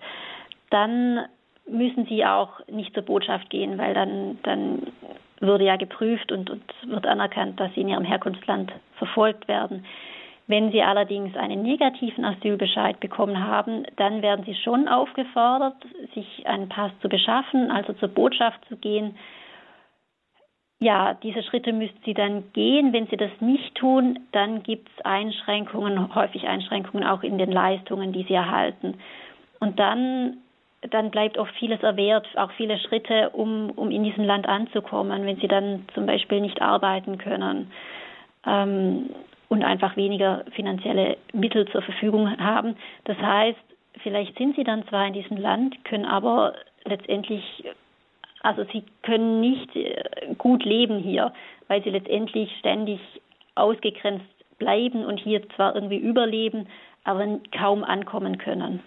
dann 0.71 1.27
müssen 1.69 2.07
sie 2.07 2.25
auch 2.25 2.67
nicht 2.69 2.95
zur 2.95 3.05
Botschaft 3.05 3.51
gehen, 3.51 3.79
weil 3.79 3.95
dann, 3.95 4.39
dann 4.43 4.93
würde 5.41 5.65
ja 5.65 5.77
geprüft 5.77 6.33
und, 6.33 6.51
und 6.51 6.63
wird 6.87 7.07
anerkannt, 7.07 7.59
dass 7.59 7.73
sie 7.75 7.81
in 7.81 7.89
ihrem 7.89 8.05
Herkunftsland 8.05 8.73
verfolgt 8.97 9.49
werden. 9.49 9.85
Wenn 10.51 10.73
Sie 10.73 10.83
allerdings 10.83 11.37
einen 11.37 11.63
negativen 11.63 12.25
Asylbescheid 12.25 12.99
bekommen 12.99 13.47
haben, 13.47 13.85
dann 13.95 14.21
werden 14.21 14.45
Sie 14.45 14.57
schon 14.57 14.89
aufgefordert, 14.89 15.77
sich 16.13 16.45
einen 16.45 16.69
Pass 16.69 16.91
zu 17.01 17.09
beschaffen, 17.09 17.71
also 17.71 17.93
zur 17.93 18.09
Botschaft 18.09 18.59
zu 18.69 18.77
gehen. 18.77 19.15
Ja, 20.83 21.15
diese 21.23 21.43
Schritte 21.43 21.73
müssten 21.73 22.01
Sie 22.05 22.15
dann 22.15 22.53
gehen. 22.53 22.93
Wenn 22.93 23.07
Sie 23.07 23.17
das 23.17 23.31
nicht 23.41 23.75
tun, 23.75 24.19
dann 24.33 24.63
gibt 24.63 24.89
es 24.89 25.05
Einschränkungen, 25.05 26.15
häufig 26.15 26.49
Einschränkungen 26.49 27.07
auch 27.07 27.23
in 27.23 27.37
den 27.37 27.53
Leistungen, 27.53 28.13
die 28.13 28.25
Sie 28.25 28.35
erhalten. 28.35 28.95
Und 29.59 29.79
dann, 29.79 30.39
dann 30.81 31.11
bleibt 31.11 31.37
oft 31.37 31.55
vieles 31.57 31.83
erwehrt, 31.83 32.27
auch 32.37 32.51
viele 32.53 32.79
Schritte, 32.79 33.31
um, 33.31 33.71
um 33.73 33.91
in 33.91 34.05
diesem 34.05 34.25
Land 34.25 34.49
anzukommen, 34.49 35.27
wenn 35.27 35.37
Sie 35.37 35.49
dann 35.49 35.85
zum 35.93 36.07
Beispiel 36.07 36.41
nicht 36.41 36.63
arbeiten 36.63 37.19
können. 37.19 37.71
Ähm, 38.47 39.11
und 39.51 39.65
einfach 39.65 39.97
weniger 39.97 40.45
finanzielle 40.55 41.19
Mittel 41.33 41.67
zur 41.69 41.83
Verfügung 41.83 42.39
haben. 42.39 42.77
Das 43.05 43.19
heißt, 43.19 43.59
vielleicht 44.03 44.39
sind 44.39 44.57
sie 44.57 44.65
dann 44.65 44.87
zwar 44.89 45.07
in 45.07 45.13
diesem 45.13 45.37
Land, 45.37 45.85
können 45.85 46.07
aber 46.07 46.55
letztendlich, 46.85 47.65
also 48.43 48.65
sie 48.73 48.85
können 49.03 49.41
nicht 49.41 49.75
äh, 49.77 50.35
gut 50.39 50.65
leben 50.65 50.99
hier, 50.99 51.33
weil 51.69 51.83
sie 51.83 51.91
letztendlich 51.91 52.51
ständig 52.59 53.01
ausgegrenzt 53.55 54.25
bleiben 54.59 55.05
und 55.05 55.19
hier 55.19 55.49
zwar 55.51 55.75
irgendwie 55.75 55.99
überleben, 55.99 56.67
aber 57.05 57.41
kaum 57.57 57.85
ankommen 57.85 58.39
können. 58.39 58.81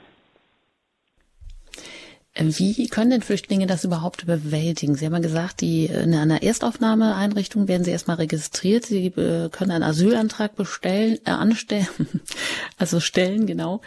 Wie 2.35 2.87
können 2.87 3.11
denn 3.11 3.21
Flüchtlinge 3.21 3.67
das 3.67 3.83
überhaupt 3.83 4.25
bewältigen? 4.25 4.95
Sie 4.95 5.05
haben 5.05 5.13
ja 5.13 5.19
gesagt, 5.19 5.61
die, 5.61 5.85
in 5.85 6.15
einer 6.15 6.41
Erstaufnahmeeinrichtung 6.41 7.67
werden 7.67 7.83
sie 7.83 7.91
erstmal 7.91 8.17
registriert. 8.17 8.85
Sie 8.85 9.07
äh, 9.07 9.49
können 9.49 9.69
einen 9.69 9.83
Asylantrag 9.83 10.55
bestellen, 10.55 11.19
äh, 11.25 11.29
anstellen, 11.29 11.87
also 12.79 12.99
stellen, 12.99 13.45
genau. 13.45 13.81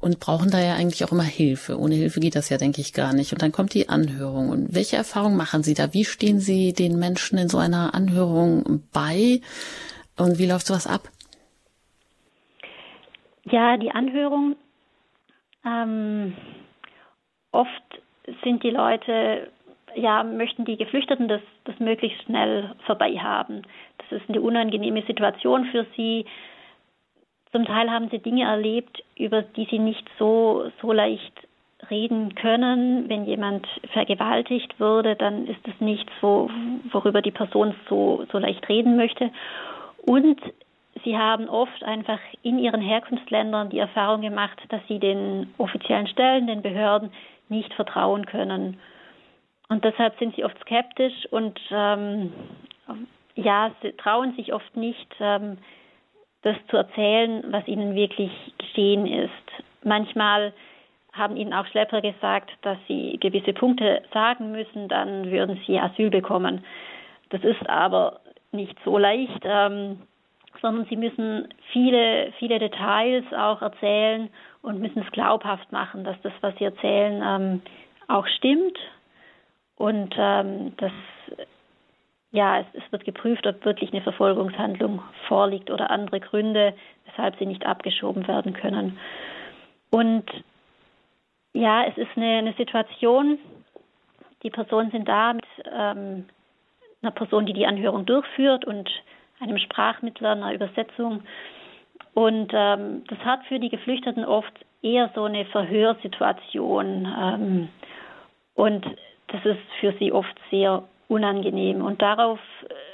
Und 0.00 0.18
brauchen 0.18 0.50
da 0.50 0.58
ja 0.58 0.74
eigentlich 0.74 1.04
auch 1.04 1.12
immer 1.12 1.22
Hilfe. 1.24 1.78
Ohne 1.78 1.94
Hilfe 1.94 2.20
geht 2.20 2.34
das 2.34 2.48
ja, 2.48 2.56
denke 2.56 2.80
ich, 2.80 2.94
gar 2.94 3.12
nicht. 3.12 3.32
Und 3.32 3.42
dann 3.42 3.52
kommt 3.52 3.74
die 3.74 3.90
Anhörung. 3.90 4.48
Und 4.48 4.74
welche 4.74 4.96
Erfahrungen 4.96 5.36
machen 5.36 5.62
Sie 5.62 5.74
da? 5.74 5.92
Wie 5.92 6.06
stehen 6.06 6.40
Sie 6.40 6.72
den 6.72 6.98
Menschen 6.98 7.36
in 7.36 7.50
so 7.50 7.58
einer 7.58 7.94
Anhörung 7.94 8.82
bei? 8.94 9.42
Und 10.16 10.38
wie 10.38 10.46
läuft 10.46 10.66
sowas 10.66 10.86
ab? 10.86 11.02
Ja, 13.44 13.76
die 13.76 13.90
Anhörung 13.90 14.56
ähm, 15.64 16.34
oft 17.52 18.02
sind 18.44 18.62
die 18.62 18.70
Leute, 18.70 19.50
ja, 19.94 20.22
möchten 20.22 20.64
die 20.64 20.76
Geflüchteten 20.76 21.28
das, 21.28 21.40
das 21.64 21.78
möglichst 21.78 22.22
schnell 22.22 22.74
vorbei 22.86 23.18
haben. 23.18 23.62
Das 23.98 24.20
ist 24.20 24.28
eine 24.28 24.40
unangenehme 24.40 25.02
Situation 25.02 25.66
für 25.66 25.86
sie. 25.96 26.26
Zum 27.52 27.64
Teil 27.64 27.90
haben 27.90 28.08
sie 28.10 28.18
Dinge 28.18 28.44
erlebt, 28.44 29.02
über 29.16 29.42
die 29.42 29.66
sie 29.70 29.78
nicht 29.78 30.08
so, 30.18 30.70
so 30.80 30.92
leicht 30.92 31.32
reden 31.90 32.34
können. 32.34 33.08
Wenn 33.08 33.24
jemand 33.24 33.66
vergewaltigt 33.92 34.78
wurde, 34.78 35.16
dann 35.16 35.46
ist 35.46 35.66
es 35.66 35.80
nichts, 35.80 36.12
wo, 36.20 36.48
worüber 36.92 37.22
die 37.22 37.32
Person 37.32 37.74
so, 37.88 38.24
so 38.30 38.38
leicht 38.38 38.68
reden 38.68 38.96
möchte. 38.96 39.30
Und 40.06 40.40
sie 41.04 41.16
haben 41.16 41.48
oft 41.48 41.82
einfach 41.82 42.20
in 42.42 42.58
ihren 42.58 42.80
Herkunftsländern 42.80 43.70
die 43.70 43.78
Erfahrung 43.78 44.20
gemacht, 44.20 44.58
dass 44.68 44.80
sie 44.88 44.98
den 44.98 45.52
offiziellen 45.58 46.06
Stellen, 46.06 46.46
den 46.46 46.62
Behörden 46.62 47.10
nicht 47.48 47.72
vertrauen 47.74 48.26
können. 48.26 48.78
Und 49.68 49.84
deshalb 49.84 50.18
sind 50.18 50.34
sie 50.36 50.44
oft 50.44 50.58
skeptisch 50.60 51.26
und 51.30 51.58
ähm, 51.70 52.32
ja, 53.34 53.70
trauen 53.98 54.34
sich 54.34 54.52
oft 54.52 54.76
nicht, 54.76 55.08
ähm, 55.20 55.58
das 56.42 56.56
zu 56.68 56.76
erzählen, 56.76 57.44
was 57.50 57.66
ihnen 57.68 57.94
wirklich 57.94 58.32
geschehen 58.58 59.06
ist. 59.06 59.30
Manchmal 59.82 60.52
haben 61.12 61.36
ihnen 61.36 61.52
auch 61.52 61.66
Schlepper 61.66 62.00
gesagt, 62.00 62.50
dass 62.62 62.78
sie 62.88 63.18
gewisse 63.20 63.52
Punkte 63.52 64.02
sagen 64.12 64.52
müssen, 64.52 64.88
dann 64.88 65.30
würden 65.30 65.60
sie 65.66 65.78
Asyl 65.78 66.10
bekommen. 66.10 66.64
Das 67.30 67.42
ist 67.42 67.68
aber 67.68 68.20
nicht 68.52 68.76
so 68.84 68.96
leicht, 68.98 69.42
ähm, 69.44 70.00
sondern 70.60 70.86
sie 70.86 70.96
müssen 70.96 71.48
viele, 71.72 72.32
viele 72.38 72.58
Details 72.58 73.24
auch 73.32 73.62
erzählen 73.62 74.28
und 74.62 74.80
müssen 74.80 75.02
es 75.02 75.12
glaubhaft 75.12 75.72
machen, 75.72 76.04
dass 76.04 76.20
das, 76.22 76.32
was 76.40 76.56
sie 76.58 76.64
erzählen, 76.64 77.22
ähm, 77.24 77.62
auch 78.08 78.26
stimmt. 78.26 78.78
Und 79.76 80.14
ähm, 80.18 80.74
das, 80.76 80.92
ja, 82.32 82.60
es, 82.60 82.66
es, 82.74 82.92
wird 82.92 83.04
geprüft, 83.04 83.46
ob 83.46 83.64
wirklich 83.64 83.92
eine 83.92 84.02
Verfolgungshandlung 84.02 85.02
vorliegt 85.26 85.70
oder 85.70 85.90
andere 85.90 86.20
Gründe, 86.20 86.74
weshalb 87.06 87.36
sie 87.38 87.46
nicht 87.46 87.66
abgeschoben 87.66 88.26
werden 88.28 88.52
können. 88.52 88.98
Und 89.90 90.24
ja, 91.52 91.84
es 91.84 91.96
ist 91.98 92.10
eine, 92.16 92.38
eine 92.38 92.52
Situation, 92.54 93.38
die 94.42 94.50
Personen 94.50 94.90
sind 94.90 95.08
da 95.08 95.32
mit 95.32 95.44
ähm, 95.70 96.26
einer 97.02 97.12
Person, 97.12 97.46
die 97.46 97.52
die 97.52 97.66
Anhörung 97.66 98.06
durchführt 98.06 98.64
und 98.64 98.88
einem 99.40 99.58
Sprachmittler, 99.58 100.32
einer 100.32 100.54
Übersetzung. 100.54 101.22
Und 102.14 102.52
ähm, 102.54 103.04
das 103.08 103.18
hat 103.20 103.44
für 103.46 103.58
die 103.58 103.68
Geflüchteten 103.68 104.24
oft 104.24 104.52
eher 104.82 105.10
so 105.14 105.24
eine 105.24 105.44
Verhörsituation. 105.46 107.06
Ähm, 107.18 107.68
und 108.54 108.84
das 109.28 109.44
ist 109.44 109.60
für 109.80 109.92
sie 109.98 110.12
oft 110.12 110.34
sehr 110.50 110.84
unangenehm. 111.10 111.84
Und 111.84 112.00
darauf 112.00 112.38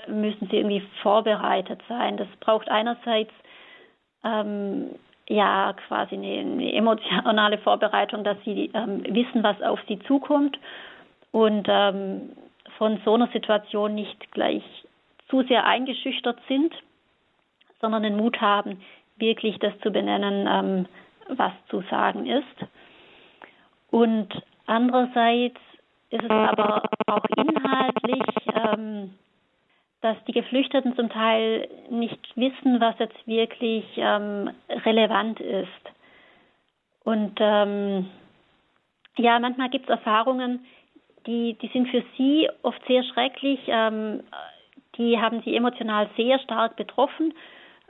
äh, 0.07 0.11
müssen 0.11 0.49
sie 0.51 0.57
irgendwie 0.57 0.83
vorbereitet 1.03 1.81
sein. 1.89 2.17
Das 2.17 2.29
braucht 2.41 2.69
einerseits 2.69 3.31
ähm, 4.25 4.91
ja 5.29 5.75
quasi 5.87 6.15
eine, 6.15 6.41
eine, 6.41 6.73
emotionale 6.73 7.59
Vorbereitung, 7.59 8.25
dass 8.25 8.39
sie 8.45 8.71
ähm, 8.75 9.05
wissen, 9.09 9.43
was 9.43 9.61
auf 9.63 9.79
sie 9.87 9.99
zukommt 10.01 10.59
und 11.31 11.67
ähm, 11.69 12.31
von 12.79 13.01
so 13.05 13.15
einer 13.15 13.29
Situation 13.29 13.95
nicht 13.95 14.33
gleich 14.33 14.65
zu 15.29 15.43
sehr 15.43 15.67
eingeschüchtert 15.67 16.39
sind, 16.49 16.73
sondern 17.81 18.03
den 18.03 18.17
Mut 18.17 18.41
haben, 18.41 18.81
wirklich 19.17 19.59
das 19.59 19.79
zu 19.81 19.91
benennen, 19.91 20.49
ähm, 20.51 20.87
was 21.37 21.53
zu 21.69 21.83
sagen 21.91 22.27
ist. 22.27 22.69
Und 23.91 24.29
andererseits 24.67 25.61
ist 26.11 26.23
es 26.23 26.31
aber 26.31 26.83
auch 27.07 27.25
inhaltlich, 27.37 28.23
ähm, 28.55 29.15
dass 30.01 30.17
die 30.27 30.33
Geflüchteten 30.33 30.95
zum 30.95 31.09
Teil 31.09 31.69
nicht 31.91 32.21
wissen, 32.37 32.81
was 32.81 32.99
jetzt 32.99 33.27
wirklich 33.27 33.85
ähm, 33.97 34.51
relevant 34.85 35.41
ist. 35.41 35.69
Und 37.05 37.35
ähm, 37.41 38.09
ja, 39.17 39.39
manchmal 39.39 39.71
gibt 39.71 39.85
es 39.85 39.91
Erfahrungen, 39.91 40.65
die, 41.27 41.55
die 41.55 41.69
sind 41.69 41.89
für 41.89 42.05
sie 42.17 42.49
oft 42.63 42.81
sehr 42.87 43.03
schrecklich. 43.05 43.61
Ähm, 43.67 44.23
die 44.97 45.19
haben 45.21 45.43
sie 45.43 45.57
emotional 45.57 46.09
sehr 46.17 46.39
stark 46.39 46.77
betroffen 46.77 47.35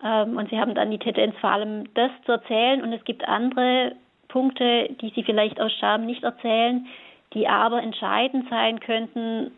ähm, 0.02 0.36
und 0.36 0.50
sie 0.50 0.58
haben 0.58 0.74
dann 0.74 0.90
die 0.90 0.98
Tendenz, 0.98 1.36
vor 1.38 1.50
allem 1.50 1.92
das 1.94 2.10
zu 2.24 2.32
erzählen. 2.32 2.82
Und 2.82 2.92
es 2.92 3.04
gibt 3.04 3.26
andere 3.26 3.96
Punkte, 4.28 4.88
die 5.00 5.10
sie 5.14 5.22
vielleicht 5.22 5.60
aus 5.60 5.72
Scham 5.78 6.06
nicht 6.06 6.22
erzählen, 6.24 6.86
die 7.36 7.46
aber 7.46 7.82
entscheidend 7.82 8.48
sein 8.48 8.80
könnten, 8.80 9.52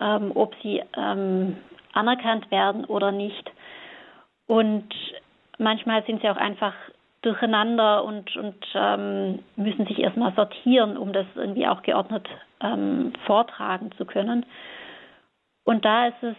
ähm, 0.00 0.32
ob 0.34 0.54
sie 0.62 0.82
ähm, 0.96 1.58
anerkannt 1.92 2.50
werden 2.50 2.86
oder 2.86 3.12
nicht. 3.12 3.50
Und 4.46 4.88
manchmal 5.58 6.02
sind 6.04 6.22
sie 6.22 6.30
auch 6.30 6.38
einfach 6.38 6.72
durcheinander 7.20 8.02
und, 8.04 8.34
und 8.36 8.64
ähm, 8.74 9.40
müssen 9.56 9.86
sich 9.86 9.98
erstmal 9.98 10.32
sortieren, 10.34 10.96
um 10.96 11.12
das 11.12 11.26
irgendwie 11.34 11.66
auch 11.66 11.82
geordnet 11.82 12.26
ähm, 12.62 13.12
vortragen 13.26 13.92
zu 13.98 14.06
können. 14.06 14.46
Und 15.64 15.84
da 15.84 16.06
ist 16.06 16.22
es, 16.22 16.36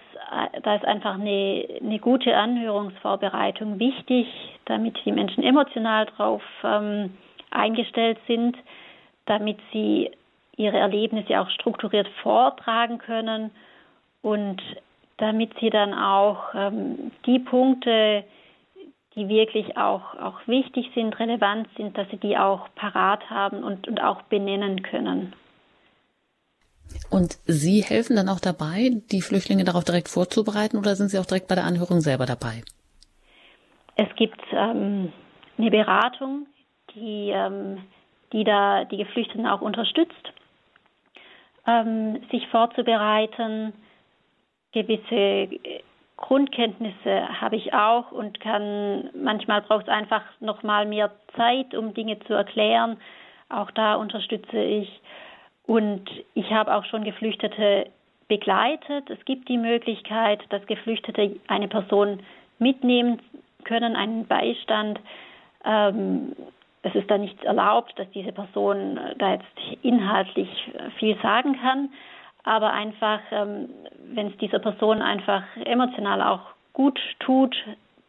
da 0.64 0.76
ist 0.76 0.86
einfach 0.86 1.14
eine, 1.14 1.68
eine 1.82 2.00
gute 2.00 2.36
Anhörungsvorbereitung 2.36 3.78
wichtig, 3.78 4.26
damit 4.66 4.98
die 5.06 5.12
Menschen 5.12 5.44
emotional 5.44 6.08
darauf 6.08 6.42
ähm, 6.64 7.16
eingestellt 7.52 8.18
sind, 8.26 8.58
damit 9.28 9.60
sie 9.72 10.10
ihre 10.60 10.78
Erlebnisse 10.78 11.40
auch 11.40 11.50
strukturiert 11.50 12.08
vortragen 12.22 12.98
können 12.98 13.52
und 14.22 14.62
damit 15.18 15.52
sie 15.60 15.70
dann 15.70 15.94
auch 15.94 16.54
ähm, 16.54 17.12
die 17.26 17.40
Punkte, 17.40 18.26
die 19.16 19.30
wirklich 19.30 19.78
auch, 19.78 20.16
auch 20.16 20.46
wichtig 20.48 20.92
sind, 20.94 21.18
relevant 21.18 21.68
sind, 21.78 21.98
dass 21.98 22.10
sie 22.10 22.18
die 22.18 22.38
auch 22.38 22.68
parat 22.76 23.30
haben 23.30 23.64
und, 23.64 23.88
und 23.88 24.02
auch 24.02 24.22
benennen 24.24 24.84
können. 24.84 25.34
Und 27.10 27.38
Sie 27.46 27.82
helfen 27.82 28.16
dann 28.16 28.30
auch 28.30 28.40
dabei, 28.40 29.02
die 29.12 29.22
Flüchtlinge 29.22 29.64
darauf 29.64 29.84
direkt 29.84 30.10
vorzubereiten 30.10 30.78
oder 30.78 30.96
sind 30.96 31.10
Sie 31.10 31.20
auch 31.20 31.26
direkt 31.26 31.48
bei 31.48 31.56
der 31.56 31.66
Anhörung 31.66 32.02
selber 32.02 32.26
dabei? 32.26 32.64
Es 33.96 34.08
gibt 34.16 34.42
ähm, 34.52 35.12
eine 35.58 35.72
Beratung, 35.72 36.48
die, 36.96 37.32
ähm, 37.34 37.80
die 38.34 38.44
da 38.44 38.86
die 38.86 38.98
Geflüchteten 38.98 39.46
auch 39.46 39.62
unterstützt, 39.62 40.34
ähm, 41.70 42.22
sich 42.32 42.48
vorzubereiten. 42.48 43.74
Gewisse 44.72 45.50
Grundkenntnisse 46.18 47.42
habe 47.42 47.56
ich 47.56 47.74
auch 47.74 48.12
und 48.12 48.40
kann 48.40 49.10
manchmal 49.16 49.62
braucht 49.62 49.84
es 49.84 49.90
einfach 49.90 50.24
noch 50.40 50.64
mal 50.64 50.86
mehr 50.86 51.12
Zeit, 51.36 51.74
um 51.74 51.94
Dinge 51.94 52.20
zu 52.22 52.34
erklären. 52.34 52.98
Auch 53.50 53.72
da 53.72 53.96
unterstütze 53.96 54.62
ich 54.62 55.02
und 55.66 56.10
ich 56.34 56.52
habe 56.52 56.74
auch 56.76 56.86
schon 56.86 57.04
Geflüchtete 57.04 57.88
begleitet. 58.28 59.10
Es 59.10 59.24
gibt 59.26 59.50
die 59.50 59.58
Möglichkeit, 59.58 60.42
dass 60.50 60.66
Geflüchtete 60.68 61.38
eine 61.48 61.68
Person 61.68 62.20
mitnehmen 62.60 63.22
können, 63.64 63.96
einen 63.96 64.28
Beistand. 64.28 65.00
Ähm, 65.66 66.36
es 66.84 66.96
ist 66.96 67.10
da 67.10 67.18
nicht 67.18 67.44
erlaubt, 67.44 67.98
dass 67.98 68.10
diese 68.12 68.32
Person 68.32 69.00
da 69.18 69.34
jetzt 69.34 69.82
inhaltlich 69.82 70.50
viel 70.98 71.18
sagen 71.22 71.60
kann 71.62 71.90
aber 72.44 72.74
einfach, 72.74 73.20
ähm, 73.32 73.70
wenn 74.14 74.28
es 74.28 74.38
dieser 74.38 74.60
Person 74.60 75.02
einfach 75.02 75.44
emotional 75.66 76.22
auch 76.22 76.42
gut 76.74 77.00
tut, 77.20 77.56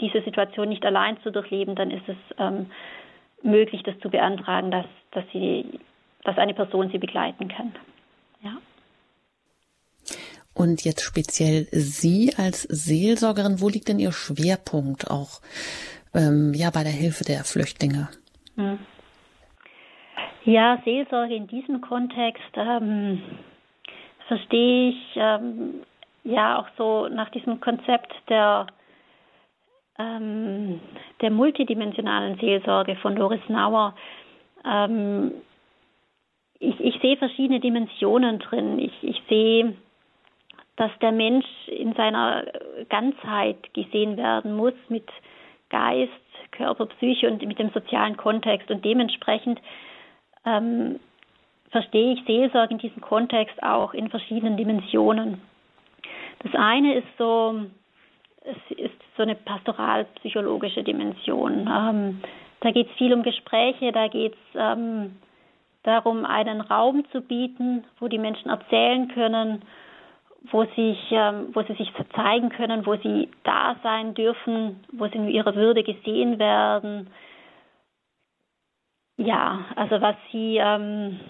diese 0.01 0.23
Situation 0.23 0.69
nicht 0.69 0.85
allein 0.85 1.21
zu 1.23 1.31
durchleben, 1.31 1.75
dann 1.75 1.91
ist 1.91 2.09
es 2.09 2.17
ähm, 2.39 2.71
möglich, 3.43 3.83
das 3.85 3.99
zu 4.01 4.09
beantragen, 4.09 4.71
dass, 4.71 4.87
dass, 5.11 5.25
sie, 5.33 5.81
dass 6.25 6.39
eine 6.39 6.55
Person 6.55 6.91
sie 6.91 6.99
begleiten 6.99 7.49
kann. 7.49 7.75
Ja. 8.43 8.57
Und 10.55 10.85
jetzt 10.85 11.03
speziell 11.03 11.67
Sie 11.71 12.33
als 12.37 12.63
Seelsorgerin, 12.63 13.61
wo 13.61 13.69
liegt 13.69 13.89
denn 13.89 13.99
Ihr 13.99 14.13
Schwerpunkt 14.13 15.11
auch 15.11 15.41
ähm, 16.15 16.55
ja, 16.55 16.71
bei 16.71 16.83
der 16.83 16.93
Hilfe 16.93 17.25
der 17.25 17.45
Flüchtlinge? 17.45 18.09
Hm. 18.61 18.79
Ja, 20.45 20.79
Seelsorge 20.85 21.35
in 21.35 21.47
diesem 21.47 21.81
Kontext 21.81 22.53
ähm, 22.57 23.23
verstehe 24.29 24.91
ich 24.91 25.17
ähm, 25.17 25.83
ja 26.25 26.59
auch 26.59 26.67
so 26.77 27.09
nach 27.09 27.31
diesem 27.31 27.61
Konzept 27.61 28.13
der, 28.29 28.67
ähm, 29.99 30.81
der 31.21 31.31
multidimensionalen 31.31 32.39
Seelsorge 32.39 32.97
von 32.97 33.17
Doris 33.17 33.41
Nauer. 33.49 33.95
Ähm, 34.65 35.33
ich, 36.59 36.79
ich 36.81 37.01
sehe 37.01 37.17
verschiedene 37.17 37.61
Dimensionen 37.61 38.39
drin. 38.41 38.79
Ich, 38.79 38.93
ich 39.03 39.23
sehe, 39.29 39.75
dass 40.77 40.91
der 41.01 41.13
Mensch 41.13 41.47
in 41.67 41.95
seiner 41.95 42.45
Ganzheit 42.89 43.73
gesehen 43.73 44.17
werden 44.17 44.55
muss 44.55 44.75
mit 44.89 45.09
Geist, 45.71 46.13
Körper, 46.51 46.87
Psyche 46.87 47.31
und 47.31 47.45
mit 47.47 47.59
dem 47.59 47.71
sozialen 47.71 48.17
Kontext. 48.17 48.71
Und 48.71 48.85
dementsprechend 48.85 49.61
ähm, 50.45 51.01
verstehe 51.71 52.15
ich 52.15 52.25
Seelsorge 52.27 52.75
in 52.75 52.79
diesem 52.79 53.01
Kontext 53.01 53.63
auch 53.63 53.95
in 53.95 54.09
verschiedenen 54.11 54.57
Dimensionen. 54.57 55.41
Das 56.43 56.55
eine 56.55 56.95
ist 56.95 57.09
so, 57.19 57.67
es 58.43 58.79
ist 58.79 58.95
so 59.17 59.23
eine 59.23 59.35
pastoralpsychologische 59.35 60.83
Dimension. 60.83 61.69
Ähm, 61.71 62.21
da 62.61 62.71
geht 62.71 62.89
es 62.91 62.97
viel 62.97 63.13
um 63.13 63.23
Gespräche, 63.23 63.93
da 63.93 64.09
geht 64.09 64.33
es 64.33 64.39
ähm, 64.55 65.17
darum, 65.83 66.25
einen 66.25 66.61
Raum 66.61 67.05
zu 67.11 67.21
bieten, 67.21 67.85
wo 67.99 68.09
die 68.09 68.19
Menschen 68.19 68.51
erzählen 68.51 69.09
können, 69.09 69.63
wo, 70.51 70.65
sich, 70.65 70.99
ähm, 71.11 71.49
wo 71.53 71.63
sie 71.63 71.75
sich 71.75 71.93
zeigen 72.15 72.49
können, 72.51 72.87
wo 72.87 72.97
sie 72.97 73.29
da 73.45 73.77
sein 73.83 74.15
dürfen, 74.15 74.85
wo 74.93 75.07
sie 75.07 75.17
in 75.17 75.29
ihrer 75.29 75.55
Würde 75.55 75.83
gesehen 75.83 76.39
werden. 76.39 77.11
Ja, 79.17 79.67
also 79.77 80.01
was 80.01 80.17
sie 80.33 80.57
ähm, 80.57 81.21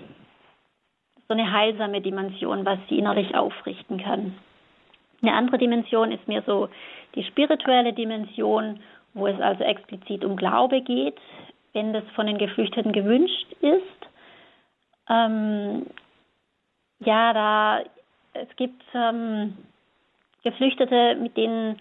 so 1.29 1.35
eine 1.35 1.53
heilsame 1.53 2.01
Dimension, 2.01 2.65
was 2.65 2.79
sie 2.89 2.99
innerlich 2.99 3.35
aufrichten 3.35 4.03
kann. 4.03 4.37
Eine 5.23 5.35
andere 5.35 5.59
Dimension 5.59 6.13
ist 6.13 6.27
mir 6.29 6.43
so 6.47 6.69
die 7.15 7.25
spirituelle 7.25 7.93
Dimension, 7.93 8.81
wo 9.15 9.27
es 9.27 9.41
also 9.41 9.65
explizit 9.65 10.25
um 10.25 10.37
Glaube 10.37 10.81
geht, 10.83 11.19
wenn 11.73 11.93
das 11.93 12.05
von 12.15 12.27
den 12.27 12.39
Geflüchteten 12.39 12.93
gewünscht 12.93 13.47
ist. 13.61 13.83
Ähm, 15.09 15.87
ja, 17.01 17.33
da 17.33 17.81
es 18.35 18.57
gibt 18.57 18.83
ähm, 18.95 19.57
Geflüchtete, 20.45 21.17
mit 21.17 21.37
denen 21.37 21.81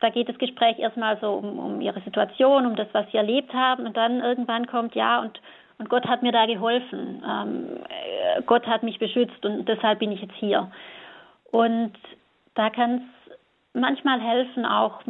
da 0.00 0.10
geht 0.10 0.28
das 0.28 0.38
Gespräch 0.38 0.80
erstmal 0.80 1.16
so 1.20 1.32
um, 1.32 1.60
um 1.60 1.80
ihre 1.80 2.00
Situation, 2.00 2.66
um 2.66 2.74
das, 2.74 2.88
was 2.90 3.08
sie 3.12 3.18
erlebt 3.18 3.54
haben, 3.54 3.86
und 3.86 3.96
dann 3.96 4.20
irgendwann 4.20 4.66
kommt 4.66 4.96
ja 4.96 5.20
und 5.20 5.40
und 5.78 5.88
Gott 5.88 6.06
hat 6.06 6.22
mir 6.22 6.30
da 6.30 6.46
geholfen. 6.46 7.24
Ähm, 7.28 7.66
äh, 7.88 8.42
Gott 8.42 8.64
hat 8.68 8.84
mich 8.84 9.00
beschützt 9.00 9.44
und 9.44 9.68
deshalb 9.68 9.98
bin 9.98 10.12
ich 10.12 10.20
jetzt 10.20 10.34
hier. 10.34 10.70
Und 11.50 11.94
da 12.54 12.70
kann 12.70 12.98
es 13.26 13.36
manchmal 13.72 14.20
helfen, 14.20 14.64
auch 14.64 15.00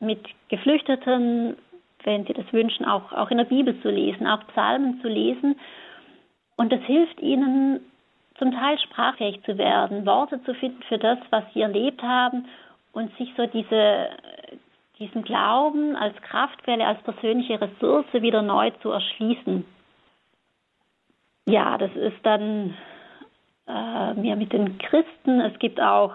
mit 0.00 0.20
Geflüchteten, 0.50 1.56
wenn 2.02 2.26
sie 2.26 2.34
das 2.34 2.52
wünschen, 2.52 2.84
auch, 2.84 3.12
auch 3.12 3.30
in 3.30 3.38
der 3.38 3.44
Bibel 3.44 3.80
zu 3.80 3.88
lesen, 3.88 4.26
auch 4.26 4.46
Psalmen 4.48 5.00
zu 5.00 5.08
lesen. 5.08 5.58
Und 6.56 6.70
das 6.70 6.82
hilft 6.82 7.20
ihnen, 7.20 7.80
zum 8.38 8.52
Teil 8.52 8.78
sprachfähig 8.78 9.42
zu 9.44 9.58
werden, 9.58 10.06
Worte 10.06 10.42
zu 10.44 10.54
finden 10.54 10.82
für 10.84 10.98
das, 10.98 11.18
was 11.30 11.44
sie 11.52 11.62
erlebt 11.62 12.02
haben 12.02 12.46
und 12.92 13.16
sich 13.16 13.32
so 13.36 13.46
diese, 13.46 14.10
diesen 14.98 15.22
Glauben 15.22 15.96
als 15.96 16.14
Kraftquelle, 16.22 16.86
als 16.86 17.00
persönliche 17.02 17.60
Ressource 17.60 18.12
wieder 18.12 18.42
neu 18.42 18.70
zu 18.82 18.90
erschließen 18.90 19.64
ja, 21.46 21.78
das 21.78 21.94
ist 21.94 22.18
dann 22.22 22.74
äh, 23.66 24.14
mehr 24.14 24.36
mit 24.36 24.52
den 24.52 24.78
Christen. 24.78 25.40
Es 25.40 25.58
gibt 25.58 25.80
auch 25.80 26.14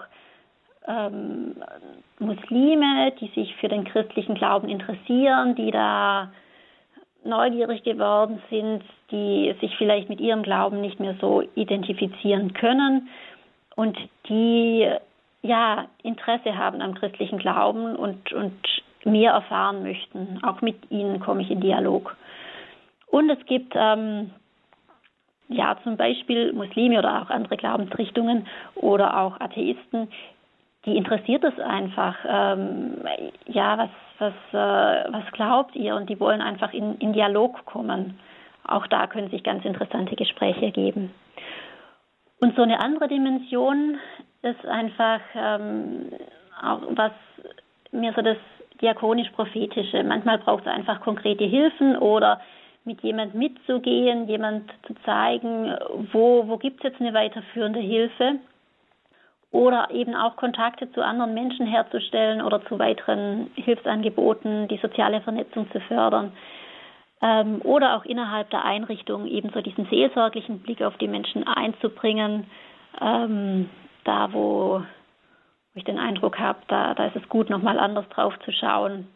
ähm, 0.86 1.56
Muslime, 2.18 3.12
die 3.20 3.28
sich 3.28 3.54
für 3.56 3.68
den 3.68 3.84
christlichen 3.84 4.34
Glauben 4.34 4.68
interessieren, 4.68 5.54
die 5.54 5.70
da 5.70 6.32
neugierig 7.24 7.82
geworden 7.82 8.42
sind, 8.50 8.82
die 9.10 9.54
sich 9.60 9.76
vielleicht 9.76 10.08
mit 10.08 10.20
ihrem 10.20 10.42
Glauben 10.42 10.80
nicht 10.80 11.00
mehr 11.00 11.16
so 11.20 11.42
identifizieren 11.54 12.52
können 12.54 13.08
und 13.76 13.96
die 14.28 14.88
ja 15.42 15.86
Interesse 16.02 16.56
haben 16.56 16.80
am 16.80 16.94
christlichen 16.94 17.38
Glauben 17.38 17.96
und, 17.96 18.32
und 18.32 18.58
mehr 19.04 19.32
erfahren 19.32 19.82
möchten. 19.82 20.38
Auch 20.42 20.60
mit 20.60 20.90
ihnen 20.90 21.20
komme 21.20 21.42
ich 21.42 21.50
in 21.50 21.60
Dialog. 21.60 22.16
Und 23.06 23.30
es 23.30 23.44
gibt 23.46 23.72
ähm, 23.74 24.30
ja 25.48 25.76
zum 25.82 25.96
Beispiel 25.96 26.52
Muslime 26.52 26.98
oder 26.98 27.22
auch 27.22 27.30
andere 27.30 27.56
Glaubensrichtungen 27.56 28.46
oder 28.76 29.18
auch 29.18 29.40
Atheisten, 29.40 30.08
die 30.86 30.96
interessiert 30.96 31.44
es 31.44 31.58
einfach, 31.58 32.16
ähm, 32.26 32.96
ja, 33.46 33.76
was, 33.76 33.90
was, 34.18 34.32
äh, 34.52 35.12
was 35.12 35.30
glaubt 35.32 35.76
ihr? 35.76 35.94
Und 35.94 36.08
die 36.08 36.18
wollen 36.18 36.40
einfach 36.40 36.72
in, 36.72 36.96
in 36.98 37.12
Dialog 37.12 37.64
kommen. 37.66 38.18
Auch 38.66 38.86
da 38.86 39.06
können 39.06 39.30
sich 39.30 39.42
ganz 39.42 39.64
interessante 39.64 40.16
Gespräche 40.16 40.66
ergeben. 40.66 41.12
Und 42.40 42.56
so 42.56 42.62
eine 42.62 42.80
andere 42.80 43.08
Dimension 43.08 43.98
ist 44.42 44.64
einfach 44.66 45.20
ähm, 45.34 46.12
auch 46.62 46.80
was 46.90 47.12
mir 47.92 48.12
so 48.14 48.22
das 48.22 48.38
diakonisch-prophetische. 48.80 50.02
Manchmal 50.04 50.38
braucht 50.38 50.66
es 50.66 50.72
einfach 50.72 51.00
konkrete 51.00 51.44
Hilfen 51.44 51.96
oder 51.96 52.40
mit 52.84 53.02
jemand 53.02 53.34
mitzugehen, 53.34 54.26
jemand 54.26 54.70
zu 54.86 54.94
zeigen, 55.04 55.76
wo, 56.12 56.48
wo 56.48 56.56
gibt 56.56 56.78
es 56.78 56.90
jetzt 56.90 57.00
eine 57.00 57.12
weiterführende 57.12 57.80
Hilfe 57.80 58.36
oder 59.52 59.90
eben 59.90 60.14
auch 60.14 60.36
Kontakte 60.36 60.90
zu 60.92 61.04
anderen 61.04 61.34
Menschen 61.34 61.66
herzustellen 61.66 62.40
oder 62.40 62.64
zu 62.66 62.78
weiteren 62.78 63.50
Hilfsangeboten, 63.56 64.68
die 64.68 64.78
soziale 64.78 65.20
Vernetzung 65.22 65.70
zu 65.72 65.80
fördern. 65.80 66.32
ähm, 67.22 67.60
oder 67.64 67.96
auch 67.96 68.04
innerhalb 68.04 68.48
der 68.50 68.64
Einrichtung 68.64 69.26
eben 69.26 69.50
so 69.50 69.60
diesen 69.60 69.86
seelsorglichen 69.86 70.60
Blick 70.60 70.82
auf 70.82 70.96
die 70.98 71.08
Menschen 71.08 71.46
einzubringen, 71.46 72.46
ähm, 73.00 73.68
da 74.04 74.32
wo, 74.32 74.82
ich 75.74 75.84
den 75.84 75.98
Eindruck 75.98 76.38
habe, 76.38 76.60
da, 76.68 76.94
da 76.94 77.06
ist 77.06 77.16
es 77.16 77.28
gut, 77.28 77.50
nochmal 77.50 77.78
anders 77.78 78.08
drauf 78.08 78.34
zu 78.44 78.52
schauen. 78.52 79.06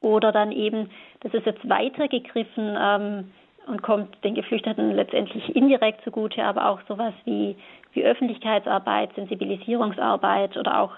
Oder 0.00 0.32
dann 0.32 0.52
eben, 0.52 0.90
das 1.20 1.34
ist 1.34 1.46
jetzt 1.46 1.68
weitergegriffen 1.68 2.76
ähm, 2.78 3.32
und 3.66 3.82
kommt 3.82 4.22
den 4.24 4.34
Geflüchteten 4.34 4.94
letztendlich 4.94 5.54
indirekt 5.54 6.02
zugute, 6.04 6.42
aber 6.44 6.68
auch 6.68 6.80
sowas 6.88 7.14
wie, 7.24 7.56
wie 7.92 8.04
Öffentlichkeitsarbeit, 8.04 9.14
Sensibilisierungsarbeit 9.14 10.56
oder 10.56 10.80
auch, 10.80 10.92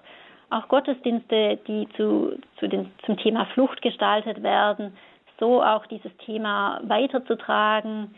auch 0.51 0.69
Gottesdienste, 0.69 1.59
die 1.67 1.89
zu, 1.97 2.39
zu 2.59 2.69
den, 2.69 2.91
zum 3.05 3.17
Thema 3.17 3.47
Flucht 3.47 3.83
gestaltet 3.83 4.43
werden, 4.43 4.97
so 5.41 5.63
auch 5.63 5.87
dieses 5.87 6.15
Thema 6.19 6.81
weiterzutragen. 6.85 8.15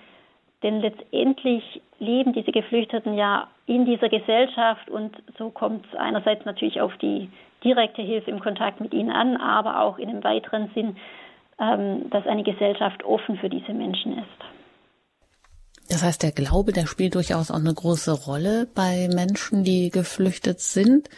Denn 0.63 0.81
letztendlich 0.81 1.81
leben 1.99 2.33
diese 2.33 2.53
Geflüchteten 2.53 3.15
ja 3.15 3.49
in 3.67 3.85
dieser 3.85 4.09
Gesellschaft 4.09 4.91
und 4.91 5.17
so 5.39 5.51
kommt 5.51 5.87
es 5.87 5.99
einerseits 5.99 6.45
natürlich 6.45 6.81
auf 6.81 6.97
die 6.99 7.31
direkte 7.65 8.03
Hilfe 8.03 8.31
im 8.31 8.41
Kontakt 8.41 8.81
mit 8.81 8.93
ihnen 8.93 9.11
an, 9.11 9.37
aber 9.37 9.81
auch 9.81 9.99
in 9.99 10.09
einem 10.09 10.25
weiteren 10.25 10.71
Sinn, 10.75 10.97
dass 11.61 12.27
eine 12.27 12.43
Gesellschaft 12.43 13.05
offen 13.05 13.37
für 13.37 13.51
diese 13.51 13.75
Menschen 13.75 14.19
ist. 14.19 14.27
Das 15.91 16.03
heißt, 16.03 16.23
der 16.23 16.33
Glaube, 16.33 16.73
der 16.73 16.87
spielt 16.87 17.17
durchaus 17.17 17.51
auch 17.51 17.57
eine 17.57 17.75
große 17.75 18.13
Rolle 18.13 18.69
bei 18.75 19.09
Menschen, 19.13 19.65
die 19.65 19.91
geflüchtet 19.91 20.61
sind. 20.61 21.11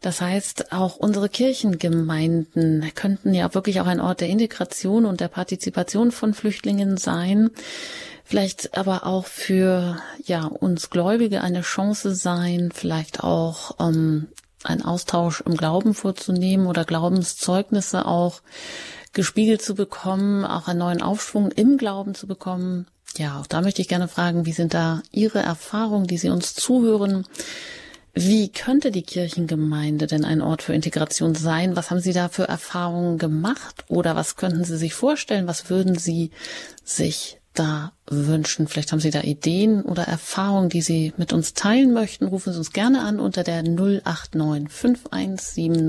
Das 0.00 0.20
heißt, 0.20 0.72
auch 0.72 0.96
unsere 0.96 1.28
Kirchengemeinden 1.28 2.90
könnten 2.94 3.34
ja 3.34 3.52
wirklich 3.54 3.80
auch 3.80 3.86
ein 3.86 4.00
Ort 4.00 4.20
der 4.20 4.28
Integration 4.28 5.04
und 5.04 5.20
der 5.20 5.28
Partizipation 5.28 6.12
von 6.12 6.32
Flüchtlingen 6.32 6.96
sein. 6.96 7.50
Vielleicht 8.24 8.78
aber 8.78 9.06
auch 9.06 9.26
für 9.26 9.98
ja 10.24 10.46
uns 10.46 10.90
Gläubige 10.90 11.42
eine 11.42 11.62
Chance 11.62 12.14
sein, 12.14 12.70
vielleicht 12.72 13.22
auch 13.22 13.72
ähm, 13.80 14.28
einen 14.62 14.82
Austausch 14.82 15.42
im 15.42 15.56
Glauben 15.56 15.92
vorzunehmen 15.92 16.66
oder 16.66 16.84
Glaubenszeugnisse 16.84 18.06
auch 18.06 18.40
gespiegelt 19.14 19.62
zu 19.62 19.74
bekommen, 19.74 20.44
auch 20.44 20.68
einen 20.68 20.80
neuen 20.80 21.02
Aufschwung 21.02 21.50
im 21.50 21.78
Glauben 21.78 22.14
zu 22.14 22.26
bekommen. 22.26 22.86
Ja, 23.16 23.40
auch 23.40 23.46
da 23.46 23.62
möchte 23.62 23.80
ich 23.80 23.88
gerne 23.88 24.08
fragen, 24.08 24.44
wie 24.44 24.52
sind 24.52 24.74
da 24.74 25.02
Ihre 25.12 25.38
Erfahrungen, 25.38 26.06
die 26.06 26.18
Sie 26.18 26.30
uns 26.30 26.54
zuhören? 26.54 27.26
Wie 28.12 28.48
könnte 28.48 28.92
die 28.92 29.02
Kirchengemeinde 29.02 30.06
denn 30.06 30.24
ein 30.24 30.40
Ort 30.40 30.62
für 30.62 30.72
Integration 30.72 31.34
sein? 31.34 31.74
Was 31.74 31.90
haben 31.90 31.98
Sie 32.00 32.12
da 32.12 32.28
für 32.28 32.46
Erfahrungen 32.48 33.18
gemacht? 33.18 33.84
Oder 33.88 34.14
was 34.14 34.36
könnten 34.36 34.62
Sie 34.64 34.76
sich 34.76 34.94
vorstellen? 34.94 35.48
Was 35.48 35.68
würden 35.68 35.98
Sie 35.98 36.30
sich 36.84 37.40
da 37.54 37.92
wünschen? 38.06 38.68
Vielleicht 38.68 38.92
haben 38.92 39.00
Sie 39.00 39.10
da 39.10 39.22
Ideen 39.22 39.82
oder 39.82 40.04
Erfahrungen, 40.04 40.68
die 40.68 40.82
Sie 40.82 41.12
mit 41.16 41.32
uns 41.32 41.54
teilen 41.54 41.92
möchten. 41.92 42.26
Rufen 42.26 42.52
Sie 42.52 42.58
uns 42.58 42.72
gerne 42.72 43.00
an 43.00 43.18
unter 43.18 43.42
der 43.42 43.64
089 43.64 44.70
517 44.70 45.86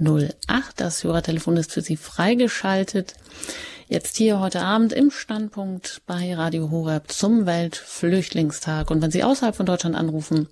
008 0.00 0.40
008. 0.48 0.74
Das 0.76 1.04
Hörertelefon 1.04 1.56
ist 1.56 1.72
für 1.72 1.82
Sie 1.82 1.96
freigeschaltet. 1.96 3.14
Jetzt 3.88 4.16
hier 4.16 4.38
heute 4.38 4.62
Abend 4.62 4.92
im 4.92 5.10
Standpunkt 5.10 6.02
bei 6.06 6.32
Radio 6.32 6.70
Horeb 6.70 7.10
zum 7.10 7.44
Weltflüchtlingstag. 7.44 8.88
Und 8.88 9.02
wenn 9.02 9.10
Sie 9.10 9.24
außerhalb 9.24 9.56
von 9.56 9.66
Deutschland 9.66 9.96
anrufen, 9.96 10.46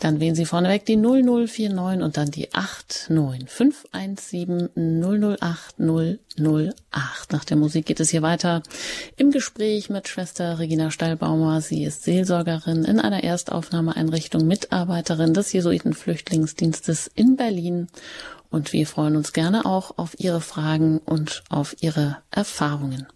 dann 0.00 0.18
wählen 0.18 0.34
Sie 0.34 0.44
vorneweg 0.44 0.84
die 0.84 0.96
0049 0.96 2.02
und 2.02 2.16
dann 2.16 2.32
die 2.32 2.52
89517 2.52 4.70
008 4.76 5.76
008. 5.78 7.32
Nach 7.32 7.44
der 7.44 7.56
Musik 7.56 7.86
geht 7.86 8.00
es 8.00 8.10
hier 8.10 8.22
weiter 8.22 8.64
im 9.16 9.30
Gespräch 9.30 9.88
mit 9.88 10.08
Schwester 10.08 10.58
Regina 10.58 10.90
Steilbaumer. 10.90 11.60
Sie 11.60 11.84
ist 11.84 12.02
Seelsorgerin 12.02 12.84
in 12.84 12.98
einer 12.98 13.22
Erstaufnahmeeinrichtung, 13.22 14.48
Mitarbeiterin 14.48 15.32
des 15.32 15.52
Jesuitenflüchtlingsdienstes 15.52 17.08
in 17.14 17.36
Berlin 17.36 17.86
und 18.54 18.72
wir 18.72 18.86
freuen 18.86 19.16
uns 19.16 19.32
gerne 19.32 19.66
auch 19.66 19.98
auf 19.98 20.14
Ihre 20.18 20.40
Fragen 20.40 20.98
und 20.98 21.42
auf 21.50 21.74
Ihre 21.80 22.18
Erfahrungen. 22.30 23.08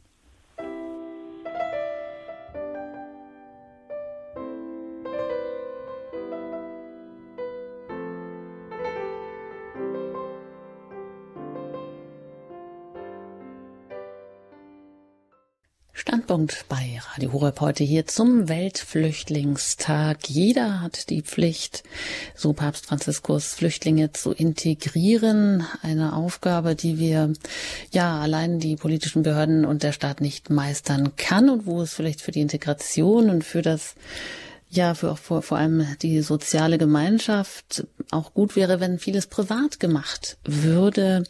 Standpunkt 16.09 16.65
bei 16.71 16.99
Radio 17.13 17.35
Horeb 17.35 17.61
heute 17.61 17.85
hier 17.85 18.07
zum 18.07 18.49
Weltflüchtlingstag. 18.49 20.27
Jeder 20.27 20.81
hat 20.81 21.11
die 21.11 21.21
Pflicht, 21.21 21.83
so 22.35 22.55
Papst 22.55 22.87
Franziskus, 22.87 23.53
Flüchtlinge 23.53 24.11
zu 24.13 24.33
integrieren. 24.33 25.67
Eine 25.83 26.15
Aufgabe, 26.15 26.77
die 26.77 26.99
wir 26.99 27.35
ja 27.91 28.19
allein 28.21 28.59
die 28.59 28.77
politischen 28.77 29.23
Behörden 29.23 29.67
und 29.67 29.83
der 29.83 29.93
Staat 29.93 30.23
nicht 30.23 30.49
meistern 30.49 31.15
kann 31.17 31.51
und 31.51 31.67
wo 31.67 31.83
es 31.83 31.93
vielleicht 31.93 32.23
für 32.23 32.33
die 32.33 32.41
Integration 32.41 33.29
und 33.29 33.45
für 33.45 33.61
das 33.61 33.95
ja, 34.71 34.95
für, 34.95 35.15
vor, 35.15 35.43
vor 35.43 35.59
allem 35.59 35.87
die 36.01 36.23
soziale 36.23 36.79
Gemeinschaft 36.79 37.87
auch 38.11 38.33
gut 38.33 38.57
wäre, 38.57 38.81
wenn 38.81 38.99
vieles 38.99 39.27
privat 39.27 39.79
gemacht 39.79 40.39
würde. 40.45 41.25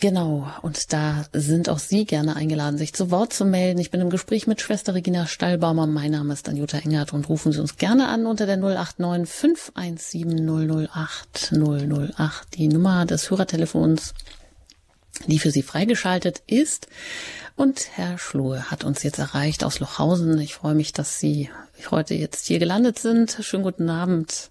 Genau, 0.00 0.48
und 0.62 0.92
da 0.92 1.24
sind 1.32 1.68
auch 1.68 1.80
Sie 1.80 2.04
gerne 2.04 2.36
eingeladen, 2.36 2.78
sich 2.78 2.92
zu 2.92 3.10
Wort 3.10 3.32
zu 3.32 3.44
melden. 3.44 3.80
Ich 3.80 3.90
bin 3.90 4.00
im 4.00 4.10
Gespräch 4.10 4.46
mit 4.46 4.60
Schwester 4.60 4.94
Regina 4.94 5.26
Stallbaumer. 5.26 5.88
Mein 5.88 6.12
Name 6.12 6.34
ist 6.34 6.48
Anjuta 6.48 6.78
Engert 6.78 7.12
und 7.12 7.28
rufen 7.28 7.50
Sie 7.50 7.60
uns 7.60 7.78
gerne 7.78 8.06
an 8.06 8.26
unter 8.26 8.46
der 8.46 8.58
089 8.58 9.28
517 9.28 10.88
008 10.88 11.52
008, 11.52 12.54
die 12.54 12.68
Nummer 12.68 13.06
des 13.06 13.28
Hörertelefons, 13.28 14.14
die 15.26 15.40
für 15.40 15.50
Sie 15.50 15.62
freigeschaltet 15.62 16.42
ist. 16.46 16.86
Und 17.56 17.88
Herr 17.96 18.18
Schluhe 18.18 18.70
hat 18.70 18.84
uns 18.84 19.02
jetzt 19.02 19.18
erreicht 19.18 19.64
aus 19.64 19.80
Lochhausen. 19.80 20.38
Ich 20.38 20.54
freue 20.54 20.76
mich, 20.76 20.92
dass 20.92 21.18
Sie 21.18 21.50
heute 21.90 22.14
jetzt 22.14 22.46
hier 22.46 22.60
gelandet 22.60 23.00
sind. 23.00 23.36
Schönen 23.40 23.64
guten 23.64 23.90
Abend. 23.90 24.50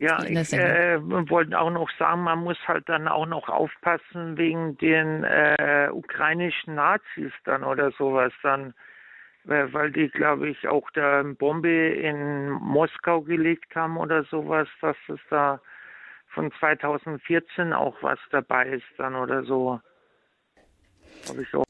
Ja, 0.00 0.24
ich 0.24 0.52
äh, 0.54 0.98
wollte 1.28 1.60
auch 1.60 1.68
noch 1.68 1.90
sagen, 1.98 2.22
man 2.22 2.38
muss 2.38 2.56
halt 2.66 2.88
dann 2.88 3.06
auch 3.06 3.26
noch 3.26 3.50
aufpassen 3.50 4.38
wegen 4.38 4.78
den 4.78 5.24
äh, 5.24 5.90
ukrainischen 5.92 6.76
Nazis 6.76 7.32
dann 7.44 7.62
oder 7.64 7.92
sowas 7.92 8.32
dann, 8.42 8.72
weil 9.44 9.92
die, 9.92 10.08
glaube 10.08 10.48
ich, 10.48 10.66
auch 10.66 10.90
da 10.94 11.20
eine 11.20 11.34
Bombe 11.34 11.88
in 11.88 12.48
Moskau 12.48 13.20
gelegt 13.20 13.76
haben 13.76 13.98
oder 13.98 14.24
sowas, 14.24 14.68
dass 14.80 14.96
es 15.08 15.20
da 15.28 15.60
von 16.28 16.50
2014 16.58 17.74
auch 17.74 17.96
was 18.00 18.18
dabei 18.30 18.68
ist 18.68 18.84
dann 18.96 19.14
oder 19.14 19.44
so. 19.44 19.80
Habe 21.28 21.42
ich 21.42 21.54
auch. 21.54 21.64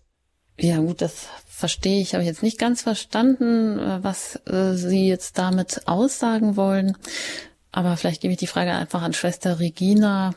Ja, 0.57 0.77
gut, 0.77 1.03
das 1.03 1.27
verstehe 1.49 2.01
ich. 2.01 2.13
Habe 2.15 2.23
ich 2.23 2.29
jetzt 2.29 2.45
nicht 2.45 2.61
ganz 2.61 2.83
verstanden, 2.83 3.81
äh, 3.81 4.05
was 4.05 4.41
äh, 4.47 4.75
Sie 4.75 5.09
jetzt 5.09 5.37
damit 5.37 5.89
aussagen 5.89 6.55
wollen. 6.55 6.97
Aber 7.73 7.97
vielleicht 7.97 8.21
gebe 8.21 8.33
ich 8.33 8.39
die 8.39 8.47
Frage 8.47 8.73
einfach 8.73 9.03
an 9.03 9.13
Schwester 9.13 9.61
Regina. 9.61 10.35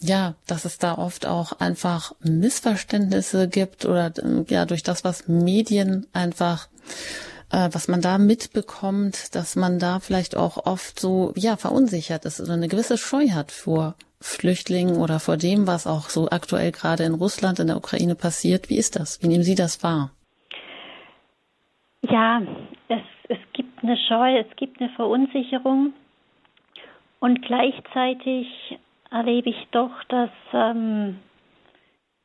Ja, 0.00 0.34
dass 0.46 0.64
es 0.64 0.78
da 0.78 0.96
oft 0.96 1.26
auch 1.26 1.60
einfach 1.60 2.12
Missverständnisse 2.20 3.48
gibt 3.48 3.84
oder 3.84 4.12
ja 4.48 4.64
durch 4.64 4.82
das, 4.82 5.04
was 5.04 5.28
Medien 5.28 6.06
einfach, 6.14 6.68
äh, 7.52 7.68
was 7.72 7.86
man 7.86 8.00
da 8.00 8.16
mitbekommt, 8.16 9.34
dass 9.34 9.56
man 9.56 9.78
da 9.78 10.00
vielleicht 10.00 10.36
auch 10.36 10.64
oft 10.64 10.98
so 10.98 11.34
ja 11.36 11.58
verunsichert 11.58 12.24
ist 12.24 12.40
oder 12.40 12.54
eine 12.54 12.68
gewisse 12.68 12.96
Scheu 12.96 13.28
hat 13.30 13.52
vor 13.52 13.94
Flüchtlingen 14.22 14.96
oder 14.96 15.20
vor 15.20 15.36
dem, 15.36 15.66
was 15.66 15.86
auch 15.86 16.08
so 16.08 16.30
aktuell 16.30 16.72
gerade 16.72 17.04
in 17.04 17.14
Russland, 17.14 17.58
in 17.58 17.66
der 17.66 17.76
Ukraine 17.76 18.14
passiert. 18.14 18.70
Wie 18.70 18.78
ist 18.78 18.96
das? 18.96 19.22
Wie 19.22 19.28
nehmen 19.28 19.44
Sie 19.44 19.54
das 19.54 19.82
wahr? 19.82 20.12
Ja, 22.02 22.40
es, 22.88 23.02
es 23.28 23.38
gibt 23.52 23.82
eine 23.82 23.96
Scheu, 24.08 24.38
es 24.38 24.56
gibt 24.56 24.80
eine 24.80 24.90
Verunsicherung. 24.90 25.92
Und 27.20 27.42
gleichzeitig 27.42 28.78
erlebe 29.10 29.50
ich 29.50 29.68
doch, 29.72 30.02
dass 30.08 30.30
ähm, 30.52 31.20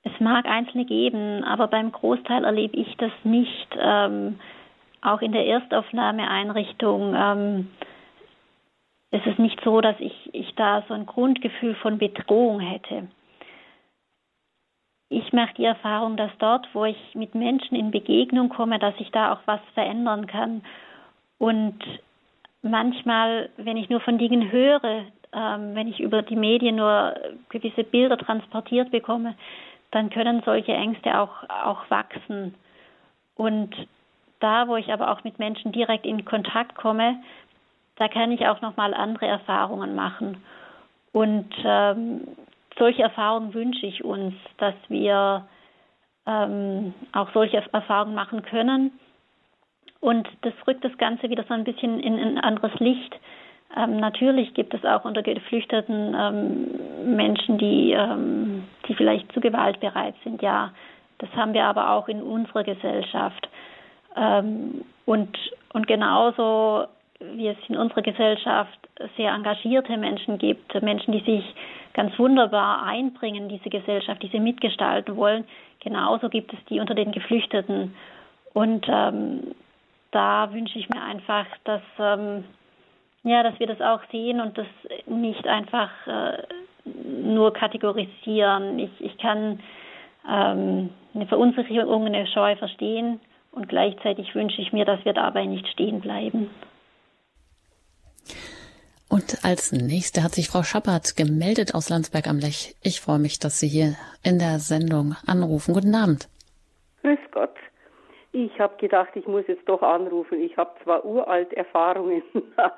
es 0.04 0.20
mag 0.20 0.46
Einzelne 0.46 0.86
geben, 0.86 1.44
aber 1.44 1.68
beim 1.68 1.92
Großteil 1.92 2.46
erlebe 2.46 2.78
ich 2.78 2.96
das 2.98 3.12
nicht. 3.24 3.68
Ähm, 3.78 4.40
auch 5.02 5.22
in 5.22 5.34
der 5.34 5.46
Erstaufnahmeeinrichtung 5.46 7.14
ähm, 7.16 7.72
ist 9.12 9.28
es 9.28 9.38
nicht 9.38 9.60
so, 9.64 9.82
dass 9.82 10.00
ich, 10.00 10.34
ich 10.34 10.56
da 10.56 10.84
so 10.88 10.94
ein 10.94 11.06
Grundgefühl 11.06 11.76
von 11.76 11.98
Bedrohung 11.98 12.60
hätte. 12.60 13.08
Ich 15.10 15.32
mache 15.34 15.54
die 15.56 15.66
Erfahrung, 15.66 16.18
dass 16.18 16.32
dort, 16.40 16.68
wo 16.74 16.86
ich 16.86 16.98
mit 17.14 17.36
Menschen 17.36 17.76
in 17.76 17.92
Begegnung 17.92 18.50
komme, 18.50 18.80
dass 18.80 18.96
ich 19.00 19.12
da 19.12 19.34
auch 19.34 19.42
was 19.46 19.62
verändern 19.74 20.26
kann. 20.26 20.64
Und 21.38 21.78
manchmal, 22.66 23.50
wenn 23.58 23.78
ich 23.78 23.90
nur 23.90 24.02
von 24.02 24.18
Dingen 24.18 24.52
höre, 24.52 25.06
ähm, 25.34 25.76
wenn 25.76 25.88
ich 25.88 26.00
über 26.00 26.22
die 26.22 26.36
Medien 26.36 26.76
nur 26.76 27.16
gewisse 27.50 27.84
Bilder 27.84 28.18
transportiert 28.18 28.92
bekomme, 28.92 29.36
dann 29.92 30.10
können 30.10 30.42
solche 30.46 30.74
Ängste 30.74 31.20
auch, 31.20 31.50
auch 31.50 31.90
wachsen. 31.90 32.56
Und 33.36 33.74
da, 34.40 34.68
wo 34.68 34.76
ich 34.76 34.92
aber 34.92 35.12
auch 35.12 35.24
mit 35.24 35.40
Menschen 35.40 35.72
direkt 35.72 36.06
in 36.06 36.26
Kontakt 36.26 36.76
komme, 36.76 37.18
da 37.98 38.08
kann 38.08 38.32
ich 38.32 38.46
auch 38.48 38.62
nochmal 38.62 38.94
andere 38.94 39.28
Erfahrungen 39.28 39.96
machen. 39.96 40.44
Und 41.14 41.54
ähm, 41.64 42.28
solche 42.78 43.04
Erfahrungen 43.04 43.54
wünsche 43.54 43.86
ich 43.86 44.04
uns, 44.04 44.34
dass 44.58 44.76
wir 44.90 45.48
ähm, 46.26 46.94
auch 47.14 47.32
solche 47.34 47.64
Erfahrungen 47.72 48.16
machen 48.16 48.42
können. 48.42 48.92
Und 50.06 50.30
das 50.42 50.54
rückt 50.68 50.86
das 50.86 50.96
Ganze 51.00 51.32
wieder 51.32 51.46
so 51.48 51.56
ein 51.56 51.64
bisschen 51.64 52.00
in 52.00 52.20
ein 52.20 52.38
anderes 52.38 52.72
Licht. 52.80 53.16
Ähm, 53.76 53.98
natürlich 53.98 54.54
gibt 54.54 54.76
es 54.76 54.86
auch 54.86 55.04
unter 55.04 55.24
Geflüchteten 55.24 56.16
ähm, 56.16 57.16
Menschen, 57.16 57.58
die, 57.58 57.94
ähm, 57.94 58.66
die 58.88 58.94
vielleicht 58.94 59.32
zu 59.32 59.40
Gewalt 59.40 59.80
bereit 59.80 60.14
sind. 60.24 60.44
Ja, 60.44 60.72
das 61.18 61.30
haben 61.36 61.56
wir 61.56 61.64
aber 61.64 61.90
auch 61.90 62.08
in 62.08 62.22
unserer 62.22 62.64
Gesellschaft. 62.64 63.50
Ähm, 64.16 64.86
und, 65.08 65.36
und 65.74 65.88
genauso 65.88 66.86
wie 67.20 67.48
es 67.48 67.58
in 67.68 67.76
unserer 67.76 68.04
Gesellschaft 68.04 68.78
sehr 69.18 69.32
engagierte 69.32 69.98
Menschen 69.98 70.38
gibt, 70.38 70.80
Menschen, 70.84 71.14
die 71.14 71.22
sich 71.22 71.56
ganz 71.94 72.18
wunderbar 72.20 72.84
einbringen 72.84 73.46
in 73.46 73.50
diese 73.50 73.72
Gesellschaft, 73.72 74.22
die 74.22 74.28
sie 74.28 74.40
mitgestalten 74.40 75.16
wollen, 75.16 75.46
genauso 75.80 76.30
gibt 76.30 76.54
es 76.54 76.60
die 76.70 76.80
unter 76.80 76.94
den 76.94 77.12
Geflüchteten. 77.12 77.96
Und 78.54 78.86
ähm, 78.88 79.56
da 80.16 80.54
wünsche 80.54 80.80
ich 80.80 80.88
mir 80.90 81.02
einfach, 81.02 81.46
dass, 81.66 81.82
ähm, 82.00 82.46
ja, 83.24 83.44
dass 83.44 83.60
wir 83.60 83.68
das 83.68 83.82
auch 83.82 84.00
sehen 84.12 84.40
und 84.40 84.58
das 84.58 84.68
nicht 85.08 85.46
einfach 85.46 85.90
äh, 86.08 86.44
nur 86.86 87.52
kategorisieren. 87.54 88.80
Ich, 88.80 88.92
ich 89.00 89.18
kann 89.18 89.60
ähm, 90.28 90.90
eine 91.14 91.28
Verunsicherung, 91.28 92.06
eine 92.06 92.28
Scheu 92.28 92.56
verstehen 92.56 93.20
und 93.52 93.68
gleichzeitig 93.68 94.34
wünsche 94.34 94.62
ich 94.62 94.72
mir, 94.72 94.86
dass 94.86 95.04
wir 95.04 95.14
dabei 95.14 95.46
nicht 95.46 95.68
stehen 95.68 96.00
bleiben. 96.00 96.50
Und 99.10 99.44
als 99.44 99.72
nächste 99.74 100.24
hat 100.24 100.34
sich 100.34 100.48
Frau 100.48 100.64
Schappert 100.64 101.16
gemeldet 101.16 101.76
aus 101.76 101.90
Landsberg 101.90 102.28
am 102.28 102.40
Lech. 102.40 102.76
Ich 102.82 103.02
freue 103.02 103.20
mich, 103.20 103.40
dass 103.40 103.60
Sie 103.60 103.68
hier 103.68 103.96
in 104.24 104.40
der 104.40 104.60
Sendung 104.60 105.16
anrufen. 105.28 105.74
Guten 105.74 105.94
Abend. 105.94 106.28
Grüß 107.02 107.20
Gott. 107.32 107.56
Ich 108.38 108.60
habe 108.60 108.76
gedacht, 108.76 109.16
ich 109.16 109.28
muss 109.28 109.48
jetzt 109.48 109.64
doch 109.70 109.82
anrufen. 109.82 110.42
Ich 110.42 110.58
habe 110.58 110.72
zwar 110.84 111.06
uralt 111.06 111.54
Erfahrungen, 111.54 112.22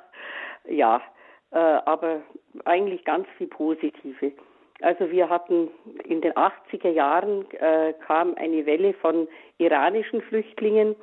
ja, 0.69 1.01
äh, 1.49 1.57
aber 1.57 2.21
eigentlich 2.65 3.03
ganz 3.03 3.27
viel 3.39 3.47
positive. 3.47 4.33
Also 4.81 5.09
wir 5.09 5.27
hatten 5.27 5.69
in 6.03 6.21
den 6.21 6.33
80er 6.33 6.91
Jahren 6.91 7.49
äh, 7.53 7.93
kam 8.05 8.35
eine 8.35 8.67
Welle 8.67 8.93
von 8.93 9.27
iranischen 9.57 10.21
Flüchtlingen 10.21 10.95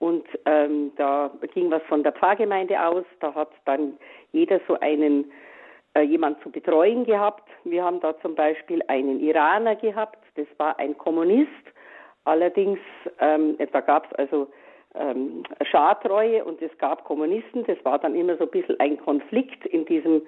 und 0.00 0.26
ähm, 0.46 0.90
da 0.96 1.30
ging 1.54 1.70
was 1.70 1.84
von 1.84 2.02
der 2.02 2.10
Pfarrgemeinde 2.10 2.84
aus. 2.84 3.04
Da 3.20 3.32
hat 3.36 3.52
dann 3.66 3.96
jeder 4.32 4.58
so 4.66 4.80
einen 4.80 5.30
äh, 5.94 6.00
jemand 6.00 6.42
zu 6.42 6.50
betreuen 6.50 7.04
gehabt. 7.04 7.48
Wir 7.62 7.84
haben 7.84 8.00
da 8.00 8.18
zum 8.18 8.34
Beispiel 8.34 8.82
einen 8.88 9.20
Iraner 9.20 9.76
gehabt. 9.76 10.18
Das 10.34 10.48
war 10.56 10.76
ein 10.80 10.98
Kommunist. 10.98 11.48
Allerdings 12.24 12.78
ähm, 13.20 13.56
da 13.72 13.80
gab 13.80 14.06
es 14.06 14.18
also 14.18 14.48
ähm, 14.94 15.42
Schartreue 15.62 16.44
und 16.44 16.60
es 16.62 16.76
gab 16.78 17.04
Kommunisten. 17.04 17.64
Das 17.64 17.82
war 17.84 17.98
dann 17.98 18.14
immer 18.14 18.36
so 18.36 18.44
ein 18.44 18.50
bisschen 18.50 18.78
ein 18.80 18.98
Konflikt 18.98 19.66
in 19.66 19.84
diesem 19.86 20.22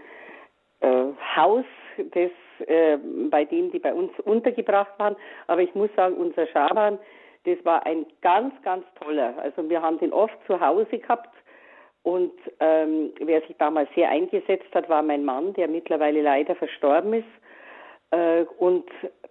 äh, 0.81 1.05
Haus, 1.37 1.65
des, 1.99 2.31
äh, 2.67 2.99
bei 3.31 3.45
dem 3.45 3.71
die 3.71 3.79
bei 3.79 3.95
uns 3.95 4.11
untergebracht 4.21 4.99
waren. 4.99 5.17
Aber 5.47 5.63
ich 5.63 5.75
muss 5.75 5.91
sagen, 5.95 6.17
unser 6.17 6.47
Schaban, 6.49 6.99
das 7.45 7.63
war 7.65 7.87
ein 7.87 8.07
ganz, 8.23 8.55
ganz 8.63 8.85
toller. 9.01 9.35
Also 9.39 9.69
wir 9.69 9.83
haben 9.83 9.99
den 9.99 10.13
oft 10.13 10.37
zu 10.47 10.61
Hause 10.61 10.99
gehabt 10.99 11.35
und 12.05 12.33
ähm, 12.61 13.13
wer 13.21 13.41
sich 13.43 13.57
damals 13.57 13.89
sehr 13.95 14.11
eingesetzt 14.11 14.75
hat, 14.75 14.89
war 14.91 15.03
mein 15.03 15.25
Mann, 15.25 15.55
der 15.55 15.69
mittlerweile 15.69 16.21
leider 16.21 16.55
verstorben 16.55 17.15
ist. 17.15 17.25
Äh, 18.11 18.45
und 18.59 18.85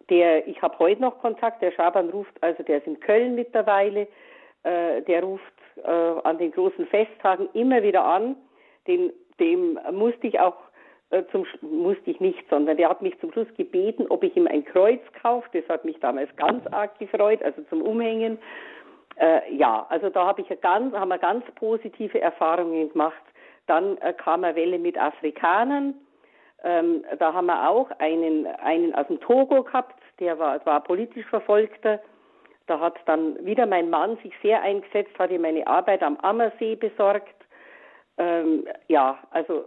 der, 0.10 0.48
ich 0.48 0.62
habe 0.62 0.80
heute 0.80 1.02
noch 1.02 1.20
Kontakt, 1.20 1.62
der 1.62 1.72
Schaban 1.72 2.10
ruft, 2.10 2.34
also 2.42 2.64
der 2.64 2.80
ist 2.80 2.88
in 2.88 3.00
Köln 3.00 3.36
mittlerweile, 3.36 4.08
äh, 4.64 5.02
der 5.02 5.24
ruft 5.24 5.44
äh, 5.84 5.90
an 5.90 6.38
den 6.38 6.52
großen 6.52 6.86
Festtagen 6.88 7.50
immer 7.54 7.84
wieder 7.84 8.04
an. 8.04 8.36
Den, 8.88 9.12
dem 9.40 9.80
musste 9.92 10.28
ich 10.28 10.40
auch 10.40 10.58
äh, 11.14 11.24
zum 11.32 11.46
musste 11.62 12.10
ich 12.10 12.20
nicht, 12.20 12.44
sondern 12.50 12.78
der 12.78 12.90
hat 12.90 13.02
mich 13.02 13.18
zum 13.20 13.32
Schluss 13.32 13.48
gebeten, 13.56 14.08
ob 14.10 14.24
ich 14.24 14.36
ihm 14.36 14.48
ein 14.48 14.66
Kreuz 14.66 15.02
kaufe. 15.22 15.48
Das 15.54 15.68
hat 15.70 15.86
mich 15.86 16.00
damals 16.00 16.36
ganz 16.36 16.66
arg 16.72 16.98
gefreut, 16.98 17.42
also 17.44 17.62
zum 17.70 17.82
Umhängen. 17.82 18.40
Äh, 19.18 19.54
ja, 19.56 19.86
also 19.90 20.10
da 20.10 20.26
habe 20.26 20.42
ich 20.42 20.50
eine 20.50 20.60
ganz, 20.60 20.94
haben 20.96 21.10
wir 21.10 21.20
ganz 21.20 21.46
positive 21.56 22.20
Erfahrungen 22.20 22.90
gemacht. 22.92 23.22
Dann 23.68 23.98
äh, 24.00 24.14
kam 24.14 24.44
eine 24.44 24.56
Welle 24.56 24.80
mit 24.80 24.98
Afrikanern. 24.98 25.94
Ähm, 26.64 27.04
da 27.20 27.34
haben 27.34 27.48
wir 27.48 27.70
auch 27.70 27.90
einen, 28.00 28.48
einen 28.48 28.96
aus 28.96 29.08
dem 29.08 29.20
Togo 29.20 29.64
gehabt, 29.64 30.00
der 30.20 30.40
war, 30.40 30.66
war 30.66 30.82
politisch 30.84 31.26
Verfolgter. 31.28 32.00
Da 32.68 32.80
hat 32.80 32.98
dann 33.06 33.44
wieder 33.46 33.66
mein 33.66 33.90
Mann 33.90 34.18
sich 34.24 34.34
sehr 34.42 34.62
eingesetzt, 34.62 35.18
hat 35.20 35.32
ihm 35.32 35.44
eine 35.44 35.68
Arbeit 35.68 36.02
am 36.02 36.18
Ammersee 36.18 36.76
besorgt. 36.76 37.36
Ähm, 38.18 38.66
ja, 38.88 39.18
also 39.32 39.66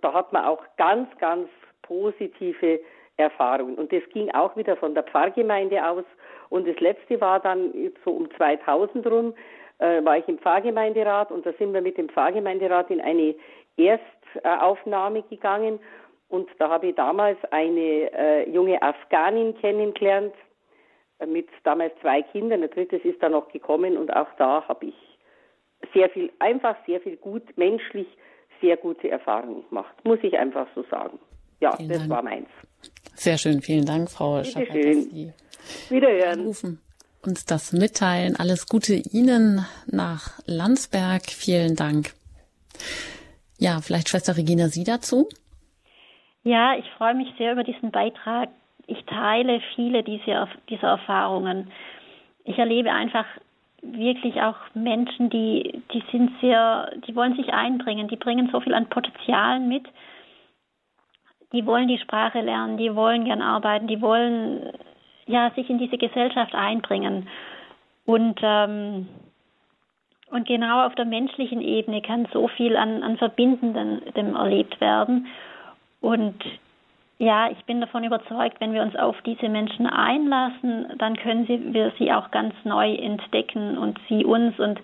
da 0.00 0.12
hat 0.12 0.32
man 0.32 0.44
auch 0.44 0.62
ganz, 0.76 1.08
ganz 1.18 1.48
positive 1.82 2.80
Erfahrungen. 3.16 3.76
Und 3.76 3.92
das 3.92 4.02
ging 4.12 4.30
auch 4.32 4.56
wieder 4.56 4.76
von 4.76 4.94
der 4.94 5.04
Pfarrgemeinde 5.04 5.86
aus. 5.86 6.04
Und 6.48 6.66
das 6.66 6.78
letzte 6.80 7.20
war 7.20 7.40
dann 7.40 7.72
so 8.04 8.12
um 8.12 8.30
2000 8.36 9.06
rum, 9.06 9.34
äh, 9.78 10.04
war 10.04 10.18
ich 10.18 10.28
im 10.28 10.38
Pfarrgemeinderat 10.38 11.30
und 11.30 11.44
da 11.44 11.52
sind 11.58 11.72
wir 11.74 11.80
mit 11.80 11.98
dem 11.98 12.08
Pfarrgemeinderat 12.08 12.90
in 12.90 13.00
eine 13.00 13.34
Erstaufnahme 13.76 15.22
gegangen. 15.22 15.80
Und 16.34 16.48
da 16.58 16.68
habe 16.68 16.88
ich 16.88 16.96
damals 16.96 17.38
eine 17.52 18.10
äh, 18.12 18.50
junge 18.50 18.82
Afghanin 18.82 19.56
kennengelernt, 19.58 20.34
äh, 21.20 21.26
mit 21.26 21.46
damals 21.62 21.92
zwei 22.00 22.22
Kindern. 22.22 22.64
Ein 22.64 22.70
drittes 22.70 23.04
ist 23.04 23.22
da 23.22 23.28
noch 23.28 23.52
gekommen 23.52 23.96
und 23.96 24.12
auch 24.12 24.26
da 24.36 24.66
habe 24.66 24.86
ich 24.86 24.94
sehr 25.92 26.10
viel, 26.10 26.32
einfach 26.40 26.74
sehr 26.86 27.00
viel 27.00 27.16
gut 27.18 27.56
menschlich 27.56 28.08
sehr 28.60 28.76
gute 28.76 29.10
Erfahrungen 29.10 29.64
gemacht, 29.68 29.94
muss 30.02 30.18
ich 30.22 30.36
einfach 30.36 30.66
so 30.74 30.82
sagen. 30.90 31.20
Ja, 31.60 31.76
vielen 31.76 31.88
das 31.88 31.98
Dank. 31.98 32.10
war 32.10 32.22
meins. 32.22 32.48
Sehr 33.14 33.38
schön, 33.38 33.62
vielen 33.62 33.84
Dank, 33.84 34.10
Frau 34.10 34.42
Schaffer, 34.42 34.64
dass 34.66 35.04
Sie 35.04 35.32
Wiederhören. 35.88 36.40
anrufen 36.40 36.80
uns 37.22 37.44
das 37.44 37.72
mitteilen. 37.72 38.34
Alles 38.36 38.66
Gute 38.66 38.94
Ihnen 38.94 39.64
nach 39.86 40.38
Landsberg. 40.46 41.30
Vielen 41.30 41.74
Dank. 41.74 42.12
Ja, 43.56 43.80
vielleicht 43.80 44.08
Schwester 44.08 44.36
Regina, 44.36 44.68
Sie 44.68 44.84
dazu? 44.84 45.28
Ja, 46.44 46.76
ich 46.76 46.88
freue 46.92 47.14
mich 47.14 47.32
sehr 47.38 47.52
über 47.52 47.64
diesen 47.64 47.90
Beitrag. 47.90 48.50
Ich 48.86 49.02
teile 49.06 49.60
viele 49.74 50.02
dieser, 50.02 50.48
dieser 50.68 50.88
Erfahrungen. 50.88 51.70
Ich 52.44 52.58
erlebe 52.58 52.92
einfach 52.92 53.24
wirklich 53.80 54.40
auch 54.42 54.56
Menschen, 54.74 55.30
die, 55.30 55.82
die 55.92 56.02
sind 56.12 56.30
sehr, 56.40 56.90
die 57.06 57.16
wollen 57.16 57.34
sich 57.36 57.52
einbringen, 57.52 58.08
die 58.08 58.16
bringen 58.16 58.50
so 58.52 58.60
viel 58.60 58.74
an 58.74 58.88
Potenzialen 58.88 59.68
mit. 59.68 59.86
Die 61.52 61.64
wollen 61.64 61.88
die 61.88 61.98
Sprache 61.98 62.40
lernen, 62.40 62.76
die 62.76 62.94
wollen 62.94 63.24
gern 63.24 63.40
arbeiten, 63.40 63.86
die 63.86 64.02
wollen 64.02 64.72
ja 65.26 65.50
sich 65.50 65.70
in 65.70 65.78
diese 65.78 65.96
Gesellschaft 65.96 66.54
einbringen. 66.54 67.28
Und 68.04 68.38
ähm, 68.42 69.08
und 70.30 70.48
genau 70.48 70.84
auf 70.84 70.94
der 70.96 71.04
menschlichen 71.04 71.60
Ebene 71.60 72.02
kann 72.02 72.26
so 72.32 72.48
viel 72.48 72.76
an, 72.76 73.04
an 73.04 73.18
Verbindendem 73.18 74.34
erlebt 74.34 74.80
werden. 74.80 75.28
Und 76.04 76.36
ja, 77.16 77.50
ich 77.50 77.64
bin 77.64 77.80
davon 77.80 78.04
überzeugt, 78.04 78.60
wenn 78.60 78.74
wir 78.74 78.82
uns 78.82 78.94
auf 78.94 79.16
diese 79.24 79.48
Menschen 79.48 79.86
einlassen, 79.86 80.92
dann 80.98 81.16
können 81.16 81.46
sie, 81.46 81.72
wir 81.72 81.92
sie 81.98 82.12
auch 82.12 82.30
ganz 82.30 82.54
neu 82.64 82.94
entdecken 82.94 83.78
und 83.78 83.98
sie 84.10 84.22
uns 84.22 84.58
und 84.58 84.78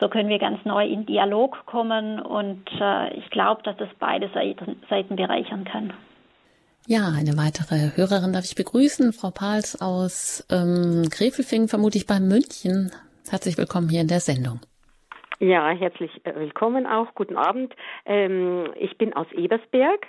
so 0.00 0.08
können 0.08 0.28
wir 0.28 0.40
ganz 0.40 0.58
neu 0.64 0.84
in 0.88 1.06
Dialog 1.06 1.66
kommen 1.66 2.18
und 2.18 2.66
äh, 2.80 3.14
ich 3.14 3.30
glaube, 3.30 3.62
dass 3.62 3.76
das 3.76 3.90
beide 4.00 4.28
Seiten, 4.30 4.82
Seiten 4.90 5.14
bereichern 5.14 5.62
kann. 5.62 5.92
Ja, 6.88 7.12
eine 7.16 7.36
weitere 7.36 7.94
Hörerin 7.94 8.32
darf 8.32 8.44
ich 8.44 8.56
begrüßen, 8.56 9.12
Frau 9.12 9.30
Pals 9.30 9.80
aus 9.80 10.44
ähm, 10.50 11.04
Grefelfing, 11.10 11.68
vermutlich 11.68 12.08
bei 12.08 12.18
München. 12.18 12.90
Herzlich 13.30 13.56
willkommen 13.56 13.88
hier 13.88 14.00
in 14.00 14.08
der 14.08 14.20
Sendung. 14.20 14.58
Ja, 15.38 15.68
herzlich 15.68 16.10
äh, 16.24 16.34
willkommen 16.34 16.88
auch. 16.88 17.14
Guten 17.14 17.36
Abend. 17.36 17.72
Ähm, 18.04 18.72
ich 18.80 18.98
bin 18.98 19.12
aus 19.12 19.30
Ebersberg 19.30 20.08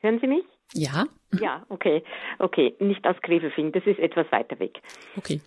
Hören 0.00 0.20
Sie 0.20 0.26
mich? 0.26 0.44
Ja. 0.74 1.06
Ja, 1.40 1.64
okay. 1.68 2.02
Okay, 2.38 2.74
nicht 2.78 3.06
aus 3.06 3.16
Grevelfing, 3.22 3.72
das 3.72 3.84
ist 3.86 3.98
etwas 3.98 4.30
weiter 4.32 4.58
weg. 4.58 4.80
Okay. 5.16 5.40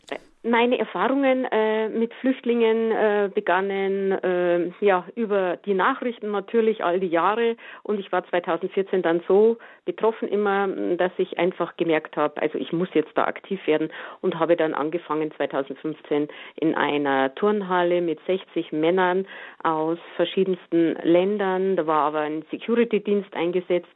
Meine 0.44 0.80
Erfahrungen 0.80 1.46
äh, 1.52 1.90
mit 1.90 2.14
Flüchtlingen 2.16 2.92
äh, 2.92 3.30
begannen 3.34 4.12
äh, 4.12 4.72
ja 4.80 5.06
über 5.16 5.58
die 5.58 5.76
Nachrichten 5.76 6.32
natürlich 6.32 6.84
all 6.84 7.00
die 7.00 7.08
Jahre 7.08 7.58
und 7.84 8.00
ich 8.00 8.12
war 8.12 8.26
2014 8.28 9.04
dann 9.04 9.22
so 9.28 9.58
betroffen 9.86 10.28
immer, 10.28 10.68
dass 10.98 11.12
ich 11.18 11.38
einfach 11.38 11.78
gemerkt 11.78 12.18
habe, 12.18 12.42
also 12.42 12.58
ich 12.58 12.72
muss 12.72 12.90
jetzt 12.94 13.12
da 13.16 13.26
aktiv 13.26 13.60
werden 13.68 13.90
und 14.22 14.40
habe 14.40 14.56
dann 14.56 14.74
angefangen 14.74 15.32
2015 15.36 16.28
in 16.56 16.76
einer 16.76 17.34
Turnhalle 17.36 18.02
mit 18.02 18.20
60 18.26 18.72
Männern 18.72 19.28
aus 19.64 19.98
verschiedensten 20.16 20.96
Ländern. 21.04 21.76
Da 21.76 21.88
war 21.88 22.02
aber 22.02 22.20
ein 22.22 22.44
Security-Dienst 22.52 23.36
eingesetzt, 23.36 23.90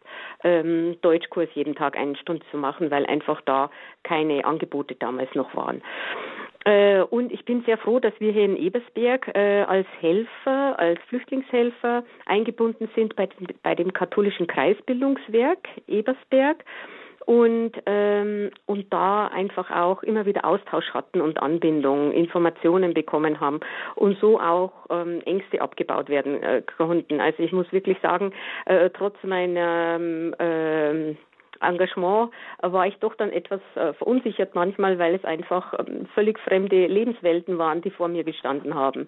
ähm, 0.44 0.98
Deutschkurs 1.02 1.50
jeden 1.54 1.76
Tag 1.76 1.98
eine 1.98 2.16
Stunde 2.18 2.46
zu 2.52 2.58
machen, 2.58 2.92
weil 2.92 3.06
einfach 3.06 3.42
da 3.42 3.70
keine 4.04 4.46
Angebote 4.46 4.96
damals 4.96 5.34
noch 5.34 5.56
waren. 5.56 5.82
Äh, 6.66 7.02
und 7.02 7.32
ich 7.32 7.46
bin 7.46 7.64
sehr 7.64 7.78
froh, 7.78 8.00
dass 8.00 8.14
wir 8.20 8.32
hier 8.32 8.46
in 8.46 8.58
Ebersberg 8.58 9.32
äh, 9.36 9.62
als 9.62 9.88
Helfer, 10.00 10.78
als 10.80 11.00
Flüchtlingshelfer 11.10 12.04
eingebunden 12.26 12.90
sind 12.96 13.16
bei, 13.16 13.76
dem 13.76 13.94
katholischen 13.94 14.48
Kreisbildungswerk 14.48 15.60
Ebersberg 15.88 16.66
und 17.28 17.72
ähm, 17.86 18.50
und 18.66 18.92
da 18.92 19.28
einfach 19.28 19.70
auch 19.70 20.02
immer 20.04 20.26
wieder 20.26 20.46
Austausch 20.46 20.92
hatten 20.92 21.22
und 21.22 21.40
Anbindung, 21.42 22.12
Informationen 22.12 22.94
bekommen 22.96 23.40
haben 23.40 23.60
und 23.96 24.18
so 24.20 24.40
auch 24.40 24.72
ähm, 24.90 25.22
Ängste 25.26 25.62
abgebaut 25.62 26.10
werden 26.10 26.42
äh, 26.42 26.64
konnten. 26.78 27.22
Also 27.22 27.44
ich 27.44 27.52
muss 27.52 27.72
wirklich 27.72 27.98
sagen, 28.02 28.32
trotz 28.94 29.16
meiner 29.24 30.00
ähm, 30.40 31.18
Engagement 31.62 32.32
war 32.62 32.88
ich 32.88 32.96
doch 32.98 33.16
dann 33.16 33.32
etwas 33.32 33.62
äh, 33.76 33.94
verunsichert 33.94 34.56
manchmal, 34.56 35.00
weil 35.00 35.16
es 35.16 35.26
einfach 35.26 35.74
ähm, 35.80 36.08
völlig 36.14 36.40
fremde 36.40 36.88
Lebenswelten 36.88 37.58
waren, 37.58 37.82
die 37.82 37.92
vor 37.92 38.08
mir 38.08 38.24
gestanden 38.24 38.76
haben. 38.76 39.08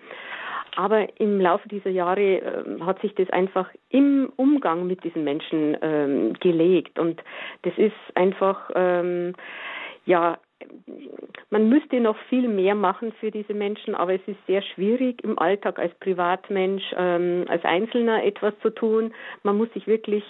Aber 0.76 1.08
im 1.20 1.42
Laufe 1.42 1.68
dieser 1.68 1.90
Jahre 1.90 2.22
äh, 2.22 2.82
hat 2.82 3.02
sich 3.02 3.16
das 3.16 3.30
einfach 3.32 3.70
im 3.90 4.32
Umgang 4.36 4.86
mit 4.86 5.04
diesen 5.04 5.24
Menschen 5.24 5.78
ähm, 5.82 6.34
gelegt 6.34 7.00
und 7.00 7.22
das 7.64 7.74
ist 7.78 7.96
einfach 8.16 8.70
ähm, 8.76 9.34
ja 10.06 10.38
man 11.50 11.70
müsste 11.70 12.00
noch 12.00 12.18
viel 12.30 12.48
mehr 12.48 12.76
machen 12.76 13.14
für 13.20 13.32
diese 13.32 13.54
Menschen, 13.54 13.96
aber 13.96 14.14
es 14.14 14.22
ist 14.28 14.38
sehr 14.48 14.62
schwierig 14.62 15.24
im 15.24 15.40
Alltag 15.40 15.80
als 15.80 15.94
Privatmensch, 15.96 16.84
ähm, 16.98 17.46
als 17.48 17.64
Einzelner 17.64 18.24
etwas 18.24 18.54
zu 18.62 18.70
tun. 18.70 19.14
Man 19.44 19.58
muss 19.58 19.72
sich 19.74 19.88
wirklich 19.88 20.24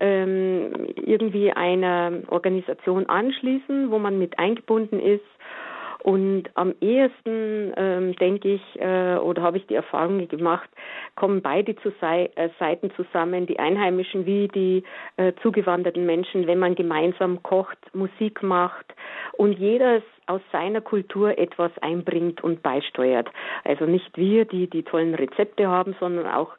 ähm, 0.00 0.88
irgendwie 0.96 1.52
einer 1.52 2.12
Organisation 2.28 3.06
anschließen, 3.08 3.90
wo 3.90 3.98
man 3.98 4.18
mit 4.18 4.38
eingebunden 4.38 5.00
ist 5.00 5.22
und 6.04 6.50
am 6.52 6.74
ehesten, 6.82 7.72
ähm, 7.78 8.14
denke 8.16 8.56
ich, 8.56 8.62
äh, 8.78 9.16
oder 9.16 9.40
habe 9.40 9.56
ich 9.56 9.66
die 9.68 9.74
Erfahrung 9.74 10.28
gemacht, 10.28 10.68
kommen 11.16 11.40
beide 11.40 11.74
zu 11.76 11.94
Sei 11.98 12.30
äh, 12.36 12.50
Seiten 12.58 12.90
zusammen, 12.94 13.46
die 13.46 13.58
Einheimischen 13.58 14.26
wie 14.26 14.48
die 14.48 14.82
äh, 15.16 15.32
zugewanderten 15.40 16.04
Menschen, 16.04 16.46
wenn 16.46 16.58
man 16.58 16.74
gemeinsam 16.74 17.42
kocht, 17.42 17.78
Musik 17.94 18.42
macht. 18.42 18.84
Und 19.38 19.58
jeder 19.58 20.02
aus 20.26 20.40
seiner 20.52 20.80
Kultur 20.80 21.38
etwas 21.38 21.70
einbringt 21.80 22.42
und 22.42 22.62
beisteuert. 22.62 23.28
Also 23.64 23.86
nicht 23.86 24.16
wir, 24.16 24.44
die 24.44 24.68
die 24.68 24.82
tollen 24.82 25.14
Rezepte 25.14 25.68
haben, 25.68 25.94
sondern 26.00 26.26
auch 26.26 26.52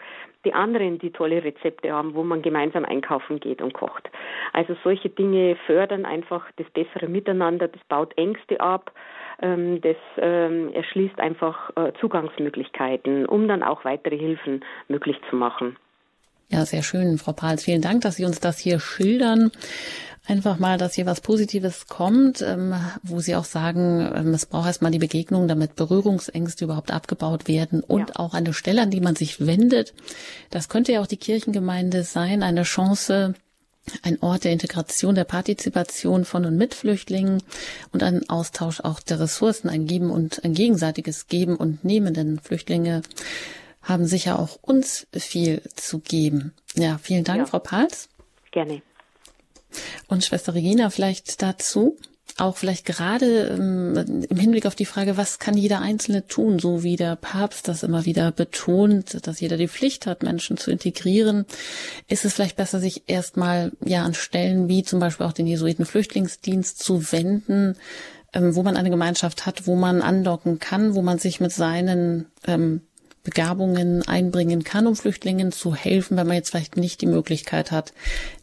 die 0.43 0.53
anderen, 0.53 0.99
die 0.99 1.11
tolle 1.11 1.43
Rezepte 1.43 1.91
haben, 1.91 2.13
wo 2.13 2.23
man 2.23 2.43
gemeinsam 2.43 2.85
einkaufen 2.85 3.39
geht 3.39 3.61
und 3.61 3.73
kocht. 3.73 4.09
Also 4.53 4.75
solche 4.83 5.09
Dinge 5.09 5.55
fördern 5.65 6.05
einfach 6.05 6.45
das 6.57 6.69
bessere 6.69 7.07
Miteinander, 7.07 7.67
das 7.67 7.81
baut 7.89 8.15
Ängste 8.17 8.59
ab 8.59 8.91
ähm, 9.41 9.81
das 9.81 9.97
ähm, 10.17 10.73
erschließt 10.73 11.19
einfach 11.19 11.71
äh, 11.75 11.91
Zugangsmöglichkeiten, 11.99 13.25
um 13.25 13.47
dann 13.47 13.63
auch 13.63 13.85
weitere 13.85 14.17
Hilfen 14.17 14.63
möglich 14.87 15.17
zu 15.29 15.35
machen. 15.35 15.77
Ja, 16.49 16.63
sehr 16.65 16.83
schön, 16.83 17.17
Frau 17.17 17.33
Pahls. 17.33 17.63
Vielen 17.63 17.81
Dank, 17.81 18.01
dass 18.01 18.17
Sie 18.17 18.25
uns 18.25 18.39
das 18.39 18.59
hier 18.59 18.79
schildern. 18.79 19.51
Einfach 20.27 20.57
mal, 20.57 20.79
dass 20.79 20.95
hier 20.95 21.05
was 21.05 21.21
Positives 21.21 21.87
kommt, 21.87 22.41
ähm, 22.41 22.73
wo 23.03 23.19
Sie 23.19 23.35
auch 23.35 23.45
sagen, 23.45 24.11
ähm, 24.15 24.33
es 24.33 24.47
braucht 24.47 24.65
erstmal 24.65 24.91
die 24.91 24.99
Begegnung, 24.99 25.47
damit 25.47 25.75
Berührungsängste 25.75 26.65
überhaupt 26.65 26.91
abgebaut 26.91 27.47
werden 27.47 27.81
und 27.81 28.09
ja. 28.09 28.15
auch 28.15 28.33
eine 28.33 28.53
Stelle, 28.53 28.81
an 28.81 28.89
die 28.89 29.01
man 29.01 29.15
sich 29.15 29.45
wendet. 29.45 29.93
Das 30.49 30.67
könnte 30.67 30.93
ja 30.93 31.01
auch 31.01 31.07
die 31.07 31.17
Kirchengemeinde 31.17 32.03
sein, 32.03 32.41
eine 32.41 32.63
Chance, 32.63 33.35
ein 34.01 34.19
Ort 34.21 34.45
der 34.45 34.51
Integration, 34.51 35.13
der 35.13 35.25
Partizipation 35.25 36.25
von 36.25 36.45
und 36.45 36.57
mit 36.57 36.73
Flüchtlingen 36.73 37.43
und 37.91 38.01
ein 38.01 38.27
Austausch 38.27 38.79
auch 38.79 39.01
der 39.01 39.19
Ressourcen, 39.19 39.69
ein 39.69 39.85
Geben 39.85 40.09
und 40.09 40.43
ein 40.43 40.55
gegenseitiges 40.55 41.27
Geben 41.27 41.55
und 41.55 41.83
Nehmen, 41.85 42.15
denn 42.15 42.39
Flüchtlinge 42.39 43.03
haben 43.83 44.07
sicher 44.07 44.39
auch 44.39 44.57
uns 44.63 45.05
viel 45.13 45.61
zu 45.75 45.99
geben. 45.99 46.53
Ja, 46.73 46.97
vielen 46.97 47.23
Dank, 47.23 47.41
ja. 47.41 47.45
Frau 47.45 47.59
Pals. 47.59 48.09
Gerne. 48.51 48.81
Und 50.07 50.23
Schwester 50.23 50.53
Regina 50.53 50.89
vielleicht 50.89 51.41
dazu? 51.41 51.97
auch 52.37 52.57
vielleicht 52.57 52.85
gerade 52.85 53.47
ähm, 53.47 54.25
im 54.29 54.37
Hinblick 54.37 54.65
auf 54.65 54.75
die 54.75 54.85
Frage, 54.85 55.15
was 55.15 55.39
kann 55.39 55.55
jeder 55.55 55.79
Einzelne 55.79 56.27
tun, 56.27 56.59
so 56.59 56.83
wie 56.83 56.97
der 56.97 57.15
Papst 57.15 57.67
das 57.67 57.83
immer 57.83 58.05
wieder 58.05 58.31
betont, 58.31 59.25
dass 59.25 59.39
jeder 59.39 59.55
die 59.55 59.69
Pflicht 59.69 60.05
hat, 60.05 60.21
Menschen 60.21 60.57
zu 60.57 60.69
integrieren, 60.69 61.45
ist 62.09 62.25
es 62.25 62.33
vielleicht 62.33 62.57
besser, 62.57 62.79
sich 62.79 63.03
erstmal 63.07 63.71
ja 63.85 64.03
an 64.03 64.13
Stellen 64.13 64.67
wie 64.67 64.83
zum 64.83 64.99
Beispiel 64.99 65.25
auch 65.25 65.33
den 65.33 65.47
Jesuiten-Flüchtlingsdienst 65.47 66.77
zu 66.79 67.11
wenden, 67.13 67.77
ähm, 68.33 68.53
wo 68.53 68.63
man 68.63 68.75
eine 68.75 68.89
Gemeinschaft 68.89 69.45
hat, 69.45 69.65
wo 69.65 69.75
man 69.75 70.01
andocken 70.01 70.59
kann, 70.59 70.93
wo 70.93 71.01
man 71.01 71.19
sich 71.19 71.39
mit 71.39 71.53
seinen 71.53 72.25
ähm, 72.45 72.81
Begabungen 73.25 74.03
einbringen 74.07 74.63
kann, 74.63 74.87
um 74.87 74.95
Flüchtlingen 74.95 75.51
zu 75.51 75.75
helfen, 75.75 76.15
wenn 76.17 76.27
man 76.27 76.37
jetzt 76.37 76.51
vielleicht 76.51 76.77
nicht 76.77 77.01
die 77.01 77.07
Möglichkeit 77.07 77.71
hat, 77.71 77.93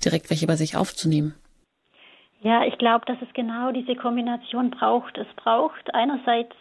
direkt 0.05 0.29
welche 0.29 0.47
bei 0.47 0.57
sich 0.57 0.77
aufzunehmen. 0.77 1.35
Ja, 2.43 2.65
ich 2.65 2.77
glaube, 2.77 3.05
dass 3.07 3.17
es 3.23 3.33
genau 3.35 3.71
diese 3.71 3.95
Kombination 3.95 4.71
braucht. 4.71 5.17
Es 5.17 5.29
braucht 5.37 5.95
einerseits 5.95 6.55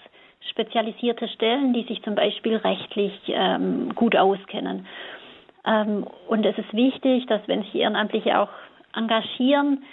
spezialisierte 0.51 1.27
Stellen, 1.27 1.73
die 1.73 1.83
sich 1.83 2.01
zum 2.03 2.15
Beispiel 2.15 2.55
rechtlich 2.57 3.13
ähm, 3.27 3.93
gut 3.95 4.15
auskennen. 4.15 4.85
Ähm, 5.65 6.05
und 6.27 6.45
es 6.45 6.57
ist 6.57 6.73
wichtig, 6.73 7.25
dass 7.27 7.41
wenn 7.47 7.63
sich 7.63 7.75
Ehrenamtliche 7.75 8.39
auch 8.39 8.49
engagieren, 8.95 9.83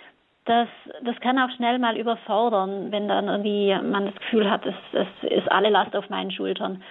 das, 0.45 0.69
das 1.05 1.19
kann 1.21 1.39
auch 1.39 1.51
schnell 1.57 1.79
mal 1.79 1.97
überfordern, 1.97 2.91
wenn 2.91 3.07
dann 3.07 3.29
irgendwie 3.29 3.75
man 3.83 4.07
das 4.07 4.15
Gefühl 4.15 4.51
hat, 4.51 4.65
es, 4.65 4.75
es 4.93 5.31
ist 5.31 5.53
alle 5.53 5.69
Last 5.69 5.95
auf 5.95 6.09
meinen 6.09 6.31
Schultern. 6.31 6.83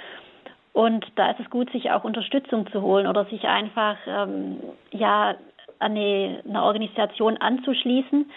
Und 0.78 1.08
da 1.16 1.32
ist 1.32 1.40
es 1.40 1.50
gut, 1.50 1.72
sich 1.72 1.90
auch 1.90 2.04
Unterstützung 2.04 2.72
zu 2.72 2.84
holen 2.84 3.08
oder 3.08 3.26
sich 3.26 3.46
einfach 3.46 3.98
ähm, 4.06 4.60
ja 4.92 5.34
an 5.80 5.94
eine, 5.94 6.44
eine 6.48 6.62
Organisation 6.62 7.36
anzuschließen, 7.38 8.30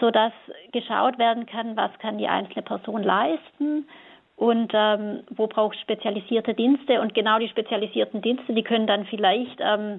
so 0.00 0.12
dass 0.12 0.32
geschaut 0.70 1.18
werden 1.18 1.46
kann, 1.46 1.76
was 1.76 1.90
kann 1.98 2.18
die 2.18 2.28
einzelne 2.28 2.62
Person 2.62 3.02
leisten 3.02 3.88
und 4.36 4.70
ähm, 4.72 5.24
wo 5.30 5.48
braucht 5.48 5.76
spezialisierte 5.80 6.54
Dienste. 6.54 7.00
Und 7.00 7.12
genau 7.12 7.40
die 7.40 7.48
spezialisierten 7.48 8.22
Dienste, 8.22 8.54
die 8.54 8.62
können 8.62 8.86
dann 8.86 9.04
vielleicht, 9.06 9.58
ähm, 9.58 9.98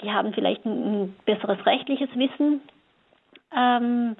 die 0.00 0.10
haben 0.10 0.32
vielleicht 0.32 0.64
ein, 0.64 1.02
ein 1.02 1.16
besseres 1.26 1.66
rechtliches 1.66 2.08
Wissen, 2.14 2.62
ähm, 3.54 4.16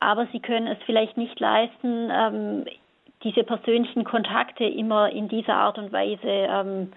aber 0.00 0.26
sie 0.32 0.40
können 0.40 0.66
es 0.66 0.78
vielleicht 0.84 1.16
nicht 1.16 1.40
leisten, 1.40 2.10
ähm, 2.12 2.66
diese 3.24 3.44
persönlichen 3.44 4.04
Kontakte 4.04 4.64
immer 4.64 5.10
in 5.10 5.28
dieser 5.28 5.54
Art 5.54 5.78
und 5.78 5.92
Weise 5.92 6.28
ähm, 6.28 6.92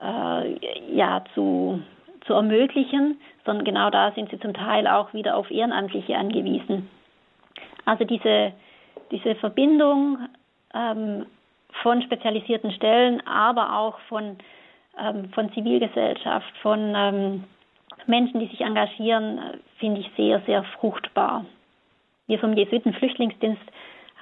äh, 0.00 0.94
ja 0.94 1.24
zu 1.34 1.82
zu 2.26 2.34
ermöglichen, 2.34 3.20
sondern 3.44 3.64
genau 3.64 3.90
da 3.90 4.12
sind 4.12 4.30
sie 4.30 4.38
zum 4.38 4.54
Teil 4.54 4.86
auch 4.86 5.12
wieder 5.12 5.36
auf 5.36 5.50
Ehrenamtliche 5.50 6.16
angewiesen. 6.16 6.88
Also 7.84 8.04
diese, 8.04 8.52
diese 9.10 9.34
Verbindung 9.36 10.18
ähm, 10.74 11.26
von 11.82 12.02
spezialisierten 12.02 12.72
Stellen, 12.72 13.26
aber 13.26 13.76
auch 13.78 13.98
von, 14.08 14.36
ähm, 14.98 15.30
von 15.32 15.52
Zivilgesellschaft, 15.54 16.56
von 16.58 16.94
ähm, 16.96 17.44
Menschen, 18.06 18.40
die 18.40 18.46
sich 18.46 18.60
engagieren, 18.60 19.40
finde 19.78 20.00
ich 20.00 20.10
sehr, 20.16 20.40
sehr 20.46 20.62
fruchtbar. 20.78 21.44
Wir 22.26 22.38
vom 22.38 22.52
Jesuiten-Flüchtlingsdienst 22.52 23.62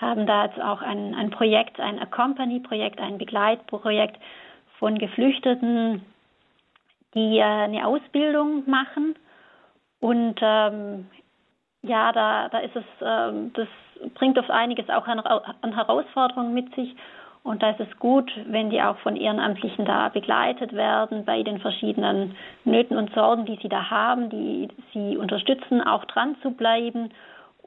haben 0.00 0.26
da 0.26 0.46
jetzt 0.46 0.60
auch 0.60 0.80
ein, 0.80 1.14
ein 1.14 1.30
Projekt, 1.30 1.80
ein 1.80 1.98
Accompany-Projekt, 1.98 3.00
ein 3.00 3.18
Begleitprojekt 3.18 4.18
von 4.78 4.98
Geflüchteten, 4.98 6.04
die 7.14 7.38
äh, 7.38 7.42
eine 7.42 7.86
Ausbildung 7.86 8.68
machen. 8.68 9.16
Und 10.00 10.38
ähm, 10.40 11.06
ja, 11.82 12.12
da, 12.12 12.48
da 12.48 12.58
ist 12.58 12.76
es, 12.76 12.84
ähm, 13.02 13.52
das 13.54 13.68
bringt 14.14 14.38
oft 14.38 14.50
einiges 14.50 14.88
auch 14.88 15.06
an, 15.06 15.18
an 15.18 15.74
Herausforderungen 15.74 16.54
mit 16.54 16.74
sich. 16.74 16.94
Und 17.42 17.62
da 17.62 17.70
ist 17.70 17.80
es 17.80 17.98
gut, 17.98 18.30
wenn 18.46 18.70
die 18.70 18.82
auch 18.82 18.98
von 18.98 19.16
Ehrenamtlichen 19.16 19.84
da 19.84 20.10
begleitet 20.10 20.74
werden 20.74 21.24
bei 21.24 21.42
den 21.42 21.60
verschiedenen 21.60 22.36
Nöten 22.64 22.96
und 22.96 23.12
Sorgen, 23.14 23.46
die 23.46 23.58
sie 23.62 23.68
da 23.68 23.90
haben, 23.90 24.28
die 24.28 24.68
sie 24.92 25.16
unterstützen, 25.16 25.80
auch 25.80 26.04
dran 26.04 26.36
zu 26.42 26.50
bleiben 26.50 27.10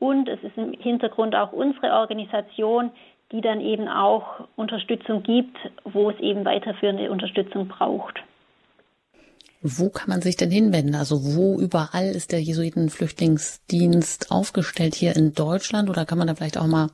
und 0.01 0.27
es 0.27 0.41
ist 0.41 0.57
im 0.57 0.73
Hintergrund 0.73 1.35
auch 1.35 1.51
unsere 1.51 1.93
Organisation, 1.93 2.89
die 3.31 3.39
dann 3.39 3.61
eben 3.61 3.87
auch 3.87 4.47
Unterstützung 4.55 5.21
gibt, 5.21 5.55
wo 5.83 6.09
es 6.09 6.19
eben 6.19 6.43
weiterführende 6.43 7.11
Unterstützung 7.11 7.67
braucht. 7.67 8.19
Wo 9.61 9.89
kann 9.89 10.09
man 10.09 10.23
sich 10.23 10.37
denn 10.37 10.49
hinwenden? 10.49 10.95
Also 10.95 11.35
wo 11.35 11.59
überall 11.59 12.07
ist 12.07 12.31
der 12.31 12.41
Jesuitenflüchtlingsdienst 12.41 14.31
aufgestellt 14.31 14.95
hier 14.95 15.15
in 15.15 15.35
Deutschland? 15.35 15.87
Oder 15.87 16.05
kann 16.05 16.17
man 16.17 16.25
da 16.25 16.33
vielleicht 16.33 16.57
auch 16.57 16.65
mal 16.65 16.87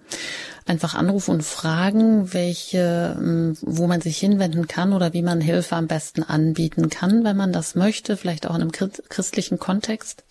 einfach 0.66 0.94
anrufen 0.94 1.32
und 1.36 1.44
fragen, 1.44 2.34
welche, 2.34 3.16
ähm, 3.18 3.58
wo 3.62 3.88
man 3.88 4.02
sich 4.02 4.18
hinwenden 4.18 4.68
kann 4.68 4.92
oder 4.92 5.14
wie 5.14 5.22
man 5.22 5.40
Hilfe 5.40 5.78
am 5.78 5.88
besten 5.88 6.24
anbieten 6.24 6.90
kann, 6.90 7.24
wenn 7.24 7.38
man 7.38 7.54
das 7.54 7.76
möchte, 7.76 8.18
vielleicht 8.18 8.46
auch 8.46 8.56
in 8.56 8.64
einem 8.64 8.72
christlichen 8.72 9.60
Kontext? 9.60 10.27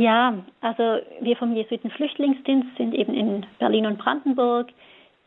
Ja, 0.00 0.32
also 0.62 1.02
wir 1.20 1.36
vom 1.36 1.54
Jesuitenflüchtlingsdienst 1.54 2.74
sind 2.78 2.94
eben 2.94 3.12
in 3.12 3.44
Berlin 3.58 3.84
und 3.84 3.98
Brandenburg, 3.98 4.68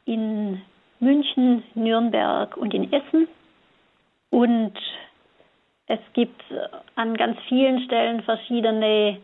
in 0.05 0.63
München, 0.99 1.61
Nürnberg 1.76 2.57
und 2.57 2.74
in 2.74 2.91
Essen. 2.91 3.28
Und 4.32 4.74
es 5.86 5.99
gibt 6.13 6.41
an 6.95 7.15
ganz 7.15 7.38
vielen 7.47 7.84
Stellen 7.84 8.24
verschiedene 8.24 9.19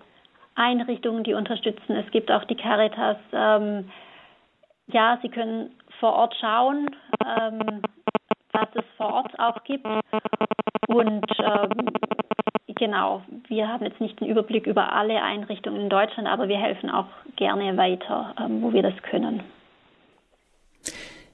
Einrichtungen, 0.53 1.23
die 1.23 1.33
unterstützen. 1.33 1.95
Es 1.95 2.11
gibt 2.11 2.29
auch 2.29 2.43
die 2.43 2.55
Caritas. 2.55 3.17
Ähm, 3.33 3.89
ja, 4.85 5.17
Sie 5.23 5.29
können 5.29 5.71
vor 5.99 6.13
Ort 6.13 6.35
schauen, 6.39 6.95
ähm, 7.25 7.81
was 8.59 8.69
es 8.75 8.85
vor 8.97 9.13
Ort 9.13 9.39
auch 9.39 9.63
gibt. 9.63 9.85
Und 10.87 11.25
ähm, 11.39 11.89
genau, 12.75 13.21
wir 13.47 13.67
haben 13.67 13.85
jetzt 13.85 14.01
nicht 14.01 14.19
den 14.19 14.27
Überblick 14.27 14.67
über 14.67 14.93
alle 14.93 15.21
Einrichtungen 15.21 15.81
in 15.81 15.89
Deutschland, 15.89 16.27
aber 16.27 16.47
wir 16.47 16.57
helfen 16.57 16.89
auch 16.89 17.07
gerne 17.35 17.77
weiter, 17.77 18.33
ähm, 18.39 18.61
wo 18.61 18.73
wir 18.73 18.83
das 18.83 18.95
können. 19.03 19.43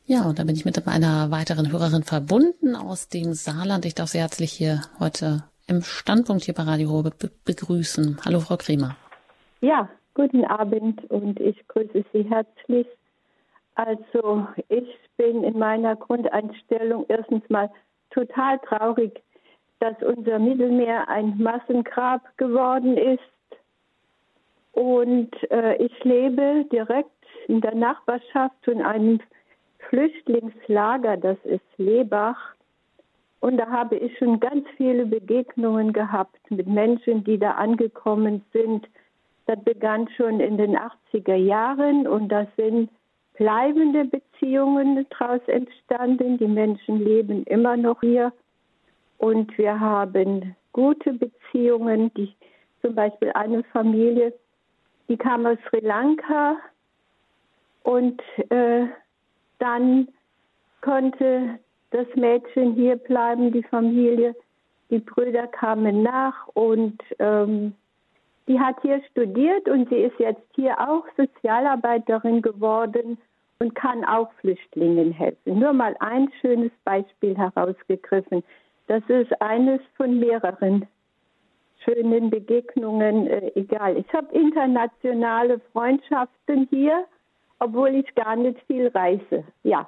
Ja, 0.07 0.23
und 0.23 0.37
da 0.37 0.43
bin 0.43 0.55
ich 0.55 0.65
mit 0.65 0.87
einer 0.87 1.31
weiteren 1.31 1.71
Hörerin 1.71 2.03
verbunden 2.03 2.75
aus 2.75 3.09
dem 3.09 3.33
Saarland. 3.33 3.85
Ich 3.85 3.95
darf 3.95 4.09
Sie 4.09 4.19
herzlich 4.19 4.51
hier 4.51 4.81
heute 4.99 5.43
im 5.67 5.81
Standpunkt 5.81 6.43
hier 6.43 6.53
bei 6.53 6.61
Radio 6.61 6.91
Robe 6.91 7.11
begrüßen. 7.43 8.19
Hallo, 8.23 8.39
Frau 8.39 8.57
Kremer. 8.57 8.95
Ja, 9.61 9.89
guten 10.13 10.45
Abend 10.45 11.09
und 11.09 11.39
ich 11.39 11.67
grüße 11.67 12.05
Sie 12.13 12.29
herzlich. 12.29 12.85
Also, 13.73 14.47
ich 14.69 14.87
bin 15.17 15.43
in 15.43 15.57
meiner 15.57 15.95
Grundeinstellung 15.95 17.05
erstens 17.07 17.47
mal 17.49 17.69
total 18.11 18.59
traurig, 18.59 19.21
dass 19.79 19.95
unser 20.01 20.39
Mittelmeer 20.39 21.07
ein 21.09 21.37
Massengrab 21.37 22.21
geworden 22.37 22.97
ist. 22.97 23.19
Und 24.71 25.31
äh, 25.51 25.75
ich 25.77 26.03
lebe 26.03 26.65
direkt 26.71 27.09
in 27.47 27.61
der 27.61 27.75
Nachbarschaft 27.75 28.55
von 28.63 28.81
einem 28.81 29.19
Flüchtlingslager, 29.89 31.17
das 31.17 31.37
ist 31.43 31.63
Lebach. 31.77 32.55
Und 33.39 33.57
da 33.57 33.67
habe 33.67 33.97
ich 33.97 34.17
schon 34.17 34.39
ganz 34.39 34.65
viele 34.75 35.05
Begegnungen 35.05 35.93
gehabt 35.93 36.39
mit 36.49 36.67
Menschen, 36.67 37.23
die 37.23 37.37
da 37.37 37.51
angekommen 37.51 38.43
sind. 38.51 38.87
Das 39.45 39.63
begann 39.63 40.09
schon 40.17 40.39
in 40.39 40.57
den 40.57 40.75
80er 40.75 41.35
Jahren 41.35 42.07
und 42.07 42.29
da 42.29 42.47
sind 42.57 42.89
bleibende 43.37 44.05
Beziehungen 44.05 45.05
daraus 45.09 45.41
entstanden. 45.47 46.37
Die 46.37 46.47
Menschen 46.47 47.03
leben 47.03 47.43
immer 47.45 47.77
noch 47.77 48.01
hier 48.01 48.31
und 49.17 49.57
wir 49.57 49.79
haben 49.79 50.55
gute 50.73 51.13
Beziehungen. 51.13 52.13
Die, 52.15 52.33
zum 52.81 52.95
Beispiel 52.95 53.31
eine 53.33 53.63
Familie, 53.65 54.33
die 55.07 55.17
kam 55.17 55.45
aus 55.45 55.57
Sri 55.69 55.79
Lanka 55.79 56.57
und 57.83 58.21
äh, 58.49 58.85
dann 59.59 60.07
konnte 60.81 61.59
das 61.91 62.07
Mädchen 62.15 62.73
hier 62.73 62.95
bleiben, 62.95 63.51
die 63.51 63.63
Familie. 63.63 64.35
Die 64.89 64.99
Brüder 64.99 65.47
kamen 65.47 66.03
nach 66.03 66.47
und 66.49 67.01
ähm, 67.19 67.73
die 68.47 68.59
hat 68.59 68.75
hier 68.81 69.01
studiert 69.09 69.67
und 69.67 69.89
sie 69.89 69.95
ist 69.95 70.19
jetzt 70.19 70.45
hier 70.53 70.79
auch 70.79 71.05
Sozialarbeiterin 71.17 72.41
geworden 72.41 73.17
und 73.59 73.75
kann 73.75 74.03
auch 74.05 74.31
Flüchtlingen 74.41 75.11
helfen. 75.11 75.59
Nur 75.59 75.73
mal 75.73 75.95
ein 75.99 76.29
schönes 76.41 76.71
Beispiel 76.83 77.37
herausgegriffen. 77.37 78.43
Das 78.87 79.03
ist 79.07 79.41
eines 79.41 79.81
von 79.95 80.19
mehreren 80.19 80.87
schönen 81.83 82.29
Begegnungen. 82.29 83.27
Äh, 83.27 83.51
egal, 83.55 83.97
ich 83.97 84.11
habe 84.13 84.33
internationale 84.33 85.59
Freundschaften 85.71 86.67
hier 86.69 87.05
obwohl 87.59 87.95
ich 87.95 88.13
gar 88.15 88.35
nicht 88.35 88.59
viel 88.67 88.87
reise. 88.87 89.43
Ja. 89.63 89.87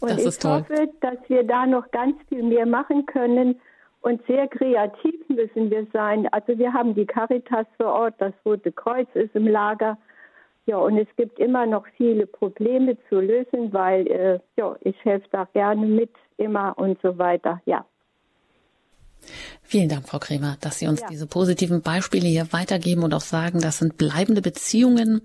Und 0.00 0.18
ich 0.18 0.38
toll. 0.38 0.60
hoffe, 0.60 0.88
dass 1.00 1.18
wir 1.28 1.44
da 1.44 1.66
noch 1.66 1.90
ganz 1.90 2.16
viel 2.28 2.42
mehr 2.42 2.66
machen 2.66 3.06
können. 3.06 3.60
Und 4.02 4.26
sehr 4.26 4.48
kreativ 4.48 5.28
müssen 5.28 5.70
wir 5.70 5.86
sein. 5.92 6.26
Also 6.32 6.56
wir 6.56 6.72
haben 6.72 6.94
die 6.94 7.04
Caritas 7.04 7.66
vor 7.76 7.92
Ort, 7.92 8.14
das 8.18 8.32
Rote 8.46 8.72
Kreuz 8.72 9.08
ist 9.12 9.36
im 9.36 9.46
Lager. 9.46 9.98
Ja, 10.66 10.76
und 10.76 10.98
es 10.98 11.08
gibt 11.16 11.38
immer 11.38 11.66
noch 11.66 11.84
viele 11.96 12.26
Probleme 12.26 12.96
zu 13.08 13.20
lösen, 13.20 13.72
weil 13.72 14.06
äh, 14.06 14.38
ja, 14.56 14.76
ich 14.82 14.96
helfe 15.04 15.26
da 15.32 15.48
gerne 15.52 15.86
mit, 15.86 16.10
immer 16.36 16.78
und 16.78 16.98
so 17.02 17.18
weiter. 17.18 17.60
Ja. 17.66 17.84
Vielen 19.62 19.88
Dank, 19.88 20.08
Frau 20.08 20.18
Kremer, 20.18 20.56
dass 20.60 20.78
Sie 20.78 20.86
uns 20.86 21.00
ja. 21.00 21.06
diese 21.10 21.26
positiven 21.26 21.82
Beispiele 21.82 22.26
hier 22.26 22.52
weitergeben 22.52 23.02
und 23.02 23.14
auch 23.14 23.20
sagen, 23.20 23.60
das 23.60 23.78
sind 23.78 23.98
bleibende 23.98 24.42
Beziehungen 24.42 25.22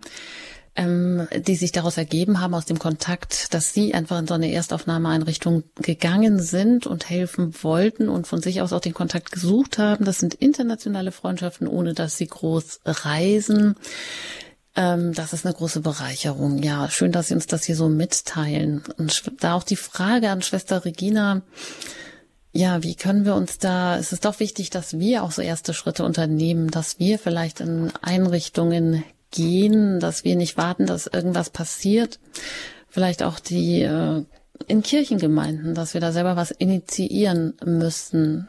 ähm, 0.76 1.28
die 1.34 1.56
sich 1.56 1.72
daraus 1.72 1.98
ergeben 1.98 2.42
haben 2.42 2.54
aus 2.54 2.66
dem 2.66 2.80
Kontakt, 2.80 3.54
dass 3.54 3.74
Sie 3.74 3.94
einfach 3.94 4.20
in 4.20 4.28
so 4.28 4.34
eine 4.34 4.52
Erstaufnahmeeinrichtung 4.52 5.64
gegangen 5.76 6.40
sind 6.40 6.86
und 6.86 7.10
helfen 7.10 7.54
wollten 7.64 8.10
und 8.10 8.28
von 8.28 8.42
sich 8.42 8.62
aus 8.62 8.74
auch 8.74 8.82
den 8.82 8.94
Kontakt 8.94 9.32
gesucht 9.32 9.78
haben. 9.78 10.06
Das 10.06 10.20
sind 10.20 10.34
internationale 10.34 11.12
Freundschaften, 11.12 11.68
ohne 11.68 11.94
dass 11.94 12.18
Sie 12.18 12.28
groß 12.28 12.82
reisen. 12.86 13.76
Ähm, 14.76 15.14
das 15.14 15.34
ist 15.34 15.46
eine 15.46 15.56
große 15.56 15.82
Bereicherung. 15.82 16.62
Ja, 16.62 16.90
schön, 16.90 17.12
dass 17.12 17.30
Sie 17.30 17.34
uns 17.34 17.48
das 17.48 17.64
hier 17.64 17.76
so 17.76 17.88
mitteilen. 17.88 18.84
Und 18.98 19.32
da 19.40 19.56
auch 19.56 19.64
die 19.64 19.76
Frage 19.76 20.30
an 20.30 20.42
Schwester 20.42 20.84
Regina. 20.86 21.42
Ja, 22.52 22.84
wie 22.84 22.96
können 22.96 23.26
wir 23.26 23.36
uns 23.36 23.58
da, 23.58 23.98
es 23.98 24.14
ist 24.14 24.24
doch 24.24 24.40
wichtig, 24.40 24.70
dass 24.70 24.98
wir 24.98 25.24
auch 25.24 25.32
so 25.32 25.42
erste 25.42 25.74
Schritte 25.74 26.06
unternehmen, 26.06 26.72
dass 26.72 27.00
wir 27.00 27.20
vielleicht 27.20 27.60
in 27.60 27.92
Einrichtungen 28.02 29.04
gehen, 29.32 30.00
dass 30.00 30.24
wir 30.24 30.36
nicht 30.36 30.58
warten, 30.58 30.86
dass 30.86 31.08
irgendwas 31.08 31.50
passiert. 31.50 32.20
Vielleicht 32.88 33.24
auch 33.24 33.40
die 33.40 33.82
äh, 33.82 34.24
in 34.68 34.84
Kirchengemeinden, 34.84 35.76
dass 35.76 35.94
wir 35.94 36.02
da 36.02 36.12
selber 36.12 36.38
was 36.38 36.52
initiieren 36.52 37.56
müssen. 37.66 38.48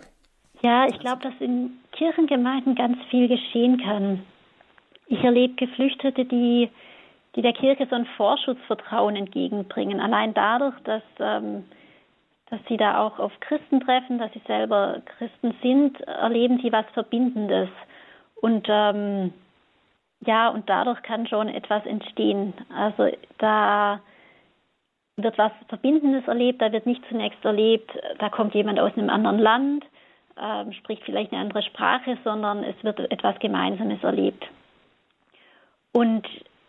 Ja, 0.63 0.87
ich 0.87 0.99
glaube, 1.01 1.23
dass 1.23 1.35
in 1.41 1.71
Kirchengemeinden 1.93 2.75
ganz 2.75 2.97
viel 3.11 3.29
geschehen 3.29 3.81
kann. 3.83 4.23
Ich 5.07 5.23
erlebe 5.23 5.55
Geflüchtete, 5.55 6.25
die, 6.25 6.71
die 7.37 7.43
der 7.43 7.53
Kirche 7.53 7.87
so 7.89 7.95
ein 7.95 8.07
Vorschutzvertrauen 8.17 9.17
entgegenbringen. 9.17 10.01
Allein 10.01 10.35
dadurch, 10.35 10.75
dass, 10.85 11.03
ähm, 11.21 11.65
dass 12.51 12.61
sie 12.69 12.77
da 12.77 13.01
auch 13.01 13.19
auf 13.19 13.33
Christen 13.41 13.81
treffen, 13.81 14.19
dass 14.19 14.33
sie 14.33 14.43
selber 14.47 15.03
Christen 15.17 15.55
sind, 15.63 16.01
erleben 16.01 16.59
sie 16.63 16.73
was 16.73 16.87
Verbindendes. 16.93 17.69
Und 18.41 18.67
ähm, 18.69 19.33
ja, 20.25 20.49
und 20.49 20.69
dadurch 20.69 21.03
kann 21.03 21.27
schon 21.27 21.49
etwas 21.49 21.85
entstehen. 21.87 22.55
Also 22.75 23.09
da 23.39 24.01
wird 25.17 25.39
was 25.39 25.53
Verbindendes 25.69 26.27
erlebt, 26.27 26.61
da 26.61 26.73
wird 26.73 26.87
nicht 26.87 27.03
zunächst 27.09 27.45
erlebt, 27.45 27.91
da 28.19 28.29
kommt 28.29 28.55
jemand 28.55 28.81
aus 28.81 28.93
einem 28.97 29.09
anderen 29.09 29.39
Land, 29.39 29.85
äh, 30.37 30.73
spricht 30.73 31.05
vielleicht 31.05 31.33
eine 31.33 31.41
andere 31.41 31.63
Sprache, 31.63 32.19
sondern 32.25 32.65
es 32.65 32.75
wird 32.83 32.99
etwas 33.11 33.39
Gemeinsames 33.39 34.03
erlebt. 34.03 34.47
Und 35.97 36.27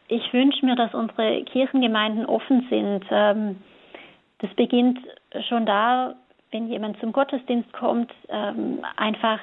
ich 0.07 0.31
wünsche 0.31 0.65
mir, 0.65 0.77
dass 0.77 0.93
unsere 0.93 1.43
Kirchengemeinden 1.43 2.25
offen 2.27 2.65
sind. 2.69 3.03
Ähm, 3.11 3.57
das 4.37 4.49
beginnt 4.53 4.99
schon 5.49 5.65
da, 5.65 6.15
wenn 6.51 6.69
jemand 6.69 6.97
zum 7.01 7.11
Gottesdienst 7.11 7.73
kommt, 7.73 8.09
ähm, 8.29 8.85
einfach 8.95 9.41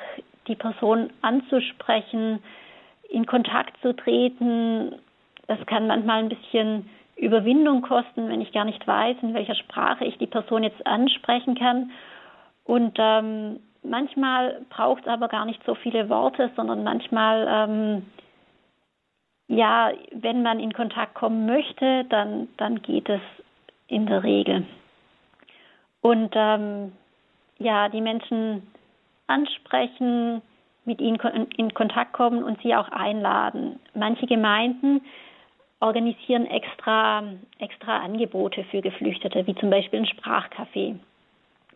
die 0.49 0.55
Person 0.55 1.11
anzusprechen, 1.21 2.43
in 3.11 3.27
Kontakt 3.27 3.79
zu 3.83 3.95
treten. 3.95 4.95
Das 5.49 5.59
kann 5.67 5.87
manchmal 5.87 6.21
ein 6.21 6.31
bisschen 6.31 6.89
Überwindung 7.17 7.83
kosten, 7.83 8.31
wenn 8.31 8.41
ich 8.41 8.53
gar 8.53 8.65
nicht 8.65 8.87
weiß, 8.87 9.19
in 9.21 9.35
welcher 9.35 9.55
Sprache 9.55 10.07
ich 10.07 10.17
die 10.17 10.27
Person 10.27 10.63
jetzt 10.63 10.87
ansprechen 10.87 11.57
kann. 11.57 11.91
Und 12.65 12.97
ähm, 12.99 13.61
manchmal 13.83 14.63
braucht 14.71 15.03
es 15.03 15.09
aber 15.09 15.29
gar 15.29 15.45
nicht 15.45 15.63
so 15.67 15.75
viele 15.75 16.09
Worte, 16.09 16.51
sondern 16.57 16.85
manchmal, 16.85 17.47
ähm, 17.51 18.07
ja, 19.49 19.93
wenn 20.13 20.43
man 20.43 20.61
in 20.61 20.73
Kontakt 20.73 21.15
kommen 21.15 21.47
möchte, 21.47 22.05
dann, 22.09 22.49
dann 22.57 22.83
geht 22.83 23.09
es 23.09 23.21
in 23.89 24.07
der 24.07 24.23
Regel. 24.23 24.67
Und 26.01 26.33
ähm, 26.35 26.93
ja, 27.59 27.89
die 27.89 28.01
Menschen 28.01 28.63
ansprechen, 29.27 30.43
mit 30.85 31.01
ihnen 31.01 31.19
in 31.57 31.73
Kontakt 31.73 32.13
kommen 32.13 32.43
und 32.43 32.61
sie 32.63 32.75
auch 32.75 32.89
einladen. 32.91 33.81
Manche 33.95 34.27
Gemeinden 34.27 35.01
organisieren 35.81 36.47
extra, 36.47 37.23
extra 37.59 37.99
Angebote 37.99 38.65
für 38.65 38.83
Geflüchtete, 38.83 39.47
wie 39.47 39.55
zum 39.55 39.71
Beispiel 39.71 40.01
ein 40.01 40.07
Sprachcafé. 40.07 40.97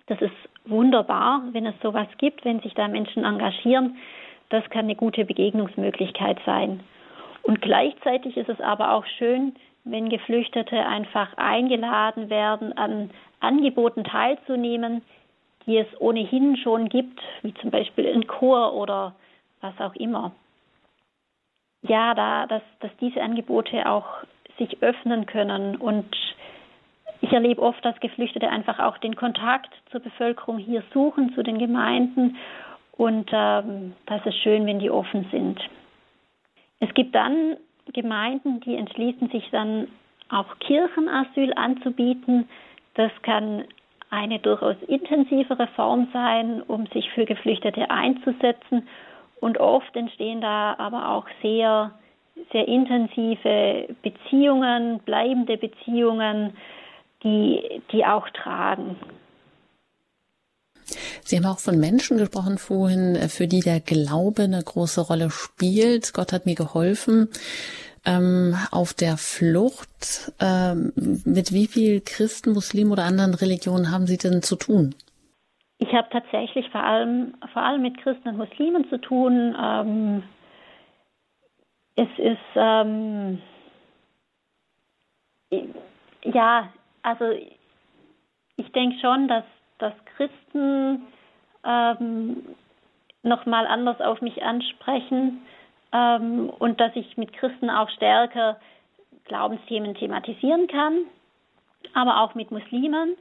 Das 0.06 0.20
ist 0.20 0.32
wunderbar, 0.64 1.42
wenn 1.52 1.66
es 1.66 1.74
sowas 1.82 2.08
gibt, 2.18 2.44
wenn 2.44 2.60
sich 2.60 2.74
da 2.74 2.88
Menschen 2.88 3.24
engagieren. 3.24 3.96
Das 4.50 4.68
kann 4.70 4.86
eine 4.86 4.94
gute 4.94 5.24
Begegnungsmöglichkeit 5.24 6.38
sein. 6.46 6.80
Und 7.48 7.62
gleichzeitig 7.62 8.36
ist 8.36 8.50
es 8.50 8.60
aber 8.60 8.92
auch 8.92 9.06
schön, 9.16 9.54
wenn 9.84 10.10
Geflüchtete 10.10 10.84
einfach 10.84 11.34
eingeladen 11.38 12.28
werden, 12.28 12.76
an 12.76 13.08
Angeboten 13.40 14.04
teilzunehmen, 14.04 15.00
die 15.64 15.78
es 15.78 15.86
ohnehin 15.98 16.58
schon 16.58 16.90
gibt, 16.90 17.18
wie 17.40 17.54
zum 17.54 17.70
Beispiel 17.70 18.04
in 18.04 18.26
Chor 18.26 18.74
oder 18.74 19.14
was 19.62 19.72
auch 19.80 19.94
immer. 19.94 20.32
Ja, 21.80 22.12
da, 22.12 22.46
dass, 22.46 22.60
dass 22.80 22.90
diese 23.00 23.22
Angebote 23.22 23.88
auch 23.88 24.06
sich 24.58 24.82
öffnen 24.82 25.24
können 25.24 25.76
und 25.76 26.14
ich 27.22 27.32
erlebe 27.32 27.62
oft, 27.62 27.82
dass 27.82 27.98
Geflüchtete 28.00 28.50
einfach 28.50 28.78
auch 28.78 28.98
den 28.98 29.16
Kontakt 29.16 29.70
zur 29.90 30.00
Bevölkerung 30.00 30.58
hier 30.58 30.82
suchen, 30.92 31.32
zu 31.34 31.42
den 31.42 31.58
Gemeinden. 31.58 32.36
Und 32.92 33.30
ähm, 33.32 33.94
das 34.04 34.26
ist 34.26 34.36
schön, 34.36 34.66
wenn 34.66 34.80
die 34.80 34.90
offen 34.90 35.26
sind. 35.30 35.58
Es 36.80 36.92
gibt 36.94 37.14
dann 37.14 37.56
Gemeinden, 37.92 38.60
die 38.60 38.76
entschließen 38.76 39.28
sich 39.30 39.48
dann 39.50 39.88
auch 40.28 40.58
Kirchenasyl 40.60 41.52
anzubieten. 41.54 42.48
Das 42.94 43.10
kann 43.22 43.64
eine 44.10 44.38
durchaus 44.38 44.76
intensivere 44.86 45.66
Form 45.68 46.08
sein, 46.12 46.62
um 46.62 46.86
sich 46.86 47.10
für 47.10 47.24
Geflüchtete 47.24 47.90
einzusetzen. 47.90 48.86
Und 49.40 49.58
oft 49.58 49.94
entstehen 49.94 50.40
da 50.40 50.74
aber 50.78 51.10
auch 51.10 51.26
sehr, 51.42 51.92
sehr 52.52 52.66
intensive 52.66 53.94
Beziehungen, 54.02 55.00
bleibende 55.00 55.56
Beziehungen, 55.56 56.56
die, 57.22 57.82
die 57.92 58.04
auch 58.04 58.28
tragen. 58.30 58.96
Sie 61.24 61.36
haben 61.36 61.46
auch 61.46 61.58
von 61.58 61.78
Menschen 61.78 62.18
gesprochen 62.18 62.58
vorhin, 62.58 63.16
für 63.28 63.46
die 63.46 63.60
der 63.60 63.80
Glaube 63.80 64.44
eine 64.44 64.62
große 64.62 65.00
Rolle 65.00 65.30
spielt. 65.30 66.14
Gott 66.14 66.32
hat 66.32 66.46
mir 66.46 66.54
geholfen 66.54 67.28
ähm, 68.08 68.54
auf 68.70 68.94
der 68.94 69.16
Flucht. 69.16 70.32
Ähm, 70.40 70.92
mit 71.24 71.52
wie 71.52 71.66
viel 71.66 72.00
Christen, 72.00 72.52
Muslimen 72.52 72.92
oder 72.92 73.04
anderen 73.04 73.34
Religionen 73.34 73.90
haben 73.90 74.06
Sie 74.06 74.16
denn 74.16 74.42
zu 74.42 74.56
tun? 74.56 74.94
Ich 75.78 75.92
habe 75.92 76.08
tatsächlich 76.10 76.68
vor 76.70 76.82
allem, 76.82 77.34
vor 77.52 77.62
allem 77.62 77.82
mit 77.82 77.98
Christen 78.02 78.28
und 78.28 78.36
Muslimen 78.36 78.88
zu 78.88 78.98
tun. 79.00 79.54
Ähm, 79.60 80.22
es 81.94 82.08
ist, 82.18 82.38
ähm, 82.56 83.40
ja, 86.24 86.72
also 87.02 87.24
ich 88.56 88.72
denke 88.72 88.96
schon, 89.00 89.28
dass, 89.28 89.44
dass 89.78 89.92
Christen 90.16 91.02
ähm, 91.64 92.44
nochmal 93.22 93.66
anders 93.66 94.00
auf 94.00 94.20
mich 94.20 94.42
ansprechen 94.42 95.42
ähm, 95.92 96.50
und 96.58 96.80
dass 96.80 96.94
ich 96.94 97.16
mit 97.16 97.32
Christen 97.32 97.70
auch 97.70 97.88
stärker 97.90 98.58
Glaubensthemen 99.24 99.94
thematisieren 99.94 100.66
kann, 100.68 101.04
aber 101.94 102.22
auch 102.22 102.34
mit 102.34 102.50
Muslimen, 102.50 103.16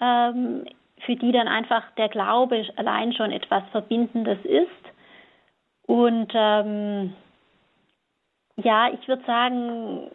ähm, 0.00 0.66
für 1.00 1.16
die 1.16 1.32
dann 1.32 1.48
einfach 1.48 1.82
der 1.96 2.08
Glaube 2.08 2.66
allein 2.76 3.12
schon 3.12 3.32
etwas 3.32 3.62
Verbindendes 3.70 4.38
ist. 4.44 4.68
Und 5.86 6.30
ähm, 6.34 7.14
ja, 8.56 8.90
ich 8.92 9.06
würde 9.06 9.24
sagen, 9.24 10.10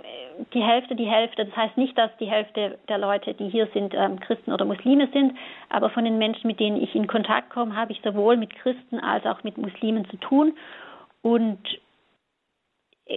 die 0.53 0.61
Hälfte, 0.61 0.95
die 0.95 1.05
Hälfte. 1.09 1.45
Das 1.45 1.55
heißt 1.55 1.77
nicht, 1.77 1.97
dass 1.97 2.15
die 2.17 2.29
Hälfte 2.29 2.77
der 2.87 2.97
Leute, 2.97 3.33
die 3.33 3.49
hier 3.49 3.67
sind, 3.73 3.93
ähm, 3.93 4.19
Christen 4.19 4.51
oder 4.51 4.65
Muslime 4.65 5.07
sind, 5.13 5.37
aber 5.69 5.89
von 5.89 6.05
den 6.05 6.17
Menschen, 6.17 6.47
mit 6.47 6.59
denen 6.59 6.81
ich 6.81 6.95
in 6.95 7.07
Kontakt 7.07 7.49
komme, 7.49 7.75
habe 7.75 7.91
ich 7.91 8.01
sowohl 8.03 8.37
mit 8.37 8.55
Christen 8.55 8.99
als 8.99 9.25
auch 9.25 9.43
mit 9.43 9.57
Muslimen 9.57 10.07
zu 10.09 10.17
tun. 10.17 10.53
Und 11.21 11.59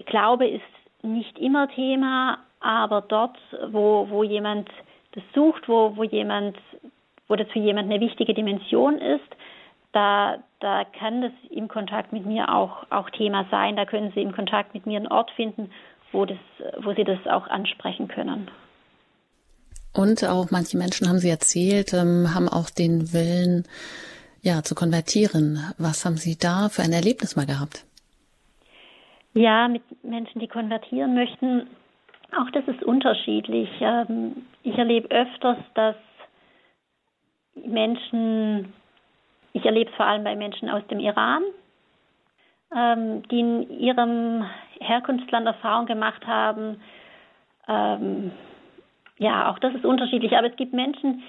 Glaube 0.06 0.46
ist 0.46 0.62
nicht 1.02 1.38
immer 1.38 1.68
Thema, 1.68 2.38
aber 2.60 3.02
dort, 3.02 3.38
wo, 3.68 4.08
wo 4.10 4.22
jemand 4.22 4.68
das 5.12 5.24
sucht, 5.34 5.68
wo, 5.68 5.96
wo 5.96 6.02
jemand, 6.02 6.56
wo 7.28 7.36
das 7.36 7.48
für 7.48 7.58
jemand 7.58 7.90
eine 7.90 8.00
wichtige 8.00 8.34
Dimension 8.34 8.98
ist, 8.98 9.36
da, 9.92 10.38
da 10.60 10.84
kann 10.84 11.22
das 11.22 11.32
im 11.48 11.68
Kontakt 11.68 12.12
mit 12.12 12.26
mir 12.26 12.54
auch, 12.54 12.84
auch 12.90 13.08
Thema 13.10 13.46
sein. 13.50 13.76
Da 13.76 13.86
können 13.86 14.12
Sie 14.14 14.20
im 14.20 14.32
Kontakt 14.32 14.74
mit 14.74 14.84
mir 14.84 14.98
einen 14.98 15.08
Ort 15.08 15.30
finden, 15.30 15.70
wo, 16.16 16.24
das, 16.24 16.38
wo 16.82 16.94
Sie 16.94 17.04
das 17.04 17.18
auch 17.26 17.46
ansprechen 17.46 18.08
können. 18.08 18.50
Und 19.92 20.24
auch 20.24 20.50
manche 20.50 20.76
Menschen 20.76 21.08
haben 21.08 21.18
Sie 21.18 21.30
erzählt, 21.30 21.92
ähm, 21.92 22.34
haben 22.34 22.48
auch 22.48 22.70
den 22.70 23.12
Willen, 23.12 23.64
ja, 24.42 24.62
zu 24.62 24.74
konvertieren. 24.74 25.58
Was 25.78 26.04
haben 26.04 26.16
Sie 26.16 26.36
da 26.38 26.68
für 26.68 26.82
ein 26.82 26.92
Erlebnis 26.92 27.36
mal 27.36 27.46
gehabt? 27.46 27.84
Ja, 29.34 29.68
mit 29.68 29.82
Menschen, 30.02 30.40
die 30.40 30.48
konvertieren 30.48 31.14
möchten, 31.14 31.66
auch 32.32 32.50
das 32.52 32.66
ist 32.66 32.82
unterschiedlich. 32.82 33.68
Ähm, 33.80 34.46
ich 34.62 34.76
erlebe 34.76 35.10
öfters, 35.10 35.58
dass 35.74 35.96
Menschen, 37.54 38.72
ich 39.52 39.64
erlebe 39.64 39.90
es 39.90 39.96
vor 39.96 40.06
allem 40.06 40.24
bei 40.24 40.36
Menschen 40.36 40.68
aus 40.68 40.86
dem 40.88 41.00
Iran, 41.00 41.42
ähm, 42.76 43.22
die 43.30 43.40
in 43.40 43.80
ihrem 43.80 44.44
Herkunftsland 44.80 45.46
Erfahrung 45.46 45.86
gemacht 45.86 46.26
haben. 46.26 46.80
Ähm, 47.68 48.30
ja, 49.18 49.50
auch 49.50 49.58
das 49.58 49.74
ist 49.74 49.84
unterschiedlich, 49.84 50.36
aber 50.36 50.48
es 50.48 50.56
gibt 50.56 50.72
Menschen, 50.72 51.22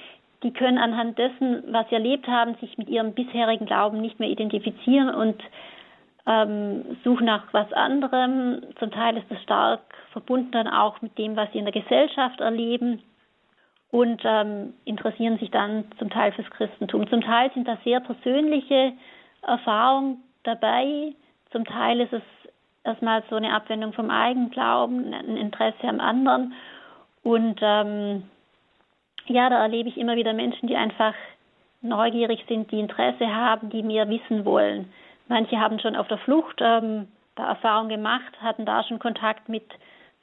die 0.44 0.52
können 0.52 0.78
anhand 0.78 1.18
dessen, 1.18 1.64
was 1.72 1.88
sie 1.90 1.96
erlebt 1.96 2.28
haben, 2.28 2.56
sich 2.56 2.78
mit 2.78 2.90
ihrem 2.90 3.14
bisherigen 3.14 3.66
Glauben 3.66 4.02
nicht 4.02 4.20
mehr 4.20 4.30
identifizieren 4.30 5.10
und 5.10 5.42
ähm, 6.28 6.98
suchen 7.04 7.26
nach 7.26 7.46
was 7.54 7.72
anderem. 7.74 8.62
Zum 8.78 8.92
Teil 8.92 9.18
ist 9.18 9.32
es 9.32 9.42
stark 9.42 9.82
verbunden 10.12 10.52
dann 10.52 10.68
auch 10.68 11.02
mit 11.02 11.18
dem, 11.18 11.36
was 11.36 11.52
sie 11.52 11.60
in 11.60 11.66
der 11.66 11.74
Gesellschaft 11.74 12.40
erleben 12.42 13.02
und 13.90 14.22
ähm, 14.26 14.74
interessieren 14.84 15.40
sich 15.40 15.50
dann 15.50 15.86
zum 15.98 16.10
Teil 16.10 16.34
fürs 16.34 16.50
Christentum. 16.52 17.08
Zum 17.10 17.22
Teil 17.22 17.52
sind 17.54 17.68
da 17.68 17.78
sehr 17.84 18.00
persönliche 18.02 18.94
Erfahrungen 19.42 20.24
dabei. 20.44 21.14
Zum 21.52 21.66
Teil 21.66 22.02
ist 22.02 22.14
es 22.14 22.22
erstmal 22.84 23.24
so 23.30 23.36
eine 23.36 23.54
Abwendung 23.54 23.94
vom 23.94 24.10
Eigenglauben, 24.10 25.14
ein 25.14 25.38
Interesse 25.38 25.84
am 25.84 26.00
anderen. 26.00 26.54
Und 27.24 27.60
ähm, 27.62 28.24
ja, 29.28 29.50
da 29.50 29.62
erlebe 29.62 29.90
ich 29.90 29.98
immer 29.98 30.16
wieder 30.16 30.34
Menschen, 30.34 30.68
die 30.68 30.76
einfach 30.76 31.14
neugierig 31.82 32.44
sind, 32.48 32.72
die 32.72 32.80
Interesse 32.80 33.34
haben, 33.34 33.70
die 33.70 33.84
mehr 33.84 34.10
wissen 34.10 34.46
wollen. 34.46 34.92
Manche 35.28 35.60
haben 35.60 35.80
schon 35.80 35.96
auf 35.96 36.08
der 36.08 36.18
Flucht 36.20 36.60
ähm, 36.62 37.08
da 37.36 37.50
Erfahrung 37.50 37.90
gemacht, 37.90 38.42
hatten 38.42 38.66
da 38.66 38.84
schon 38.84 39.00
Kontakt 39.00 39.50
mit 39.50 39.66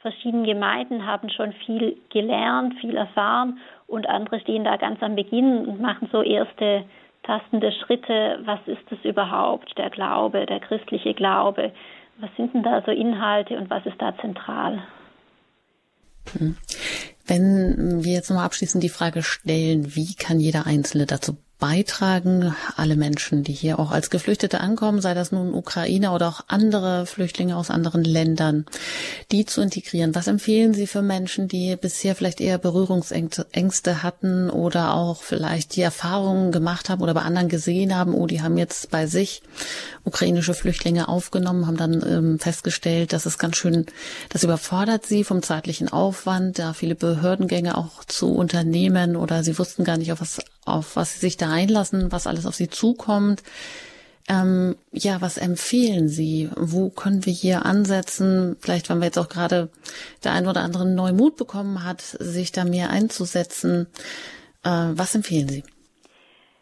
verschiedenen 0.00 0.44
Gemeinden, 0.44 1.06
haben 1.06 1.30
schon 1.30 1.52
viel 1.52 1.96
gelernt, 2.10 2.74
viel 2.80 2.96
erfahren 2.96 3.58
und 3.86 4.08
andere 4.08 4.40
stehen 4.40 4.64
da 4.64 4.76
ganz 4.76 5.02
am 5.02 5.14
Beginn 5.14 5.66
und 5.66 5.80
machen 5.80 6.08
so 6.12 6.22
erste 6.22 6.84
tastende 7.24 7.72
Schritte. 7.72 8.38
Was 8.44 8.60
ist 8.66 8.82
das 8.90 8.98
überhaupt, 9.04 9.76
der 9.76 9.90
Glaube, 9.90 10.46
der 10.46 10.60
christliche 10.60 11.14
Glaube? 11.14 11.72
Was 12.18 12.30
sind 12.36 12.54
denn 12.54 12.62
da 12.62 12.82
so 12.84 12.92
Inhalte 12.92 13.56
und 13.56 13.70
was 13.70 13.84
ist 13.86 14.00
da 14.00 14.16
zentral? 14.20 14.82
Hm. 16.38 16.56
Wenn 17.26 18.04
wir 18.04 18.12
jetzt 18.12 18.30
nochmal 18.30 18.46
abschließend 18.46 18.82
die 18.82 18.88
Frage 18.88 19.22
stellen, 19.22 19.96
wie 19.96 20.14
kann 20.14 20.40
jeder 20.40 20.66
Einzelne 20.66 21.06
dazu 21.06 21.36
beitragen, 21.64 22.54
alle 22.76 22.94
Menschen, 22.94 23.42
die 23.42 23.54
hier 23.54 23.78
auch 23.78 23.90
als 23.90 24.10
Geflüchtete 24.10 24.60
ankommen, 24.60 25.00
sei 25.00 25.14
das 25.14 25.32
nun 25.32 25.54
Ukrainer 25.54 26.14
oder 26.14 26.28
auch 26.28 26.42
andere 26.46 27.06
Flüchtlinge 27.06 27.56
aus 27.56 27.70
anderen 27.70 28.04
Ländern, 28.04 28.66
die 29.32 29.46
zu 29.46 29.62
integrieren. 29.62 30.14
Was 30.14 30.26
empfehlen 30.26 30.74
Sie 30.74 30.86
für 30.86 31.00
Menschen, 31.00 31.48
die 31.48 31.74
bisher 31.76 32.14
vielleicht 32.14 32.42
eher 32.42 32.58
Berührungsängste 32.58 34.02
hatten 34.02 34.50
oder 34.50 34.92
auch 34.92 35.22
vielleicht 35.22 35.74
die 35.76 35.80
Erfahrungen 35.80 36.52
gemacht 36.52 36.90
haben 36.90 37.00
oder 37.00 37.14
bei 37.14 37.22
anderen 37.22 37.48
gesehen 37.48 37.96
haben, 37.96 38.12
oh, 38.12 38.26
die 38.26 38.42
haben 38.42 38.58
jetzt 38.58 38.90
bei 38.90 39.06
sich 39.06 39.40
ukrainische 40.04 40.52
Flüchtlinge 40.52 41.08
aufgenommen, 41.08 41.66
haben 41.66 41.78
dann 41.78 42.04
ähm, 42.06 42.38
festgestellt, 42.38 43.14
dass 43.14 43.24
es 43.24 43.38
ganz 43.38 43.56
schön, 43.56 43.86
das 44.28 44.42
überfordert 44.42 45.06
sie 45.06 45.24
vom 45.24 45.42
zeitlichen 45.42 45.88
Aufwand, 45.88 46.58
da 46.58 46.74
viele 46.74 46.94
Behördengänge 46.94 47.78
auch 47.78 48.04
zu 48.04 48.34
unternehmen 48.34 49.16
oder 49.16 49.42
sie 49.42 49.58
wussten 49.58 49.84
gar 49.84 49.96
nicht, 49.96 50.12
auf 50.12 50.20
was 50.20 50.40
auf 50.66 50.96
was 50.96 51.14
sie 51.14 51.20
sich 51.20 51.36
da 51.36 51.50
einlassen, 51.50 52.12
was 52.12 52.26
alles 52.26 52.46
auf 52.46 52.54
sie 52.54 52.68
zukommt. 52.68 53.42
Ähm, 54.28 54.76
ja, 54.92 55.20
was 55.20 55.36
empfehlen 55.36 56.08
Sie? 56.08 56.48
Wo 56.56 56.88
können 56.88 57.26
wir 57.26 57.32
hier 57.32 57.66
ansetzen? 57.66 58.56
Vielleicht, 58.58 58.88
wenn 58.88 58.98
wir 58.98 59.06
jetzt 59.06 59.18
auch 59.18 59.28
gerade 59.28 59.68
der 60.24 60.32
ein 60.32 60.46
oder 60.46 60.62
andere 60.62 60.86
neuen 60.86 61.16
Mut 61.16 61.36
bekommen 61.36 61.84
hat, 61.84 62.00
sich 62.00 62.50
da 62.50 62.64
mehr 62.64 62.88
einzusetzen. 62.88 63.86
Äh, 64.64 64.92
was 64.94 65.14
empfehlen 65.14 65.48
Sie? 65.48 65.62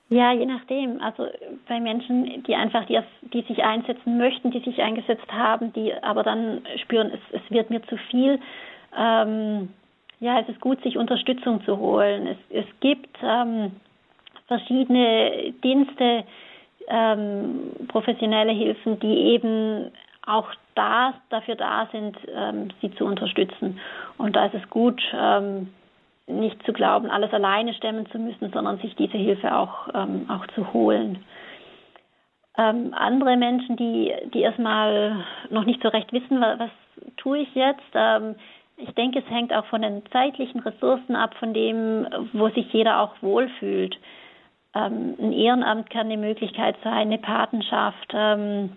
Ja, 0.08 0.32
je 0.32 0.44
nachdem. 0.44 1.00
Also 1.00 1.28
bei 1.68 1.78
Menschen, 1.78 2.42
die 2.42 2.54
einfach, 2.56 2.84
die, 2.86 2.98
die 3.32 3.42
sich 3.42 3.62
einsetzen 3.62 4.18
möchten, 4.18 4.50
die 4.50 4.60
sich 4.60 4.82
eingesetzt 4.82 5.30
haben, 5.30 5.72
die 5.72 5.94
aber 6.02 6.24
dann 6.24 6.62
spüren, 6.82 7.12
es, 7.12 7.40
es 7.40 7.50
wird 7.50 7.70
mir 7.70 7.82
zu 7.84 7.96
viel. 8.10 8.40
Ähm, 8.98 9.68
ja, 10.18 10.40
es 10.40 10.48
ist 10.48 10.60
gut, 10.60 10.82
sich 10.82 10.98
Unterstützung 10.98 11.64
zu 11.64 11.78
holen. 11.78 12.26
Es, 12.26 12.36
es 12.50 12.66
gibt 12.80 13.16
ähm, 13.22 13.70
verschiedene 14.58 15.54
Dienste, 15.64 16.24
ähm, 16.88 17.70
professionelle 17.88 18.52
Hilfen, 18.52 19.00
die 19.00 19.16
eben 19.34 19.90
auch 20.26 20.48
da, 20.74 21.14
dafür 21.30 21.54
da 21.54 21.88
sind, 21.90 22.16
ähm, 22.34 22.68
sie 22.80 22.94
zu 22.94 23.04
unterstützen. 23.04 23.78
Und 24.18 24.36
da 24.36 24.46
ist 24.46 24.54
es 24.54 24.68
gut, 24.68 25.00
ähm, 25.14 25.68
nicht 26.26 26.62
zu 26.64 26.72
glauben, 26.72 27.10
alles 27.10 27.32
alleine 27.32 27.74
stemmen 27.74 28.06
zu 28.10 28.18
müssen, 28.18 28.52
sondern 28.52 28.78
sich 28.78 28.94
diese 28.96 29.18
Hilfe 29.18 29.56
auch, 29.56 29.88
ähm, 29.94 30.26
auch 30.28 30.46
zu 30.54 30.72
holen. 30.72 31.24
Ähm, 32.58 32.94
andere 32.94 33.36
Menschen, 33.36 33.76
die, 33.76 34.12
die 34.34 34.42
erstmal 34.42 35.24
noch 35.50 35.64
nicht 35.64 35.82
so 35.82 35.88
recht 35.88 36.12
wissen, 36.12 36.40
was, 36.40 36.58
was 36.58 36.70
tue 37.16 37.38
ich 37.38 37.54
jetzt, 37.54 37.80
ähm, 37.94 38.34
ich 38.76 38.92
denke, 38.94 39.20
es 39.20 39.30
hängt 39.30 39.52
auch 39.52 39.66
von 39.66 39.82
den 39.82 40.02
zeitlichen 40.10 40.60
Ressourcen 40.60 41.14
ab, 41.14 41.34
von 41.38 41.54
dem, 41.54 42.06
wo 42.32 42.48
sich 42.48 42.72
jeder 42.72 43.00
auch 43.00 43.14
wohlfühlt. 43.20 43.96
Ähm, 44.74 45.16
ein 45.18 45.32
Ehrenamt 45.32 45.90
kann 45.90 46.06
eine 46.06 46.16
Möglichkeit 46.16 46.76
sein, 46.82 47.08
eine 47.08 47.18
Patenschaft. 47.18 48.12
Ähm, 48.12 48.76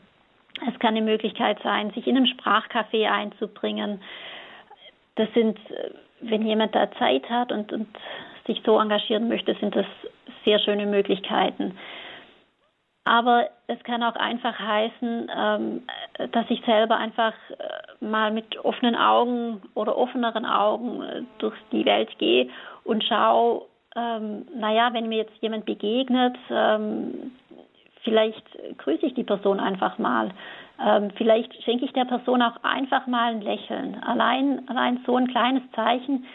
es 0.68 0.80
kann 0.80 0.96
eine 0.96 1.02
Möglichkeit 1.02 1.60
sein, 1.64 1.92
sich 1.92 2.08
in 2.08 2.18
einem 2.18 2.26
Sprachcafé 2.26 3.10
einzubringen. 3.10 4.02
Das 5.16 5.28
sind 5.34 5.58
wenn 6.22 6.46
jemand 6.46 6.76
da 6.76 6.92
Zeit 6.94 7.30
hat 7.30 7.52
und, 7.52 7.72
und 7.72 7.88
sich 8.48 8.62
so 8.66 8.80
engagieren 8.80 9.28
möchte, 9.28 9.56
sind 9.56 9.76
das 9.76 9.86
sehr 10.44 10.60
schöne 10.60 10.86
Möglichkeiten. 10.86 11.78
Aber 13.04 13.50
es 13.68 13.82
kann 13.84 14.02
auch 14.02 14.16
einfach 14.16 14.58
heißen, 14.58 15.32
ähm, 15.36 15.84
dass 16.32 16.46
ich 16.50 16.64
selber 16.66 16.98
einfach 16.98 17.34
äh, 17.52 18.04
mal 18.04 18.32
mit 18.32 18.58
offenen 18.64 18.96
Augen 18.96 19.62
oder 19.76 19.96
offeneren 19.96 20.46
Augen 20.46 21.04
äh, 21.04 21.22
durch 21.38 21.56
die 21.72 21.86
Welt 21.86 22.18
gehe 22.18 22.50
und 22.84 23.04
schaue, 23.04 23.66
ähm, 23.96 24.46
naja, 24.56 24.90
wenn 24.94 25.10
mir 25.10 25.20
jetzt 25.20 25.38
jemand 25.42 25.66
begegnet, 25.66 26.38
ähm, 26.50 27.32
vielleicht 28.04 28.46
grüße 28.78 29.06
ich 29.06 29.14
die 29.14 29.24
Person 29.24 29.60
einfach 29.60 29.98
mal. 29.98 30.32
Ähm, 30.84 31.12
vielleicht 31.16 31.54
schenke 31.64 31.86
ich 31.86 31.94
der 31.94 32.06
Person 32.06 32.42
auch 32.42 32.58
einfach 32.64 33.08
mal 33.08 33.32
ein 33.32 33.42
Lächeln. 33.42 34.02
Allein, 34.04 34.68
allein 34.68 35.00
so 35.06 35.16
ein 35.16 35.28
kleines 35.28 35.64
Zeichen 35.74 36.26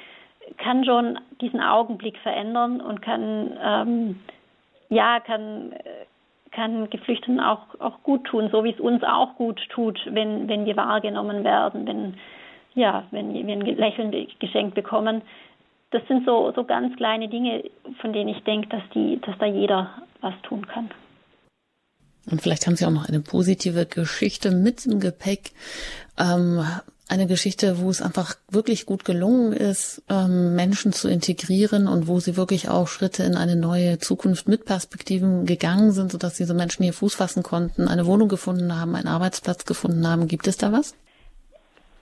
kann 0.57 0.85
schon 0.85 1.19
diesen 1.41 1.61
Augenblick 1.61 2.17
verändern 2.19 2.81
und 2.81 3.03
kann, 3.03 3.57
ähm, 3.63 4.21
ja, 4.89 5.21
kann, 5.21 5.75
kann 6.51 6.89
Geflüchteten 6.91 7.41
auch, 7.41 7.79
auch 7.79 8.03
gut 8.03 8.25
tun, 8.25 8.49
so 8.51 8.65
wie 8.65 8.73
es 8.73 8.81
uns 8.81 9.05
auch 9.05 9.37
gut 9.37 9.61
tut, 9.69 10.01
wenn, 10.07 10.49
wenn 10.49 10.65
wir 10.65 10.77
wahrgenommen 10.77 11.45
werden, 11.45 11.87
wenn, 11.87 12.15
ja, 12.75 13.05
wenn 13.11 13.35
wir 13.35 13.55
ein 13.55 13.61
Lächeln 13.61 14.29
geschenkt 14.39 14.75
bekommen. 14.75 15.23
Das 15.91 16.03
sind 16.07 16.25
so, 16.25 16.53
so 16.55 16.65
ganz 16.65 16.97
kleine 16.97 17.29
Dinge, 17.29 17.65
von 18.01 18.13
denen 18.13 18.29
ich 18.29 18.43
denke, 18.45 18.69
dass, 18.69 18.83
dass 19.27 19.39
da 19.39 19.47
jeder 19.47 19.91
was 20.21 20.35
tun 20.43 20.67
kann. 20.67 20.91
Und 22.31 22.43
vielleicht 22.43 22.67
haben 22.67 22.77
Sie 22.77 22.85
auch 22.87 22.91
noch 22.91 23.09
eine 23.09 23.21
positive 23.21 23.87
Geschichte 23.87 24.51
mit 24.53 24.87
im 24.87 25.01
Gepäck. 25.01 25.53
Ähm, 26.19 26.65
eine 27.09 27.27
Geschichte, 27.27 27.81
wo 27.81 27.91
es 27.91 28.03
einfach 28.03 28.37
wirklich 28.51 28.87
gut 28.87 29.05
gelungen 29.05 29.53
ist, 29.53 30.03
ähm, 30.09 30.55
Menschen 30.55 30.93
zu 30.93 31.09
integrieren 31.09 31.89
und 31.89 32.07
wo 32.07 32.21
sie 32.21 32.37
wirklich 32.37 32.69
auch 32.69 32.87
Schritte 32.87 33.25
in 33.25 33.35
eine 33.35 33.57
neue 33.57 33.99
Zukunft 33.99 34.49
mit 34.49 34.65
Perspektiven 34.65 35.45
gegangen 35.45 35.91
sind, 35.91 36.13
sodass 36.13 36.35
diese 36.35 36.55
Menschen 36.55 36.85
hier 36.85 36.93
Fuß 36.93 37.17
fassen 37.17 37.43
konnten, 37.43 37.89
eine 37.89 38.07
Wohnung 38.07 38.29
gefunden 38.29 38.79
haben, 38.79 38.95
einen 38.95 39.09
Arbeitsplatz 39.09 39.65
gefunden 39.65 40.07
haben. 40.07 40.29
Gibt 40.29 40.47
es 40.47 40.57
da 40.57 40.71
was? 40.71 40.95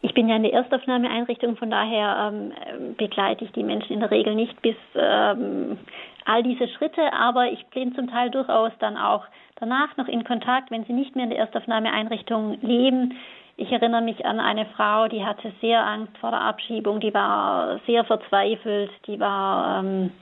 Ich 0.00 0.14
bin 0.14 0.28
ja 0.28 0.36
in 0.36 0.44
der 0.44 0.52
Erstaufnahmeeinrichtung, 0.52 1.56
von 1.56 1.70
daher 1.70 2.30
ähm, 2.32 2.94
begleite 2.96 3.44
ich 3.44 3.52
die 3.52 3.64
Menschen 3.64 3.94
in 3.94 4.00
der 4.00 4.10
Regel 4.10 4.34
nicht 4.34 4.60
bis 4.62 4.76
ähm, 4.94 5.78
all 6.24 6.42
diese 6.42 6.68
Schritte, 6.68 7.12
aber 7.12 7.50
ich 7.50 7.66
bin 7.68 7.94
zum 7.94 8.08
Teil 8.08 8.30
durchaus 8.30 8.70
dann 8.78 8.96
auch 8.96 9.24
danach 9.56 9.96
noch 9.96 10.06
in 10.06 10.22
Kontakt, 10.22 10.70
wenn 10.70 10.84
sie 10.84 10.92
nicht 10.92 11.16
mehr 11.16 11.24
in 11.24 11.30
der 11.30 11.40
Erstaufnahmeeinrichtung 11.40 12.58
leben. 12.60 13.18
Ich 13.56 13.72
erinnere 13.72 14.02
mich 14.02 14.24
an 14.24 14.38
eine 14.38 14.66
Frau, 14.66 15.08
die 15.08 15.24
hatte 15.24 15.52
sehr 15.60 15.84
Angst 15.84 16.16
vor 16.18 16.30
der 16.30 16.42
Abschiebung, 16.42 17.00
die 17.00 17.12
war 17.12 17.80
sehr 17.86 18.04
verzweifelt, 18.04 18.92
die 19.08 19.18
war 19.18 19.80
ähm, 19.80 20.12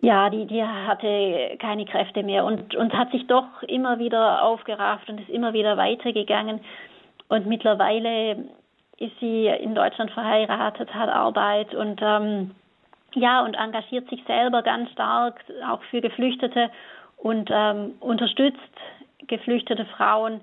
ja, 0.00 0.30
die, 0.30 0.46
die 0.46 0.62
hatte 0.62 1.56
keine 1.58 1.84
Kräfte 1.84 2.22
mehr 2.22 2.44
und, 2.44 2.76
und 2.76 2.92
hat 2.92 3.10
sich 3.10 3.26
doch 3.26 3.62
immer 3.62 3.98
wieder 3.98 4.42
aufgerafft 4.42 5.08
und 5.08 5.20
ist 5.20 5.30
immer 5.30 5.52
wieder 5.54 5.76
weitergegangen. 5.76 6.60
Und 7.28 7.46
mittlerweile 7.46 8.36
ist 8.98 9.18
sie 9.20 9.46
in 9.46 9.74
Deutschland 9.74 10.10
verheiratet, 10.10 10.92
hat 10.94 11.08
Arbeit 11.08 11.74
und 11.74 12.00
ähm, 12.02 12.52
ja 13.14 13.44
und 13.44 13.54
engagiert 13.54 14.08
sich 14.10 14.22
selber 14.26 14.62
ganz 14.62 14.90
stark 14.90 15.44
auch 15.68 15.82
für 15.84 16.00
Geflüchtete 16.00 16.70
und 17.16 17.50
ähm, 17.52 17.94
unterstützt 18.00 18.58
geflüchtete 19.26 19.84
Frauen, 19.96 20.40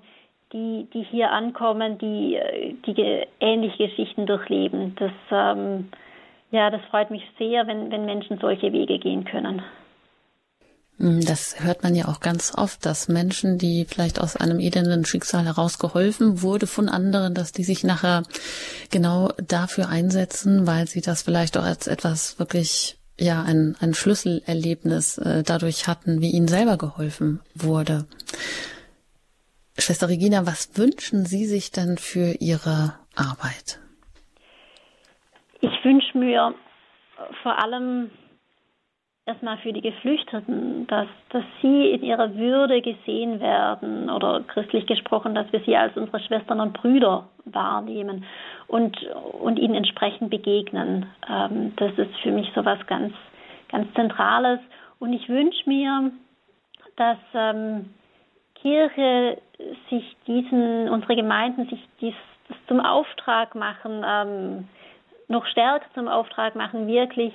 die, 0.52 0.86
die 0.92 1.02
hier 1.02 1.32
ankommen, 1.32 1.98
die, 1.98 2.40
die 2.86 3.26
ähnliche 3.40 3.88
Geschichten 3.88 4.26
durchleben. 4.26 4.94
Das, 4.96 5.12
ähm, 5.30 5.90
ja, 6.50 6.70
das 6.70 6.80
freut 6.90 7.10
mich 7.10 7.24
sehr, 7.38 7.66
wenn, 7.66 7.90
wenn 7.90 8.04
Menschen 8.06 8.38
solche 8.38 8.72
Wege 8.72 8.98
gehen 8.98 9.24
können. 9.24 9.62
Hm, 10.98 11.20
das 11.24 11.62
hört 11.62 11.82
man 11.82 11.94
ja 11.94 12.06
auch 12.06 12.20
ganz 12.20 12.54
oft, 12.56 12.86
dass 12.86 13.08
Menschen, 13.08 13.58
die 13.58 13.84
vielleicht 13.84 14.20
aus 14.20 14.36
einem 14.36 14.60
elenden 14.60 15.04
Schicksal 15.04 15.44
heraus 15.44 15.78
geholfen 15.78 16.42
wurde 16.42 16.66
von 16.66 16.88
anderen, 16.88 17.34
dass 17.34 17.52
die 17.52 17.64
sich 17.64 17.84
nachher 17.84 18.22
genau 18.90 19.32
dafür 19.46 19.88
einsetzen, 19.88 20.66
weil 20.66 20.86
sie 20.88 21.02
das 21.02 21.22
vielleicht 21.22 21.58
auch 21.58 21.64
als 21.64 21.86
etwas 21.86 22.38
wirklich, 22.38 22.98
ja, 23.18 23.42
ein, 23.42 23.76
ein 23.80 23.92
Schlüsselerlebnis 23.94 25.18
äh, 25.18 25.42
dadurch 25.42 25.86
hatten, 25.86 26.20
wie 26.20 26.30
ihnen 26.30 26.48
selber 26.48 26.78
geholfen 26.78 27.40
wurde. 27.54 28.06
Schwester 29.78 30.08
Regina, 30.08 30.46
was 30.46 30.78
wünschen 30.78 31.26
Sie 31.26 31.44
sich 31.44 31.70
denn 31.70 31.98
für 31.98 32.36
Ihre 32.40 32.94
Arbeit? 33.14 33.78
Ich 35.60 35.84
wünsche 35.84 36.16
mir 36.16 36.54
vor 37.42 37.58
allem 37.58 38.10
erstmal 39.26 39.58
für 39.58 39.72
die 39.72 39.82
Geflüchteten, 39.82 40.86
dass, 40.86 41.08
dass 41.30 41.42
sie 41.60 41.90
in 41.90 42.02
ihrer 42.04 42.36
Würde 42.36 42.80
gesehen 42.80 43.40
werden 43.40 44.08
oder 44.08 44.40
christlich 44.46 44.86
gesprochen, 44.86 45.34
dass 45.34 45.52
wir 45.52 45.60
sie 45.60 45.76
als 45.76 45.96
unsere 45.96 46.20
Schwestern 46.20 46.60
und 46.60 46.72
Brüder 46.72 47.28
wahrnehmen 47.44 48.24
und, 48.68 48.96
und 49.40 49.58
ihnen 49.58 49.74
entsprechend 49.74 50.30
begegnen. 50.30 51.06
Ähm, 51.28 51.72
das 51.76 51.92
ist 51.98 52.16
für 52.22 52.30
mich 52.30 52.50
so 52.54 52.64
was 52.64 52.84
ganz, 52.86 53.12
ganz 53.68 53.92
Zentrales. 53.94 54.60
Und 55.00 55.12
ich 55.12 55.28
wünsche 55.28 55.68
mir, 55.68 56.12
dass 56.94 57.18
ähm, 57.34 57.90
Kirche 58.54 59.38
sich 59.90 60.16
diesen, 60.28 60.88
unsere 60.88 61.16
Gemeinden 61.16 61.68
sich 61.68 61.80
dies 62.00 62.14
zum 62.68 62.78
Auftrag 62.80 63.56
machen, 63.56 64.04
ähm, 64.06 64.68
noch 65.28 65.44
stärker 65.46 65.86
zum 65.94 66.06
Auftrag 66.06 66.54
machen, 66.54 66.86
wirklich 66.86 67.32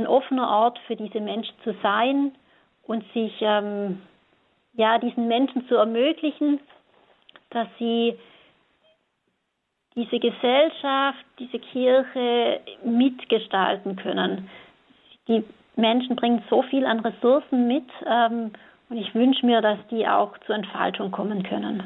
ein 0.00 0.06
offener 0.06 0.48
Ort 0.48 0.78
für 0.86 0.96
diese 0.96 1.20
Menschen 1.20 1.54
zu 1.62 1.74
sein 1.82 2.32
und 2.86 3.04
sich 3.12 3.32
ähm, 3.40 4.00
ja 4.74 4.98
diesen 4.98 5.28
Menschen 5.28 5.68
zu 5.68 5.76
ermöglichen, 5.76 6.60
dass 7.50 7.68
sie 7.78 8.18
diese 9.96 10.18
Gesellschaft, 10.18 11.24
diese 11.38 11.58
Kirche 11.58 12.60
mitgestalten 12.84 13.96
können. 13.96 14.48
Die 15.28 15.44
Menschen 15.76 16.16
bringen 16.16 16.42
so 16.48 16.62
viel 16.62 16.86
an 16.86 17.00
Ressourcen 17.00 17.66
mit 17.66 17.86
ähm, 18.06 18.52
und 18.88 18.96
ich 18.96 19.14
wünsche 19.14 19.46
mir, 19.46 19.60
dass 19.60 19.78
die 19.90 20.06
auch 20.06 20.36
zur 20.46 20.56
Entfaltung 20.56 21.10
kommen 21.10 21.42
können. 21.42 21.84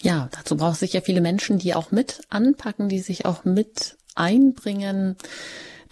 Ja, 0.00 0.28
dazu 0.32 0.56
braucht 0.56 0.72
es 0.72 0.80
sicher 0.80 1.02
viele 1.02 1.20
Menschen, 1.20 1.58
die 1.58 1.74
auch 1.74 1.90
mit 1.90 2.22
anpacken, 2.30 2.88
die 2.88 2.98
sich 2.98 3.24
auch 3.26 3.44
mit 3.44 3.96
einbringen. 4.14 5.16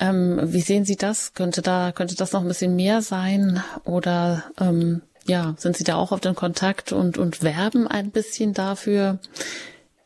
Ähm, 0.03 0.41
wie 0.53 0.61
sehen 0.61 0.85
Sie 0.85 0.97
das? 0.97 1.33
Könnte 1.33 1.63
da, 1.63 1.93
könnte 1.93 2.17
das 2.17 2.33
noch 2.33 2.41
ein 2.41 2.49
bisschen 2.49 2.75
mehr 2.75 3.03
sein? 3.03 3.63
Oder 3.85 4.43
ähm, 4.61 5.03
ja, 5.27 5.55
sind 5.57 5.77
Sie 5.77 5.85
da 5.85 5.95
auch 5.95 6.11
auf 6.11 6.19
den 6.19 6.35
Kontakt 6.35 6.91
und, 6.93 7.19
und 7.19 7.45
werben 7.45 7.87
ein 7.87 8.11
bisschen 8.11 8.53
dafür, 8.53 9.21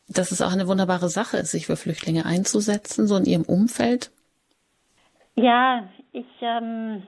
dass 0.07 0.31
es 0.31 0.43
auch 0.43 0.53
eine 0.53 0.67
wunderbare 0.67 1.09
Sache 1.09 1.37
ist, 1.37 1.49
sich 1.49 1.65
für 1.65 1.77
Flüchtlinge 1.77 2.27
einzusetzen, 2.27 3.07
so 3.07 3.15
in 3.15 3.25
Ihrem 3.25 3.41
Umfeld? 3.41 4.11
Ja, 5.33 5.83
ich, 6.11 6.27
ähm, 6.41 7.01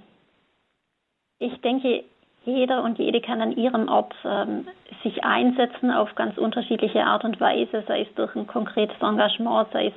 ich 1.37 1.61
denke, 1.61 2.03
jeder 2.43 2.83
und 2.83 2.97
jede 2.97 3.21
kann 3.21 3.39
an 3.41 3.55
ihrem 3.55 3.87
Ort 3.87 4.15
ähm, 4.25 4.67
sich 5.03 5.23
einsetzen 5.23 5.91
auf 5.91 6.15
ganz 6.15 6.39
unterschiedliche 6.39 7.03
Art 7.03 7.23
und 7.23 7.39
Weise, 7.39 7.83
sei 7.87 8.01
es 8.01 8.15
durch 8.15 8.35
ein 8.35 8.47
konkretes 8.47 8.99
Engagement, 8.99 9.67
sei 9.73 9.87
es 9.87 9.93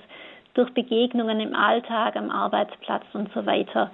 durch 0.55 0.73
Begegnungen 0.75 1.41
im 1.41 1.55
Alltag, 1.55 2.17
am 2.17 2.31
Arbeitsplatz 2.31 3.05
und 3.13 3.33
so 3.33 3.47
weiter. 3.47 3.91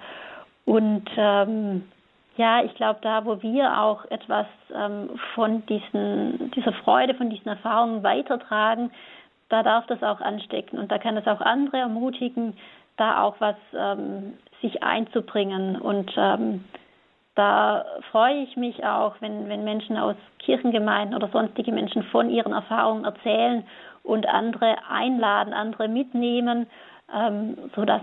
Und 0.65 1.09
ähm, 1.17 1.83
ja, 2.37 2.63
ich 2.63 2.73
glaube, 2.75 2.99
da, 3.01 3.25
wo 3.25 3.41
wir 3.41 3.81
auch 3.81 4.05
etwas 4.05 4.45
ähm, 4.73 5.09
von 5.35 5.65
diesen, 5.65 6.51
dieser 6.51 6.73
Freude, 6.73 7.13
von 7.13 7.29
diesen 7.29 7.49
Erfahrungen 7.49 8.03
weitertragen, 8.03 8.91
da 9.49 9.63
darf 9.63 9.87
das 9.87 10.01
auch 10.03 10.21
anstecken 10.21 10.77
und 10.79 10.91
da 10.91 10.99
kann 10.99 11.17
es 11.17 11.27
auch 11.27 11.41
andere 11.41 11.77
ermutigen, 11.77 12.55
da 12.97 13.23
auch 13.23 13.35
was 13.39 13.55
ähm, 13.73 14.37
sich 14.61 14.83
einzubringen. 14.83 15.75
Und 15.81 16.11
ähm, 16.15 16.63
da 17.35 17.85
freue 18.11 18.43
ich 18.43 18.55
mich 18.57 18.85
auch, 18.85 19.15
wenn, 19.21 19.49
wenn 19.49 19.63
Menschen 19.63 19.97
aus 19.97 20.15
Kirchengemeinden 20.39 21.15
oder 21.15 21.29
sonstige 21.29 21.71
Menschen 21.71 22.03
von 22.03 22.29
ihren 22.29 22.53
Erfahrungen 22.53 23.05
erzählen 23.05 23.63
und 24.09 24.27
andere 24.27 24.75
einladen, 24.89 25.53
andere 25.53 25.87
mitnehmen, 25.87 26.67
ähm, 27.13 27.57
sodass 27.75 28.01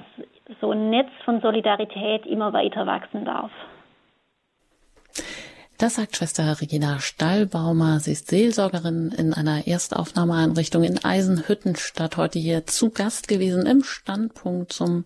so 0.61 0.71
ein 0.71 0.91
Netz 0.91 1.11
von 1.25 1.41
Solidarität 1.41 2.25
immer 2.27 2.53
weiter 2.53 2.87
wachsen 2.87 3.25
darf. 3.25 3.51
Das 5.79 5.97
sagt 5.97 6.17
Schwester 6.17 6.59
Regina 6.61 7.01
Stallbaumer. 7.01 8.01
Sie 8.01 8.13
ist 8.13 8.29
Seelsorgerin 8.29 9.13
in 9.17 9.35
einer 9.35 9.67
Erstaufnahmeeinrichtung 9.67 10.85
in 10.85 11.05
Eisenhüttenstadt. 11.05 12.17
Heute 12.17 12.39
hier 12.39 12.67
zu 12.67 12.91
Gast 12.91 13.29
gewesen 13.29 13.67
im 13.67 13.83
Standpunkt 13.83 14.73
zum 14.73 15.05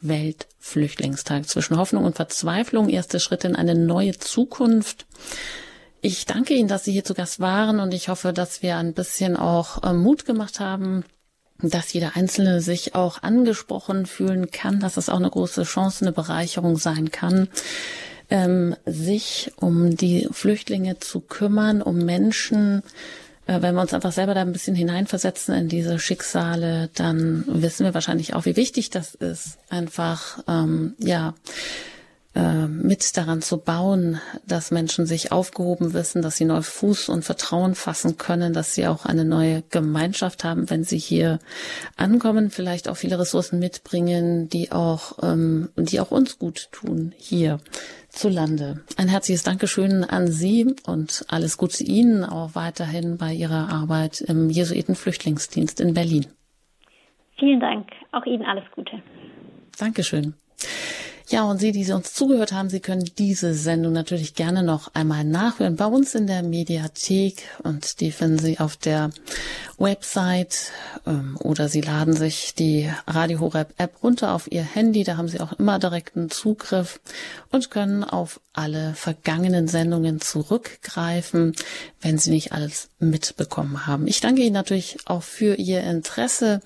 Weltflüchtlingstag. 0.00 1.48
Zwischen 1.48 1.78
Hoffnung 1.78 2.04
und 2.04 2.14
Verzweiflung. 2.14 2.88
Erste 2.90 3.18
Schritte 3.18 3.48
in 3.48 3.56
eine 3.56 3.74
neue 3.74 4.12
Zukunft. 4.12 5.06
Ich 6.04 6.26
danke 6.26 6.52
Ihnen, 6.52 6.68
dass 6.68 6.84
Sie 6.84 6.92
hier 6.92 7.04
zu 7.04 7.14
Gast 7.14 7.40
waren 7.40 7.80
und 7.80 7.94
ich 7.94 8.10
hoffe, 8.10 8.34
dass 8.34 8.62
wir 8.62 8.76
ein 8.76 8.92
bisschen 8.92 9.36
auch 9.36 9.82
äh, 9.82 9.94
Mut 9.94 10.26
gemacht 10.26 10.60
haben, 10.60 11.04
dass 11.62 11.94
jeder 11.94 12.14
Einzelne 12.14 12.60
sich 12.60 12.94
auch 12.94 13.22
angesprochen 13.22 14.04
fühlen 14.04 14.50
kann, 14.50 14.80
dass 14.80 14.98
es 14.98 15.08
auch 15.08 15.16
eine 15.16 15.30
große 15.30 15.62
Chance, 15.62 16.04
eine 16.04 16.12
Bereicherung 16.12 16.76
sein 16.76 17.10
kann 17.10 17.48
ähm, 18.30 18.74
sich 18.84 19.52
um 19.56 19.96
die 19.96 20.28
Flüchtlinge 20.30 20.98
zu 20.98 21.20
kümmern, 21.20 21.82
um 21.82 21.98
Menschen, 21.98 22.82
äh, 23.46 23.60
wenn 23.60 23.74
wir 23.74 23.82
uns 23.82 23.94
einfach 23.94 24.12
selber 24.12 24.34
da 24.34 24.40
ein 24.40 24.52
bisschen 24.52 24.74
hineinversetzen 24.74 25.54
in 25.54 25.68
diese 25.68 25.98
Schicksale, 25.98 26.90
dann 26.94 27.44
wissen 27.46 27.84
wir 27.84 27.94
wahrscheinlich 27.94 28.34
auch, 28.34 28.44
wie 28.44 28.56
wichtig 28.56 28.90
das 28.90 29.14
ist, 29.14 29.58
einfach 29.68 30.42
ähm, 30.48 30.94
ja 30.98 31.34
äh, 32.34 32.66
mit 32.66 33.16
daran 33.16 33.42
zu 33.42 33.58
bauen, 33.58 34.20
dass 34.46 34.70
Menschen 34.70 35.06
sich 35.06 35.30
aufgehoben 35.30 35.92
wissen, 35.94 36.20
dass 36.20 36.36
sie 36.36 36.44
neu 36.44 36.62
Fuß 36.62 37.08
und 37.08 37.24
Vertrauen 37.24 37.74
fassen 37.74 38.18
können, 38.18 38.52
dass 38.52 38.74
sie 38.74 38.86
auch 38.86 39.06
eine 39.06 39.24
neue 39.24 39.62
Gemeinschaft 39.70 40.42
haben, 40.42 40.68
wenn 40.68 40.82
sie 40.82 40.98
hier 40.98 41.38
ankommen, 41.96 42.50
vielleicht 42.50 42.88
auch 42.88 42.96
viele 42.96 43.18
Ressourcen 43.18 43.58
mitbringen, 43.58 44.48
die 44.48 44.72
auch, 44.72 45.18
ähm, 45.22 45.70
die 45.76 46.00
auch 46.00 46.10
uns 46.10 46.38
gut 46.38 46.68
tun 46.72 47.14
hier 47.16 47.60
zu 48.08 48.28
Lande. 48.28 48.82
Ein 48.96 49.08
herzliches 49.08 49.42
Dankeschön 49.42 50.04
an 50.04 50.28
Sie 50.28 50.74
und 50.86 51.24
alles 51.28 51.56
Gute 51.56 51.84
Ihnen 51.84 52.24
auch 52.24 52.54
weiterhin 52.54 53.16
bei 53.16 53.32
Ihrer 53.32 53.70
Arbeit 53.70 54.20
im 54.20 54.50
Jesuitenflüchtlingsdienst 54.50 55.80
in 55.80 55.94
Berlin. 55.94 56.26
Vielen 57.38 57.60
Dank. 57.60 57.88
Auch 58.12 58.24
Ihnen 58.24 58.44
alles 58.44 58.64
Gute. 58.74 59.02
Dankeschön. 59.78 60.34
Ja, 61.28 61.44
und 61.44 61.58
Sie, 61.58 61.72
die 61.72 61.84
Sie 61.84 61.92
uns 61.92 62.12
zugehört 62.12 62.52
haben, 62.52 62.68
Sie 62.68 62.80
können 62.80 63.10
diese 63.16 63.54
Sendung 63.54 63.94
natürlich 63.94 64.34
gerne 64.34 64.62
noch 64.62 64.94
einmal 64.94 65.24
nachhören 65.24 65.76
bei 65.76 65.86
uns 65.86 66.14
in 66.14 66.26
der 66.26 66.42
Mediathek 66.42 67.44
und 67.62 68.00
die 68.00 68.12
finden 68.12 68.38
Sie 68.38 68.60
auf 68.60 68.76
der 68.76 69.10
Website 69.78 70.70
ähm, 71.06 71.38
oder 71.40 71.70
Sie 71.70 71.80
laden 71.80 72.14
sich 72.14 72.54
die 72.54 72.90
Radio 73.06 73.40
Horeb 73.40 73.72
App 73.78 74.02
runter 74.02 74.34
auf 74.34 74.52
Ihr 74.52 74.62
Handy. 74.62 75.02
Da 75.02 75.16
haben 75.16 75.28
Sie 75.28 75.40
auch 75.40 75.54
immer 75.54 75.78
direkten 75.78 76.30
Zugriff 76.30 77.00
und 77.50 77.70
können 77.70 78.04
auf 78.04 78.38
alle 78.52 78.94
vergangenen 78.94 79.66
Sendungen 79.66 80.20
zurückgreifen, 80.20 81.56
wenn 82.02 82.18
Sie 82.18 82.30
nicht 82.30 82.52
alles 82.52 82.90
mitbekommen 82.98 83.86
haben. 83.86 84.06
Ich 84.06 84.20
danke 84.20 84.42
Ihnen 84.42 84.52
natürlich 84.52 84.98
auch 85.06 85.22
für 85.22 85.54
Ihr 85.54 85.82
Interesse 85.82 86.60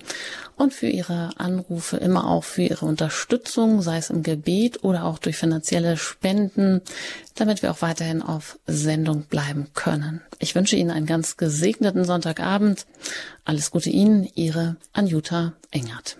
und 0.59 0.73
für 0.73 0.87
Ihre 0.87 1.31
Anrufe, 1.37 1.97
immer 1.97 2.27
auch 2.27 2.43
für 2.43 2.63
Ihre 2.63 2.85
Unterstützung, 2.85 3.81
sei 3.81 3.97
es 3.97 4.09
im 4.09 4.23
Gebet 4.23 4.83
oder 4.83 5.05
auch 5.05 5.17
durch 5.17 5.37
finanzielle 5.37 5.95
Spenden, 5.95 6.81
damit 7.35 7.61
wir 7.61 7.71
auch 7.71 7.81
weiterhin 7.81 8.21
auf 8.21 8.59
Sendung 8.67 9.23
bleiben 9.23 9.67
können. 9.73 10.21
Ich 10.37 10.55
wünsche 10.55 10.75
Ihnen 10.75 10.91
einen 10.91 11.05
ganz 11.05 11.37
gesegneten 11.37 12.03
Sonntagabend. 12.03 12.85
Alles 13.45 13.71
Gute 13.71 13.89
Ihnen, 13.89 14.27
Ihre 14.35 14.75
Anjuta 14.91 15.53
Engert. 15.71 16.17